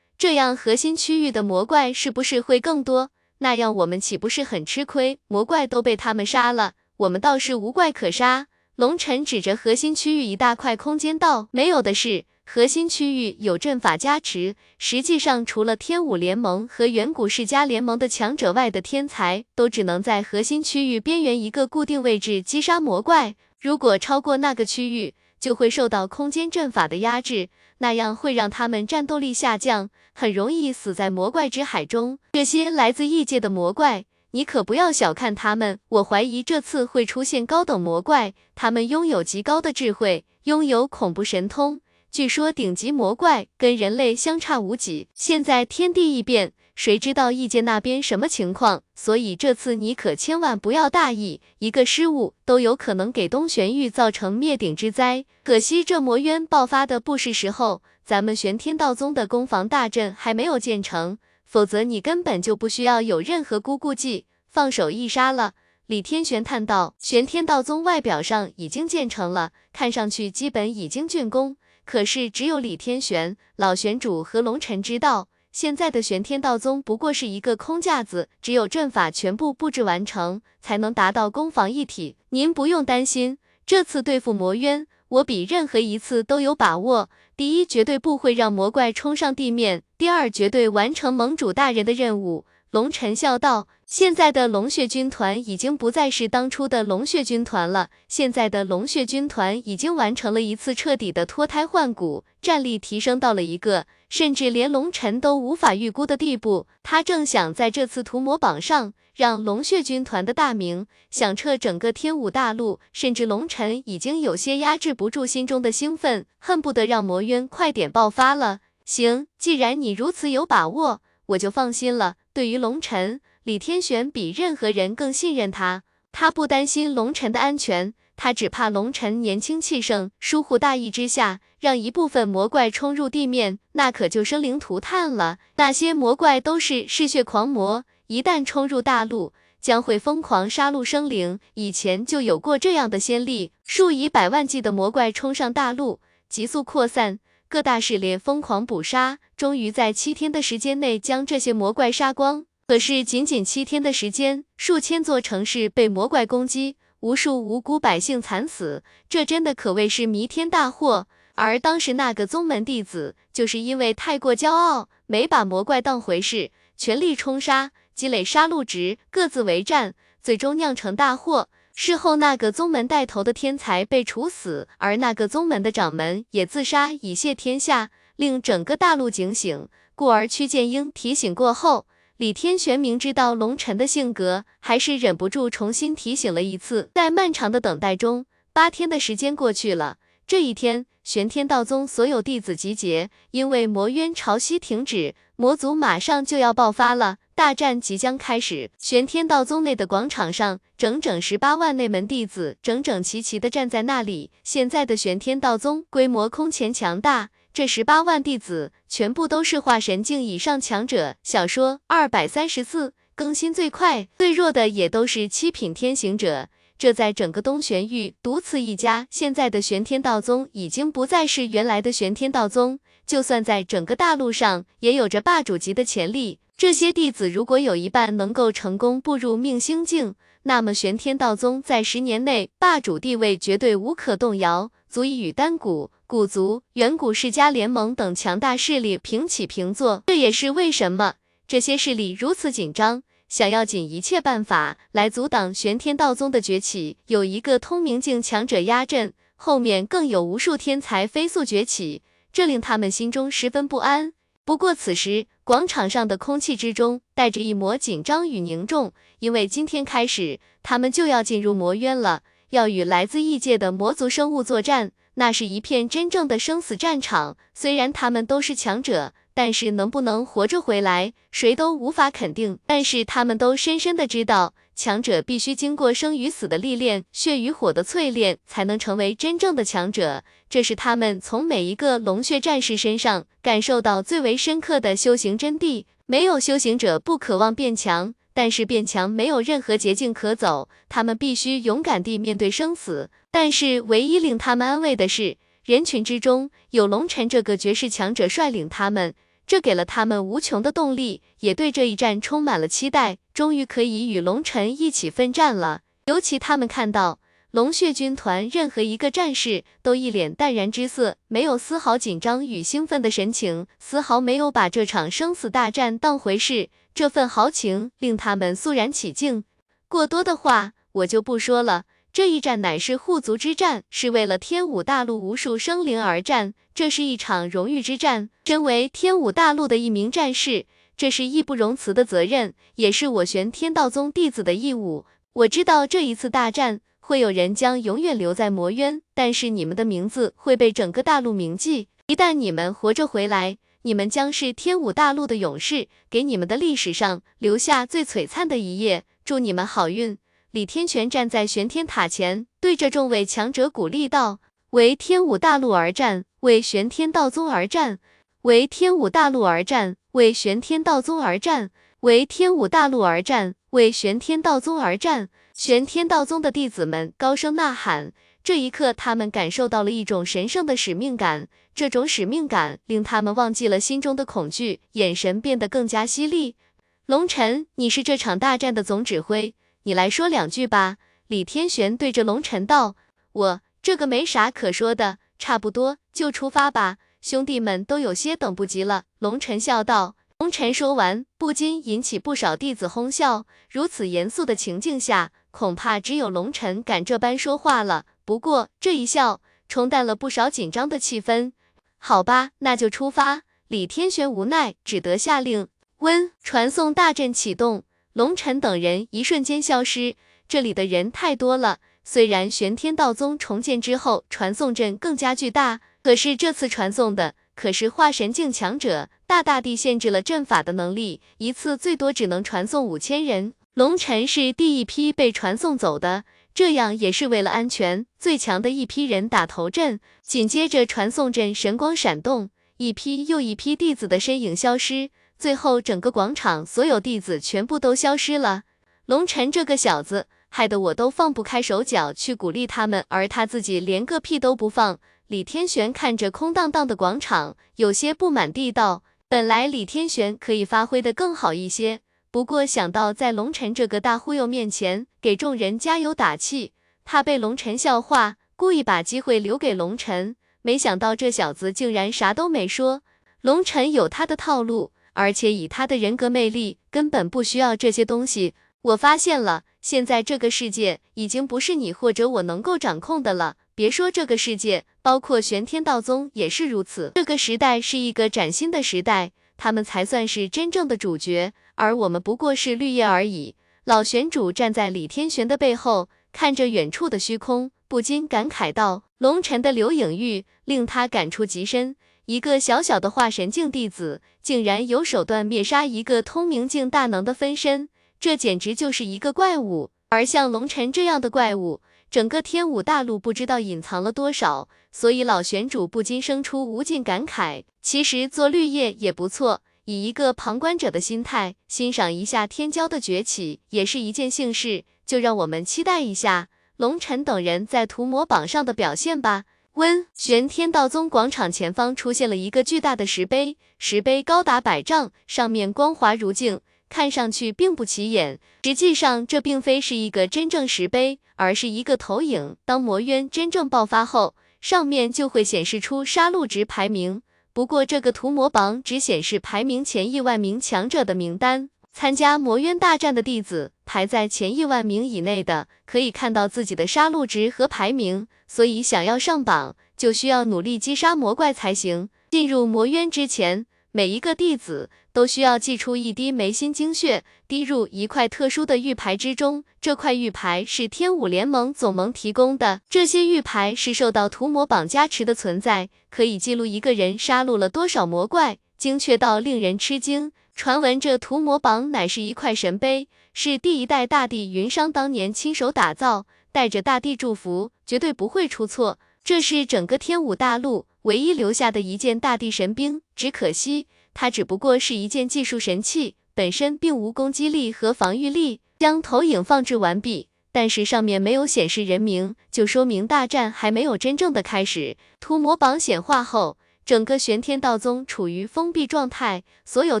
[0.16, 3.10] 这样核心区域的魔怪是不是会更多？
[3.38, 5.18] 那样我们岂不是很吃亏？
[5.26, 8.46] 魔怪都被他们杀了，我们倒是无怪可杀。
[8.76, 14.56] 龙尘指着核心区域一大块空间道：“没有的事，核心区域有阵法加持。
[14.76, 23.36] 实际上，除了天武联盟和远古世家联盟的强者外的天才，都只能在核心区域边缘一个固定位置击杀魔怪。
[23.60, 32.18] 如果超过那个区域，就会受到空间阵法的压制，那样会让他们战斗力下降，很容易死在魔怪之海中。
[32.32, 35.78] 这些来自异界的魔怪，你可不要小看他们。
[35.90, 41.80] 我怀疑这次会出现高等魔怪，他们拥有极高的智慧，拥有恐怖神通。
[42.10, 45.08] 据说顶级魔怪跟人类相差无几。
[45.14, 46.52] 现在天地异变。
[46.76, 48.82] 谁知道异界那边什么情况？
[48.94, 55.26] 所以这次你可千万不要大意，一个失误都有可能给东玄域造成灭顶之灾。
[55.44, 65.52] 可惜这魔渊爆发的不是时候，咱们玄天道宗的攻防大阵还没有建成，否则你根本就不需要有任何孤顾忌，放手一杀了。
[65.86, 71.58] 李天玄叹道：“玄天道宗外表上已经建成了，看上去基本已经竣工，
[71.90, 82.14] 可是只有李天玄、老玄主和龙尘知道。”现在的玄天道宗不过是一个空架子，只有阵法全部布置完成，才能达到攻防一体。
[82.28, 87.10] 您不用担心，这次对付魔渊，我比任何一次都有把握。
[87.36, 92.44] 第一，绝对不会让魔怪冲上地面；第二，绝对完成盟主大人的任务。
[92.70, 118.60] 龙尘笑道：“现在的龙血军团已经不再是当初的龙血军团了，现在的龙血军团已经完成了一次彻底的脱胎换骨，战力提升到了一个。”甚至连龙尘都无法预估的地步，他正想在这次屠魔榜上让龙血军团的大名响彻整个天武大陆，甚至龙尘已经有些压制不住心中的兴奋，恨不得让魔渊快点爆发了。
[118.84, 122.14] 行，既然你如此有把握，我就放心了。
[122.32, 127.94] 对于龙尘，李天玄比任何人更信任他，他不担心龙尘的安全。
[128.14, 135.38] 他只怕龙尘年轻气盛，疏忽大意之下，让一部分魔怪冲入地面，那可就生灵涂炭了。
[135.56, 141.40] 那些魔怪都是嗜血狂魔，一旦冲入大陆，将会疯狂杀戮生灵。
[141.54, 152.44] 以前就有过这样的先例，数以百万计的魔怪冲上大陆，急速扩散，各大势力疯狂捕杀，终于在七天的时间内将这些魔怪杀光。
[152.70, 156.76] 可是仅仅七天的时间，数千座城市被魔怪攻击。
[157.00, 161.08] 无数无辜百姓惨死，这真的可谓是弥天大祸。
[161.34, 171.48] 而当时那个宗门弟子，就是因为太过骄傲，没把魔怪当回事，全力冲杀，积累杀戮值，各自为战，最终酿成大祸。
[171.74, 179.68] 事后，那个宗门带头的天才被处死，而那个宗门的掌门也自杀，以谢天下，令整个大陆警醒。
[179.96, 181.86] 故而屈剑英提醒过后。
[182.20, 186.90] 李天玄明知道龙尘的性格，还是忍不住重新提醒了一次。
[186.94, 189.96] 在漫长的等待中，八天的时间过去了。
[190.26, 198.70] 这一天，玄天道宗所有弟子集结，因为魔渊潮汐停止，魔族马上就要爆发了，大战即将开始。
[198.76, 204.30] 玄天道宗内的广场上，整整十八万内门弟子整整齐齐的站在那里。
[204.44, 207.30] 现在的玄天道宗规模空前强大。
[207.52, 211.16] 这十八万弟子全部都是化神境以上强者。
[211.22, 216.48] 小说二百三十四更新最快，最弱的也都是七品天行者。
[216.78, 219.06] 这在整个东玄域独此一家。
[219.10, 226.38] 现在的玄天道宗已经不再是原来的玄天道宗，就算在整个大陆上也有着霸主级的潜力。
[226.56, 230.14] 这些弟子如果有一半能够成功步入命星境，
[230.44, 235.90] 那么玄天道宗在十年内霸主地位绝对无可动摇，足以与丹谷。
[236.10, 241.14] 古族、远古世家联盟等强大势力平起平坐，这也是为什么
[241.46, 246.96] 这些势力如此紧张，想要尽一切办法来阻挡玄天道宗的崛起。
[247.06, 254.12] 有一个通明境强者压阵，后面更有无数天才飞速崛起，这令他们心中十分不安。
[254.44, 264.90] 不过此时，广场上的空气之中带着一抹紧张与凝重，因为今天开始，他们就要进入魔渊了，要与来自异界的魔族生物作战。
[265.14, 272.58] 那是一片真正的生死战场，虽然他们都是强者，但是能不能活着回来，谁都无法肯定。
[272.66, 280.24] 但是他们都深深的知道，强者必须经过生与死的历练，血与火的淬炼，才能成为真正的强者。
[280.48, 285.84] 这是他们从每一个龙血战士身上感受到最为深刻的修行真谛。
[286.06, 288.14] 没有修行者不渴望变强。
[288.32, 293.10] 但是变强没有任何捷径可走，他们必须勇敢地面对生死。
[293.30, 299.14] 但是唯一令他们安慰的是，人群之中有龙尘这个绝世强者率领他们，
[299.46, 303.18] 这给了他们无穷的动力，也对这一战充满了期待。
[303.32, 305.80] 终于可以与龙尘一起奋战了。
[306.06, 307.20] 尤其他们看到
[307.52, 316.70] 龙血军团任何一个战士都一脸淡然之色，没有丝毫紧张与兴奋的神情，丝毫没有把这场生死大战当回事。
[316.94, 319.42] 这份豪情令他们肃然起敬。
[319.88, 321.84] 过多的话我就不说了。
[322.12, 326.54] 这一战乃是护族之战，是为了天武大陆无数生灵而战。
[326.72, 328.30] 这是一场荣誉之战。
[328.44, 330.66] 身为天武大陆的一名战士，
[330.96, 335.04] 这是义不容辞的责任，也是我玄天道宗弟子的义务。
[335.32, 341.88] 我知道这一次大战会有人将永远留在魔渊，但是你们的名字会被整个大陆铭记。
[342.06, 349.02] 一旦你们活着回来，你们将是天武大陆的勇士，给你们的历史上留下最璀璨的一页。
[349.24, 350.18] 祝你们好运！
[350.52, 354.38] 李天权站在玄天塔前，对着众位强者鼓励道
[354.70, 357.98] ：“为天武大陆而战，为玄天道宗而战，
[358.42, 361.70] 为天武大陆而战，为玄天道宗而战，
[362.02, 365.28] 为天武大陆而战，为玄天道宗而战！”
[365.60, 368.14] 玄天道宗的弟子们高声呐喊。
[368.42, 376.56] 这一刻，他们感受到了一种神圣的使命感，这种使命感令他们忘记了心中的恐惧，眼神变得更加犀利。
[377.04, 379.54] 龙尘，你是这场大战的总指挥。
[379.82, 380.96] 你来说两句吧。
[381.26, 382.96] 李天玄对着龙尘道
[383.32, 386.96] ：“我这个没啥可说的，差不多就出发吧。
[387.20, 390.16] 兄弟们都有些等不及了。”龙尘笑道。
[390.40, 393.44] 龙尘说完，不禁引起不少弟子哄笑。
[393.68, 398.06] 如此严肃的情境下，恐怕只有龙尘敢这般说话了。
[398.24, 401.52] 不过这一笑，冲淡了不少紧张的气氛。
[401.98, 403.42] 好吧，那就出发。
[403.68, 405.68] 李天玄无奈，只得下令：
[405.98, 407.84] 温传送大阵启动。
[408.14, 410.16] 龙尘等人一瞬间消失，
[410.48, 411.80] 这里的人太多了。
[412.02, 423.54] 虽然玄天道宗重建之后传送阵更加巨大，可是这次传送的可是化神境强者，大大地限制了阵法的能力，一次最多只能传送五千人。
[423.74, 428.04] 龙尘是第一批被传送走的，这样也是为了安全。
[428.18, 435.10] 最强的一批人打头阵，紧接着传送阵神光闪动，一批又一批弟子的身影消失。
[435.38, 438.64] 最后，整个广场所有弟子全部都消失了。
[439.06, 444.98] 龙尘这个小子，害得我都放不开手脚去鼓励他们，而他自己连个屁都不放。
[445.28, 452.00] 李天玄看着空荡荡的广场，有些不满地道：“本来李天玄可以发挥的更好一些，
[452.32, 456.72] 不过想到在龙尘这个大忽悠面前给众人加油打气，
[457.04, 460.34] 怕被龙尘笑话，故意把机会留给龙尘。
[460.62, 463.02] 没想到这小子竟然啥都没说。
[463.40, 468.54] 龙尘有他的套路。”而且以他的人格魅力，根本不需要这些东西。
[468.82, 473.56] 我发现了，现在这个世界已经不是你或者我能够掌控的了。
[473.80, 477.12] 别说这个世界，包括玄天道宗也是如此。
[477.14, 483.54] 这个时代是一个崭新的时代，他们才算是真正的主角，而我们不过是绿叶而已。
[483.84, 491.96] 老玄主站在李天玄的背后，看着远处的虚空，不禁感慨道：“龙尘的流影玉令他感触极深。”
[492.26, 497.88] 一个小小的化神境弟子，竟然有手段灭杀一个通明境大能的分身，
[498.20, 499.88] 这简直就是一个怪物。
[500.10, 507.62] 而像龙尘这样的怪物，整个天武大陆不知道隐藏了多少，所以老玄主不禁生出无尽感慨。
[507.80, 514.84] 其实做绿叶也不错，以一个旁观者的心态欣赏一下天骄的崛起，也是一件幸事。
[515.06, 519.44] 就让我们期待一下龙尘等人在屠魔榜上的表现吧。
[519.74, 526.60] 温玄天道宗广场前方出现了一个巨大的石碑，石碑高达百丈，上面光滑如镜，
[526.90, 528.38] 看上去并不起眼。
[528.62, 532.56] 实际上，这并非是一个真正石碑，而是一个投影。
[532.66, 537.22] 当魔渊真正爆发后，上面就会显示出杀戮值排名。
[537.54, 541.70] 不过，这个屠魔榜只显示排名前亿万名强者的名单。
[541.92, 548.28] 参加魔渊大战的弟子排在前亿万名以内的，可以看到自己的杀戮值和排名。
[548.46, 552.08] 所以想要上榜，就需要努力击杀魔怪才行。
[552.30, 559.64] 进入魔渊之前，每一个弟子都需要祭出一滴眉心精血，滴入一块特殊的玉牌之中。
[559.80, 562.82] 这块玉牌是天武联盟总盟提供的。
[562.88, 570.30] 这些玉牌是受到屠魔榜加持的存在，可以记录一个人杀戮了多少魔怪，精确到令人吃惊。
[570.54, 579.00] 传闻这屠魔榜乃是一块神碑，是第一代大帝云商当年亲手打造，带着大帝祝福，绝对不会出错。
[579.24, 588.60] 这是整个天武大陆唯一留下的一件大地神兵，只可惜它只不过是一件技术神器，本身并无攻击力和防御力。
[588.78, 594.96] 将投影放置完毕，但是上面没有显示人名，就说明大战还没有真正的开始。
[595.20, 596.56] 屠魔榜显化后。
[596.86, 600.00] 整个玄天道宗处于封闭状态，所有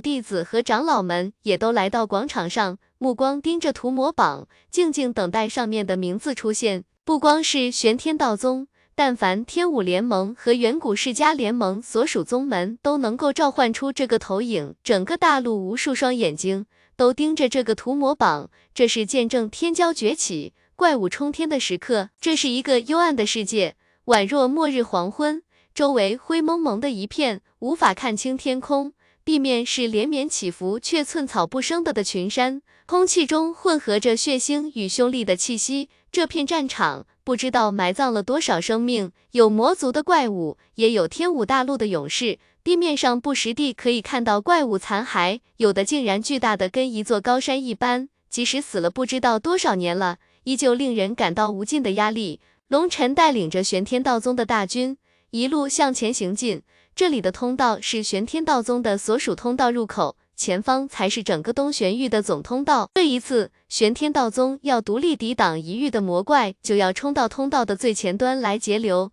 [0.00, 6.84] 弟子和长老们也都来到广场上，目光盯着屠魔榜，静静等待上面的名字出现。
[7.04, 8.66] 不光是玄天道宗，
[9.00, 14.74] 但凡天武联盟和远古世家联盟所属宗门都能够召唤出这个投影。
[14.84, 16.66] 整个大陆无数双眼睛
[16.98, 22.10] 都盯着这个屠魔榜，这是见证天骄崛起、怪物冲天的时刻。
[22.20, 23.74] 这是一个幽暗的世界，
[24.04, 28.92] 宛若末日黄昏，周围灰蒙蒙的一片，无法看清天空。
[29.24, 35.88] 地面是连绵起伏却寸草不生的的群山，空气中混合着血腥与凶戾的气息。
[36.12, 42.40] 这片战场不知道埋葬了多少生命，有魔族的怪物，也有天武大陆的勇士。
[42.64, 52.40] 地面上不时地可以看到怪物残骸，有的竟然巨大的跟一座高山一般，即使死了不知道多少年了，依旧令人感到无尽的压力。
[52.66, 54.98] 龙尘带领着玄天道宗的大军
[55.30, 56.62] 一路向前行进，
[56.96, 60.16] 这里的通道是玄天道宗的所属通道入口。
[60.40, 62.88] 前方才是整个东玄域的总通道。
[62.94, 69.12] 这一次，玄天道宗要独立抵挡一域的魔怪，就要冲到通道的最前端来截流。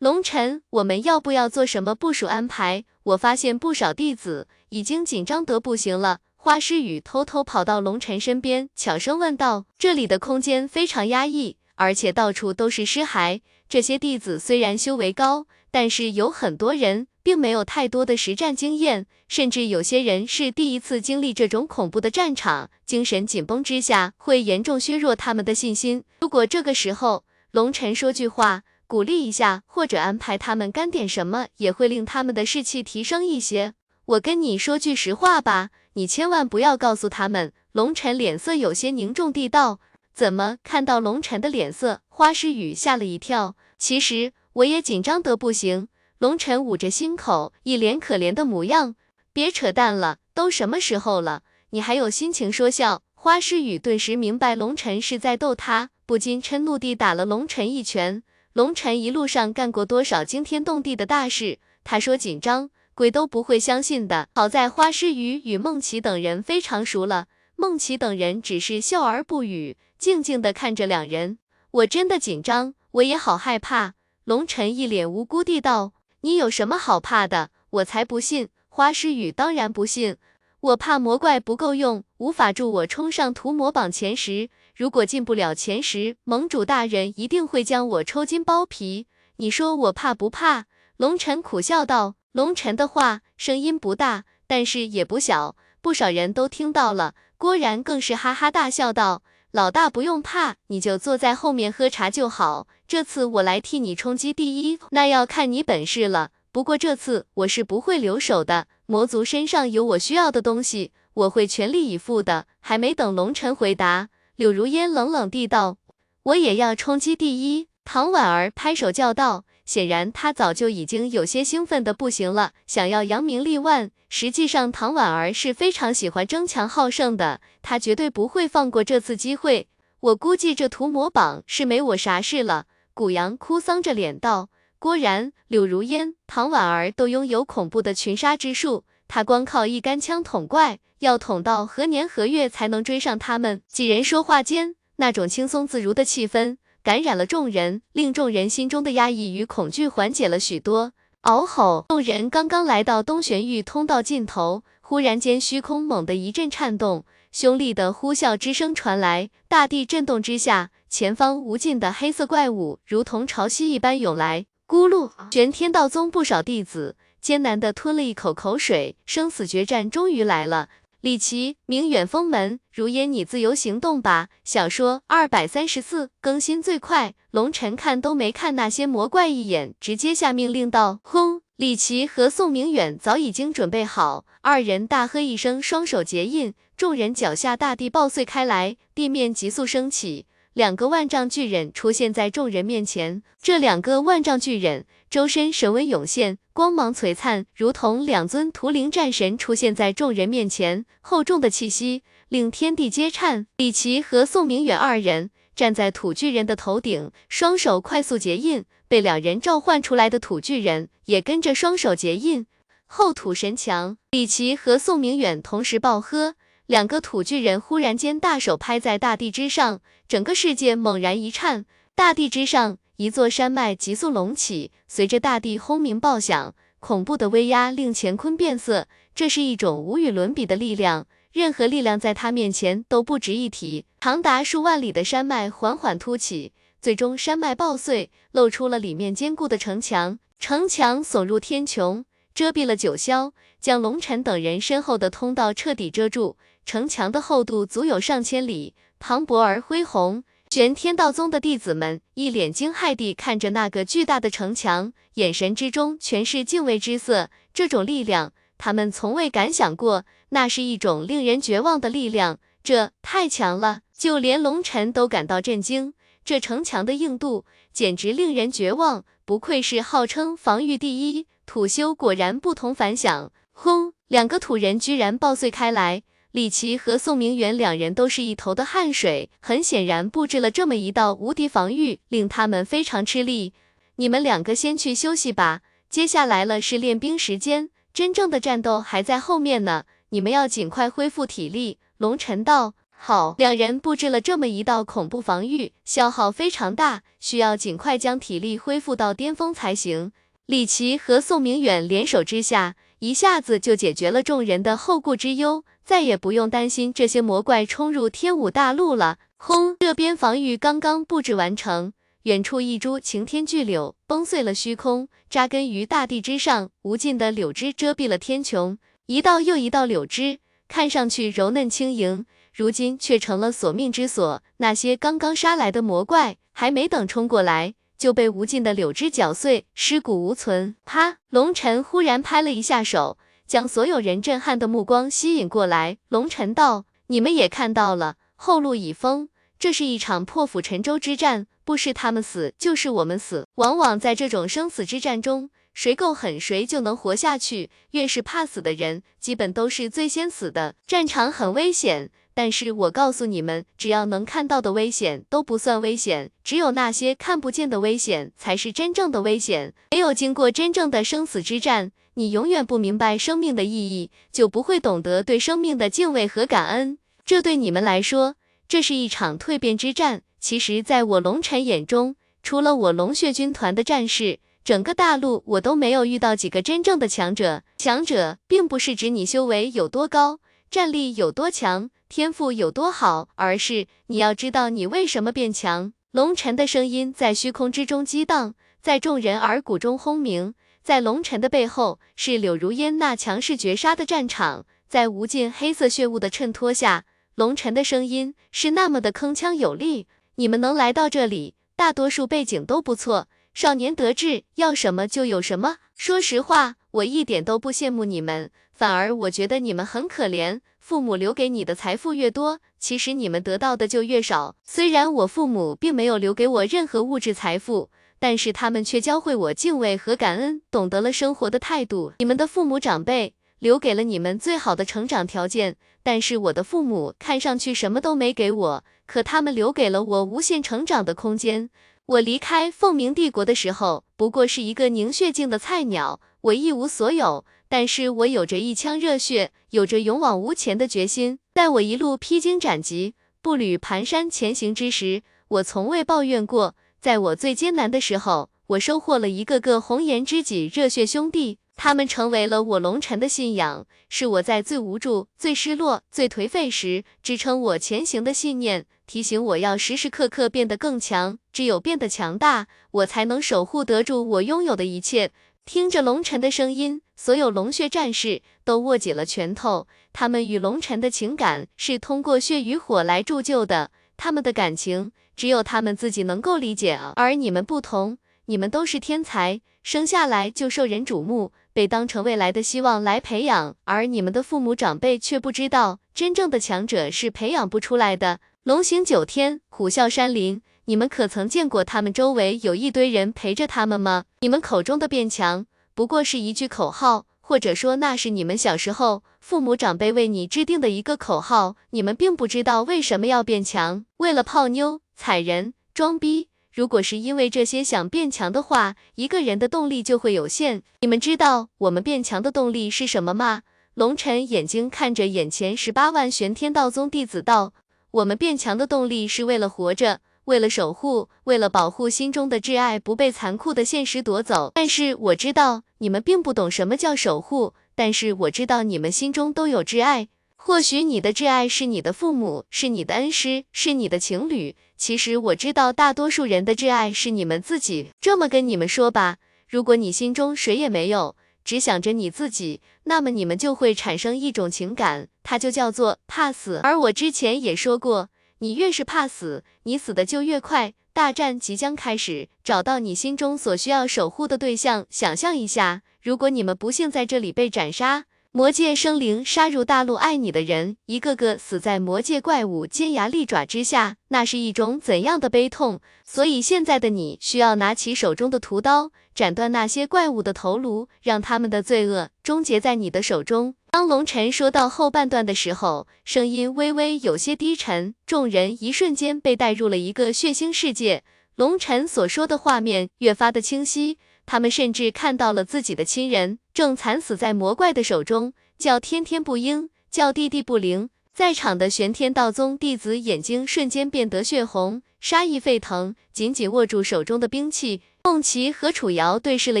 [0.00, 2.84] 龙尘，我们要不要做什么部署安排？
[3.04, 6.18] 我发现不少弟子已经紧张得不行了。
[6.34, 13.42] 花诗雨偷偷跑到龙尘身边，悄声问道：“这里的空间非常压抑，而且到处都是尸骸。
[13.68, 26.04] 这些弟子虽然修为高，但是有很多人。”并没有太多的实战经验，甚至有些人是第一次经历这种恐怖的战场，精神紧绷之下会严重削弱他们的信心。
[26.20, 33.72] 如果这个时候龙尘说句话，鼓励一下，或者安排他们干点什么，也会令他们的士气提升一些。
[34.04, 37.52] 我跟你说句实话吧，你千万不要告诉他们。
[37.72, 39.80] 龙晨脸色有些凝重地道。
[40.14, 40.58] 怎么？
[40.62, 43.56] 看到龙晨的脸色，花诗雨吓了一跳。
[43.78, 45.88] 其实我也紧张得不行。
[46.24, 48.94] 龙尘捂着心口，一脸可怜的模样。
[49.34, 53.02] 别扯淡了，都什么时候了，你还有心情说笑？
[53.14, 58.22] 花诗雨顿时明白龙尘是在逗他，不禁嗔怒地打了龙尘一拳。
[58.54, 64.28] 龙尘一路上干过多少惊天动地的大事，他说紧张，鬼都不会相信的。
[64.34, 67.26] 好在花诗雨与孟琪等人非常熟了，
[67.56, 71.36] 孟琪等人只是笑而不语，静静地看着两人。
[71.70, 73.92] 我真的紧张，我也好害怕。
[74.24, 75.92] 龙尘一脸无辜地道。
[76.24, 77.50] 你有什么好怕的？
[77.68, 78.48] 我才不信！
[78.70, 80.16] 花诗雨当然不信。
[80.60, 84.48] 我怕魔怪不够用，无法助我冲上屠魔榜前十。
[84.74, 89.06] 如果进不了前十，盟主大人一定会将我抽筋剥皮。
[89.36, 90.64] 你说我怕不怕？
[90.96, 92.14] 龙尘苦笑道。
[92.32, 97.14] 龙尘的话声音不大，但是也不小，不少人都听到了。
[97.36, 99.22] 郭然更是哈哈大笑道
[99.52, 106.30] ：“老大不用怕，你就坐在后面喝茶就好。”这次我来替你冲击第一，那要看你本事了。
[106.52, 112.46] 不过这次我是不会留手的，魔族身上有我需要的东西，我会全力以赴的。
[112.60, 115.78] 还没等龙尘回答，柳如烟冷冷地道
[116.22, 123.90] ：“我也要冲击第一。”唐婉儿拍手叫道，显然她早就已经有些兴奋的不行了，想要扬名立万。
[124.08, 129.68] 实际上，唐婉儿是非常喜欢争强好胜的，她绝对不会放过这次机会。
[130.00, 132.66] 我估计这屠魔榜是没我啥事了。
[132.94, 150.92] 古阳哭丧着脸道：“郭然、柳如烟、唐婉儿都拥有恐怖的群杀之术，他光靠一杆枪捅怪，要捅到何年何月才能追上他们？”几人说话间，那种轻松自如的气氛感染了众人，令众人心中的压抑与恐惧缓解了许多。
[151.22, 151.86] 嗷吼！
[151.88, 160.70] 众人刚刚来到东玄域通道尽头，忽然间虚空猛地一阵颤动，凶厉的呼啸之声传来，大地震动之下。
[160.96, 165.10] 前方无尽的黑色怪物如同潮汐一般涌来，咕噜！
[165.32, 170.68] 玄天道宗不少弟子艰难地吞了一口口水，生死决战终于来了。
[171.00, 174.28] 李琦，明远封门，如烟你自由行动吧。
[174.44, 177.14] 小说二百三十四更新最快。
[177.32, 181.40] 龙尘看都没看那些魔怪一眼，直接下命令道：轰！
[181.56, 190.26] 李琦和宋明远早已经准备好，二人大喝一声，双手结印，众人脚下大地爆碎开来，地面急速升起。
[190.54, 200.86] 两个万丈巨人出现在众人面前，这两个万丈巨人周身神纹涌现，光芒璀璨，如同两尊图灵战神出现在众人面前。
[201.00, 203.48] 厚重的气息令天地皆颤。
[203.56, 212.46] 李奇和宋明远二人站在土巨人的头顶，双手快速结印，被两人召唤出来的土巨人也跟着双手结印。
[212.86, 216.36] 后土神强，李奇和宋明远同时暴喝。
[216.66, 233.84] 两个土巨人忽然间大手拍在大地之上，整个世界猛然一颤，大地之上一座山脉急速隆起，随着大地轰鸣爆响，恐怖的威压令乾坤变色，这是一种无与伦比的力量，任何力量在他面前都不值一提。
[234.00, 240.18] 长达数万里的山脉缓缓凸起，最终山脉爆碎，露出了里面坚固的城墙。
[240.38, 242.04] 城墙耸入天穹，
[242.34, 246.36] 遮蔽了九霄，将龙尘等人身后的通道彻底遮住。
[246.64, 250.24] 城墙的厚度足有上千里，磅礴而恢宏。
[250.48, 257.28] 玄天道宗的弟子们一脸惊骇地看着那个巨大的城墙，眼神之中全是敬畏之色。
[257.52, 265.94] 这种力量，他们从未敢想过，那是一种令人绝望的力量，这太强了，就连龙尘都感到震惊。
[266.24, 273.32] 这城墙的硬度简直令人绝望，不愧是号称防御第一，土修果然不同凡响。
[273.50, 273.92] 轰！
[274.06, 276.04] 两个土人居然爆碎开来。
[276.34, 283.52] 李奇和宋明远两人都是一头的汗水，很显然布置了这么一道无敌防御，令他们非常吃力。
[283.98, 289.84] 你们两个先去休息吧，接下来了是练兵时间，真正的战斗还在后面呢。
[290.08, 291.78] 你们要尽快恢复体力。
[291.98, 293.36] 龙尘道，好。
[293.38, 300.10] 两人布置了这么一道恐怖防御，消耗非常大，需要尽快将体力恢复到巅峰才行。
[300.46, 305.64] 李奇和宋明远联手之下，一下子就解决了众人的后顾之忧。
[305.84, 309.18] 再也不用担心这些魔怪冲入天武大陆了。
[309.36, 309.76] 轰！
[309.80, 311.92] 这边防御刚刚布置完成，
[312.22, 316.70] 远处一株擎天巨柳崩碎了虚空，扎根于大地之上。
[316.82, 322.24] 无尽的柳枝遮蔽了天穹，一道又一道柳枝，看上去柔嫩轻盈，
[322.54, 324.42] 如今却成了索命之所。
[324.56, 330.76] 那些刚刚杀来的魔怪，还没等冲过来，就被无尽的柳枝搅碎，尸骨无存。
[330.86, 331.18] 啪！
[331.28, 333.18] 龙尘忽然拍了一下手。
[333.46, 335.98] 将所有人震撼的目光吸引过来。
[336.08, 343.46] 龙尘道：“你们也看到了，后路已封，这是一场破釜沉舟之战，不是他们死，就是我们死。
[343.56, 347.70] 往往在这种生死之战中，谁够狠，谁就能活下去。
[347.92, 350.74] 越是怕死的人，基本都是最先死的。
[350.86, 359.74] 战场很危险，但是我告诉你们，只要能看到的危险都不算危险，只有那些看不见的危险才是真正的危险。
[359.92, 366.98] 没有经过真正的生死之战。”你永远不明白生命的意义，就不会懂得对生命的敬畏和感恩。
[367.24, 368.36] 这对你们来说，
[368.68, 370.22] 这是一场蜕变之战。
[370.38, 377.62] 其实，在我龙尘眼中，除了我龙血军团的战士，整个大陆我都没有遇到几个真正的强者。
[377.76, 380.38] 强者，并不是指你修为有多高，
[380.70, 385.92] 战力有多强，天赋有多好，而是你要知道你为什么变强。
[386.12, 390.54] 龙尘的声音在虚空之中激荡，在众人耳鼓中轰鸣。
[390.84, 394.66] 在龙尘的背后，是柳如烟那强势绝杀的战场。
[394.86, 397.06] 在无尽黑色血雾的衬托下，
[397.36, 400.06] 龙尘的声音是那么的铿锵有力。
[400.34, 405.78] 你们能来到这里，大多数背景都不错，少年得志，要什么就有什么。
[405.96, 410.60] 说实话，我一点都不羡慕你们，反而我觉得你们很可怜。
[410.78, 414.54] 父母留给你的财富越多，其实你们得到的就越少。
[414.62, 417.88] 虽然我父母并没有留给我任何物质财富。
[418.24, 422.14] 但是他们却教会我敬畏和感恩，懂得了生活的态度。
[422.20, 431.68] 你们的父母长辈留给了你们最好的成长条件，但是我的父母看上去什么都没给我，可他们留给了我无限成长的空间。
[432.06, 441.38] 我离开凤鸣帝国的时候，不过是一个凝血境的菜鸟，我一无所有，但是我有着一腔热血，有着勇往无前的决心。
[441.54, 446.74] 在我一路披荆斩棘、步履蹒跚前行之时，我从未抱怨过。
[447.04, 461.38] 在我最艰难的时候，我收获了一个个红颜知己、热血兄弟，他们成为了我龙尘的信仰，是我在最无助、最失落、最颓废时支撑我前行的信念，提醒我要时时刻刻变得更强。
[461.52, 465.30] 只有变得强大，我才能守护得住我拥有的一切。
[465.66, 475.12] 听着龙尘的声音，所有龙血战士都握紧了拳头，他们与龙尘的情感是通过血与火来铸就的，他们的感情。
[475.36, 488.40] 只有他们自己能够理解啊，而你们不同，你们都是天才，生下来就受人瞩目，被当成未来的希望来培养，而你们的父母长辈却不知道，真正的强者是培养不出来的。
[488.62, 494.24] 龙行九天，虎啸山林，你们可曾见过他们周围有一堆人陪着他们吗？
[494.40, 497.26] 你们口中的变强，不过是一句口号。
[497.46, 506.48] 或者说，那是你们小时候父母长辈为你制定的一个口号，你们并不知道为什么要变强，为了泡妞、踩人、装逼。
[506.72, 510.82] 如果是因为这些想变强的话，一个人的动力就会有限。
[511.02, 513.64] 你们知道我们变强的动力是什么吗？
[513.92, 517.74] 龙晨眼睛看着眼前十八万玄天道宗弟子道
[518.12, 524.72] ：“我们变强的动力是为了活着。”为了守护，为了保护心中的挚爱不被残酷的现实夺走。
[524.74, 530.28] 但是我知道你们并不懂什么叫守护，但是我知道你们心中都有挚爱。
[530.56, 534.74] 或许你的挚爱是你的父母，是你的恩师，是你的情侣。
[534.96, 538.08] 其实我知道大多数人的挚爱是你们自己。
[538.20, 539.36] 这么跟你们说吧，
[539.68, 546.80] 如果你心中谁也没有，只想着你自己，那么你们就会产生一种情感，它就叫做怕死。
[546.82, 548.30] 而我之前也说过，
[548.60, 550.94] 你越是怕死，你死的就越快。
[551.12, 555.06] 大战即将开始，找到你心中所需要守护的对象。
[555.10, 558.24] 想象一下，如果你们不幸在这里被斩杀。
[558.50, 566.00] 魔界生灵杀入大陆，爱你的人一个个死在魔界怪物尖牙利爪之下，那是一种怎样的悲痛？
[566.24, 573.74] 所以现在的你需要拿起手中的屠刀，斩断那些怪物的头颅，让他们的罪恶终结在你的手中。
[573.90, 581.22] 当龙尘说到后半段的时候，声音微微有些低沉，众人一瞬间被带入了一个血腥世界。
[581.56, 584.18] 龙尘所说的画面越发的清晰。
[584.46, 591.08] 他们甚至看到了自己的亲人正惨死在魔怪的手中，叫天天不应，叫地地不灵。
[591.32, 598.02] 在场的玄天道宗弟子眼睛瞬间变得血红，杀意沸腾，紧紧握住手中的兵器。
[598.22, 599.80] 梦琪和楚瑶对视了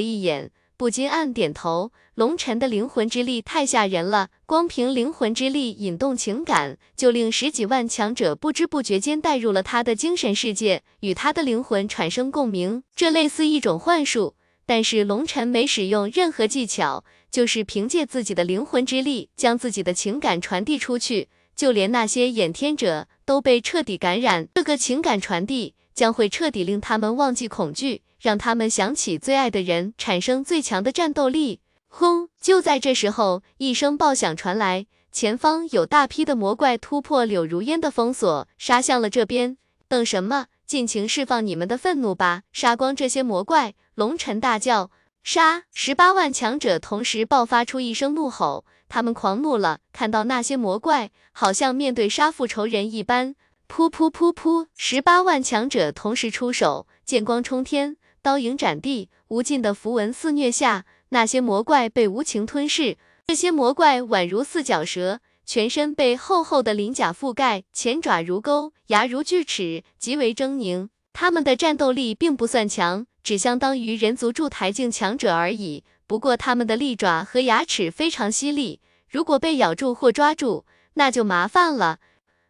[0.00, 1.92] 一眼，不禁暗点头。
[2.16, 12.82] 龙尘的灵魂之力太吓人了，光凭灵魂之力引动情感，就令十几万强者不知不觉间带入了他的精神世界，与他的灵魂产生共鸣。
[12.94, 14.34] 这类似一种幻术。
[14.66, 24.48] 但是龙尘没使用任何技巧，就是凭借自己的灵魂之力，将自己的情感传递出去，就连那些眼天者都被彻底感染。
[24.54, 31.60] 这个情感传递将会彻底令他们忘记恐惧，让他们想起最爱的人，产生最强的战斗力。
[31.88, 32.28] 轰！
[32.40, 39.56] 就在这时候，一声爆响传来，前方有大批的魔怪突破柳如烟的封锁，杀向了这边。
[39.86, 40.46] 等什么？
[40.66, 42.42] 尽情释放你们的愤怒吧！
[42.52, 43.74] 杀光这些魔怪！
[43.94, 44.90] 龙尘大叫
[45.22, 53.36] ：“杀！”十八万强者同时爆发出一声怒吼，他们狂怒了，看到那些魔怪，好像面对杀父仇人一般。
[53.68, 54.66] 噗噗噗噗！
[54.76, 62.96] 十八万强者同时出手，剑光冲天，刀影斩地，无尽的符文肆虐下，那些魔怪被无情吞噬。
[63.26, 65.20] 这些魔怪宛如四脚蛇。
[65.46, 70.88] 全身被厚厚的鳞甲覆盖，前爪如钩，牙如锯齿，极为狰狞。
[71.12, 75.84] 他们的战斗力并不算强，只相当于人族筑台境强者而已。
[76.06, 80.64] 不过他们的利爪和牙齿非常犀利，如果被咬住或抓住，
[80.94, 81.98] 那就麻烦了。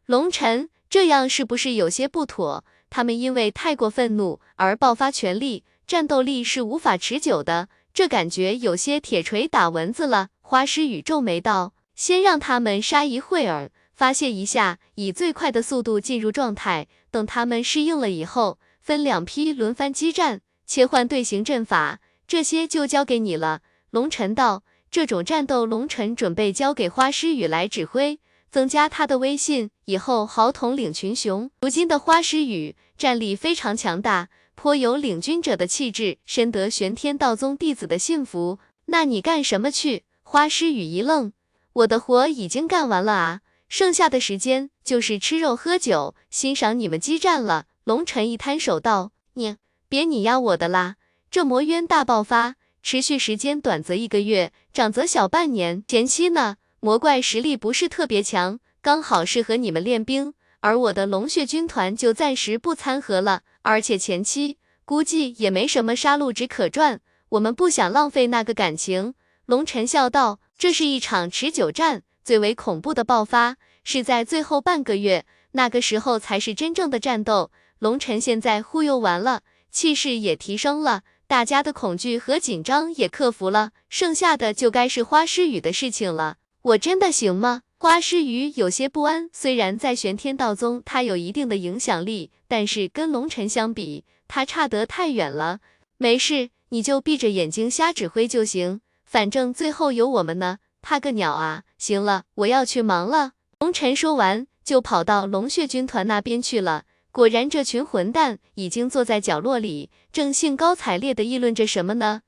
[0.06, 2.64] 龙尘，这样是不是有些不妥？
[2.88, 10.28] 他们因为太过愤怒而爆发全力，战斗力是无法持久的，这感觉有些铁锤打蚊子了。
[10.40, 11.73] 花师宇皱眉道。
[11.94, 16.88] 先让他们杀一会儿，发泄一下，以最快的速度进入状态。
[17.10, 23.60] 等他们适应了以后，分两批轮番激战，切换队形阵法，这些就交给你了。
[23.90, 28.18] 龙尘道，这种战斗，龙尘准备交给花诗雨来指挥，
[28.50, 31.48] 增加他的威信，以后好统领群雄。
[31.60, 38.58] 如今的花诗雨战力非常强大，颇有领军者的气质，深得玄天道宗弟子的信服。
[38.86, 40.02] 那你干什么去？
[40.22, 41.32] 花诗雨一愣。
[41.74, 47.66] 我的活已经干完了啊，剩下的时间就是吃肉喝酒，欣赏你们激战了。
[47.82, 49.56] 龙尘一摊手道：“你
[49.88, 50.94] 别你压我的啦，
[51.32, 55.82] 这魔渊大爆发，持续时间短则一个月，长则小半年。
[55.88, 60.32] 前期呢，魔怪实力不是特别强，刚好适合你们练兵。
[60.60, 69.14] 而我的龙血军团就暂时不参合了，而且前期估计也没什么杀戮值可赚，我们不想浪费那个感情。”
[69.46, 70.38] 龙尘笑道。
[70.58, 77.50] 这是一场持久战，最为恐怖的爆发是在最后半个月，那个时候才是真正的战斗。
[77.80, 86.36] 龙尘现在忽悠完了，气势也提升了，大家的恐惧和紧张也克服了，剩下的就该是花诗雨的事情了。
[86.62, 87.62] 我真的行吗？
[87.76, 95.58] 花诗雨有些不安，虽然在玄天道宗他有一定的影响力，但是跟龙尘相比，他差得太远了。
[95.98, 98.80] 没事，你就闭着眼睛瞎指挥就行。
[99.14, 101.62] 反正最后有我们呢，怕个鸟啊！
[101.78, 103.34] 行了，我要去忙了。
[103.60, 106.82] 龙尘说完，就跑到龙血军团那边去了。
[107.12, 112.22] 果然，这群混蛋已经坐在角落里，正兴高采烈的议论着什么呢？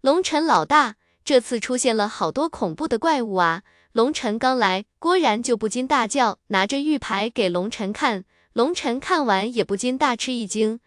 [0.00, 3.62] 龙尘老大，这次出现了好多恐怖的怪物啊！
[3.92, 8.24] 龙尘刚来，郭然就不禁大叫，拿着玉牌给龙尘看。
[8.54, 10.80] 龙尘看完也不禁大吃一惊，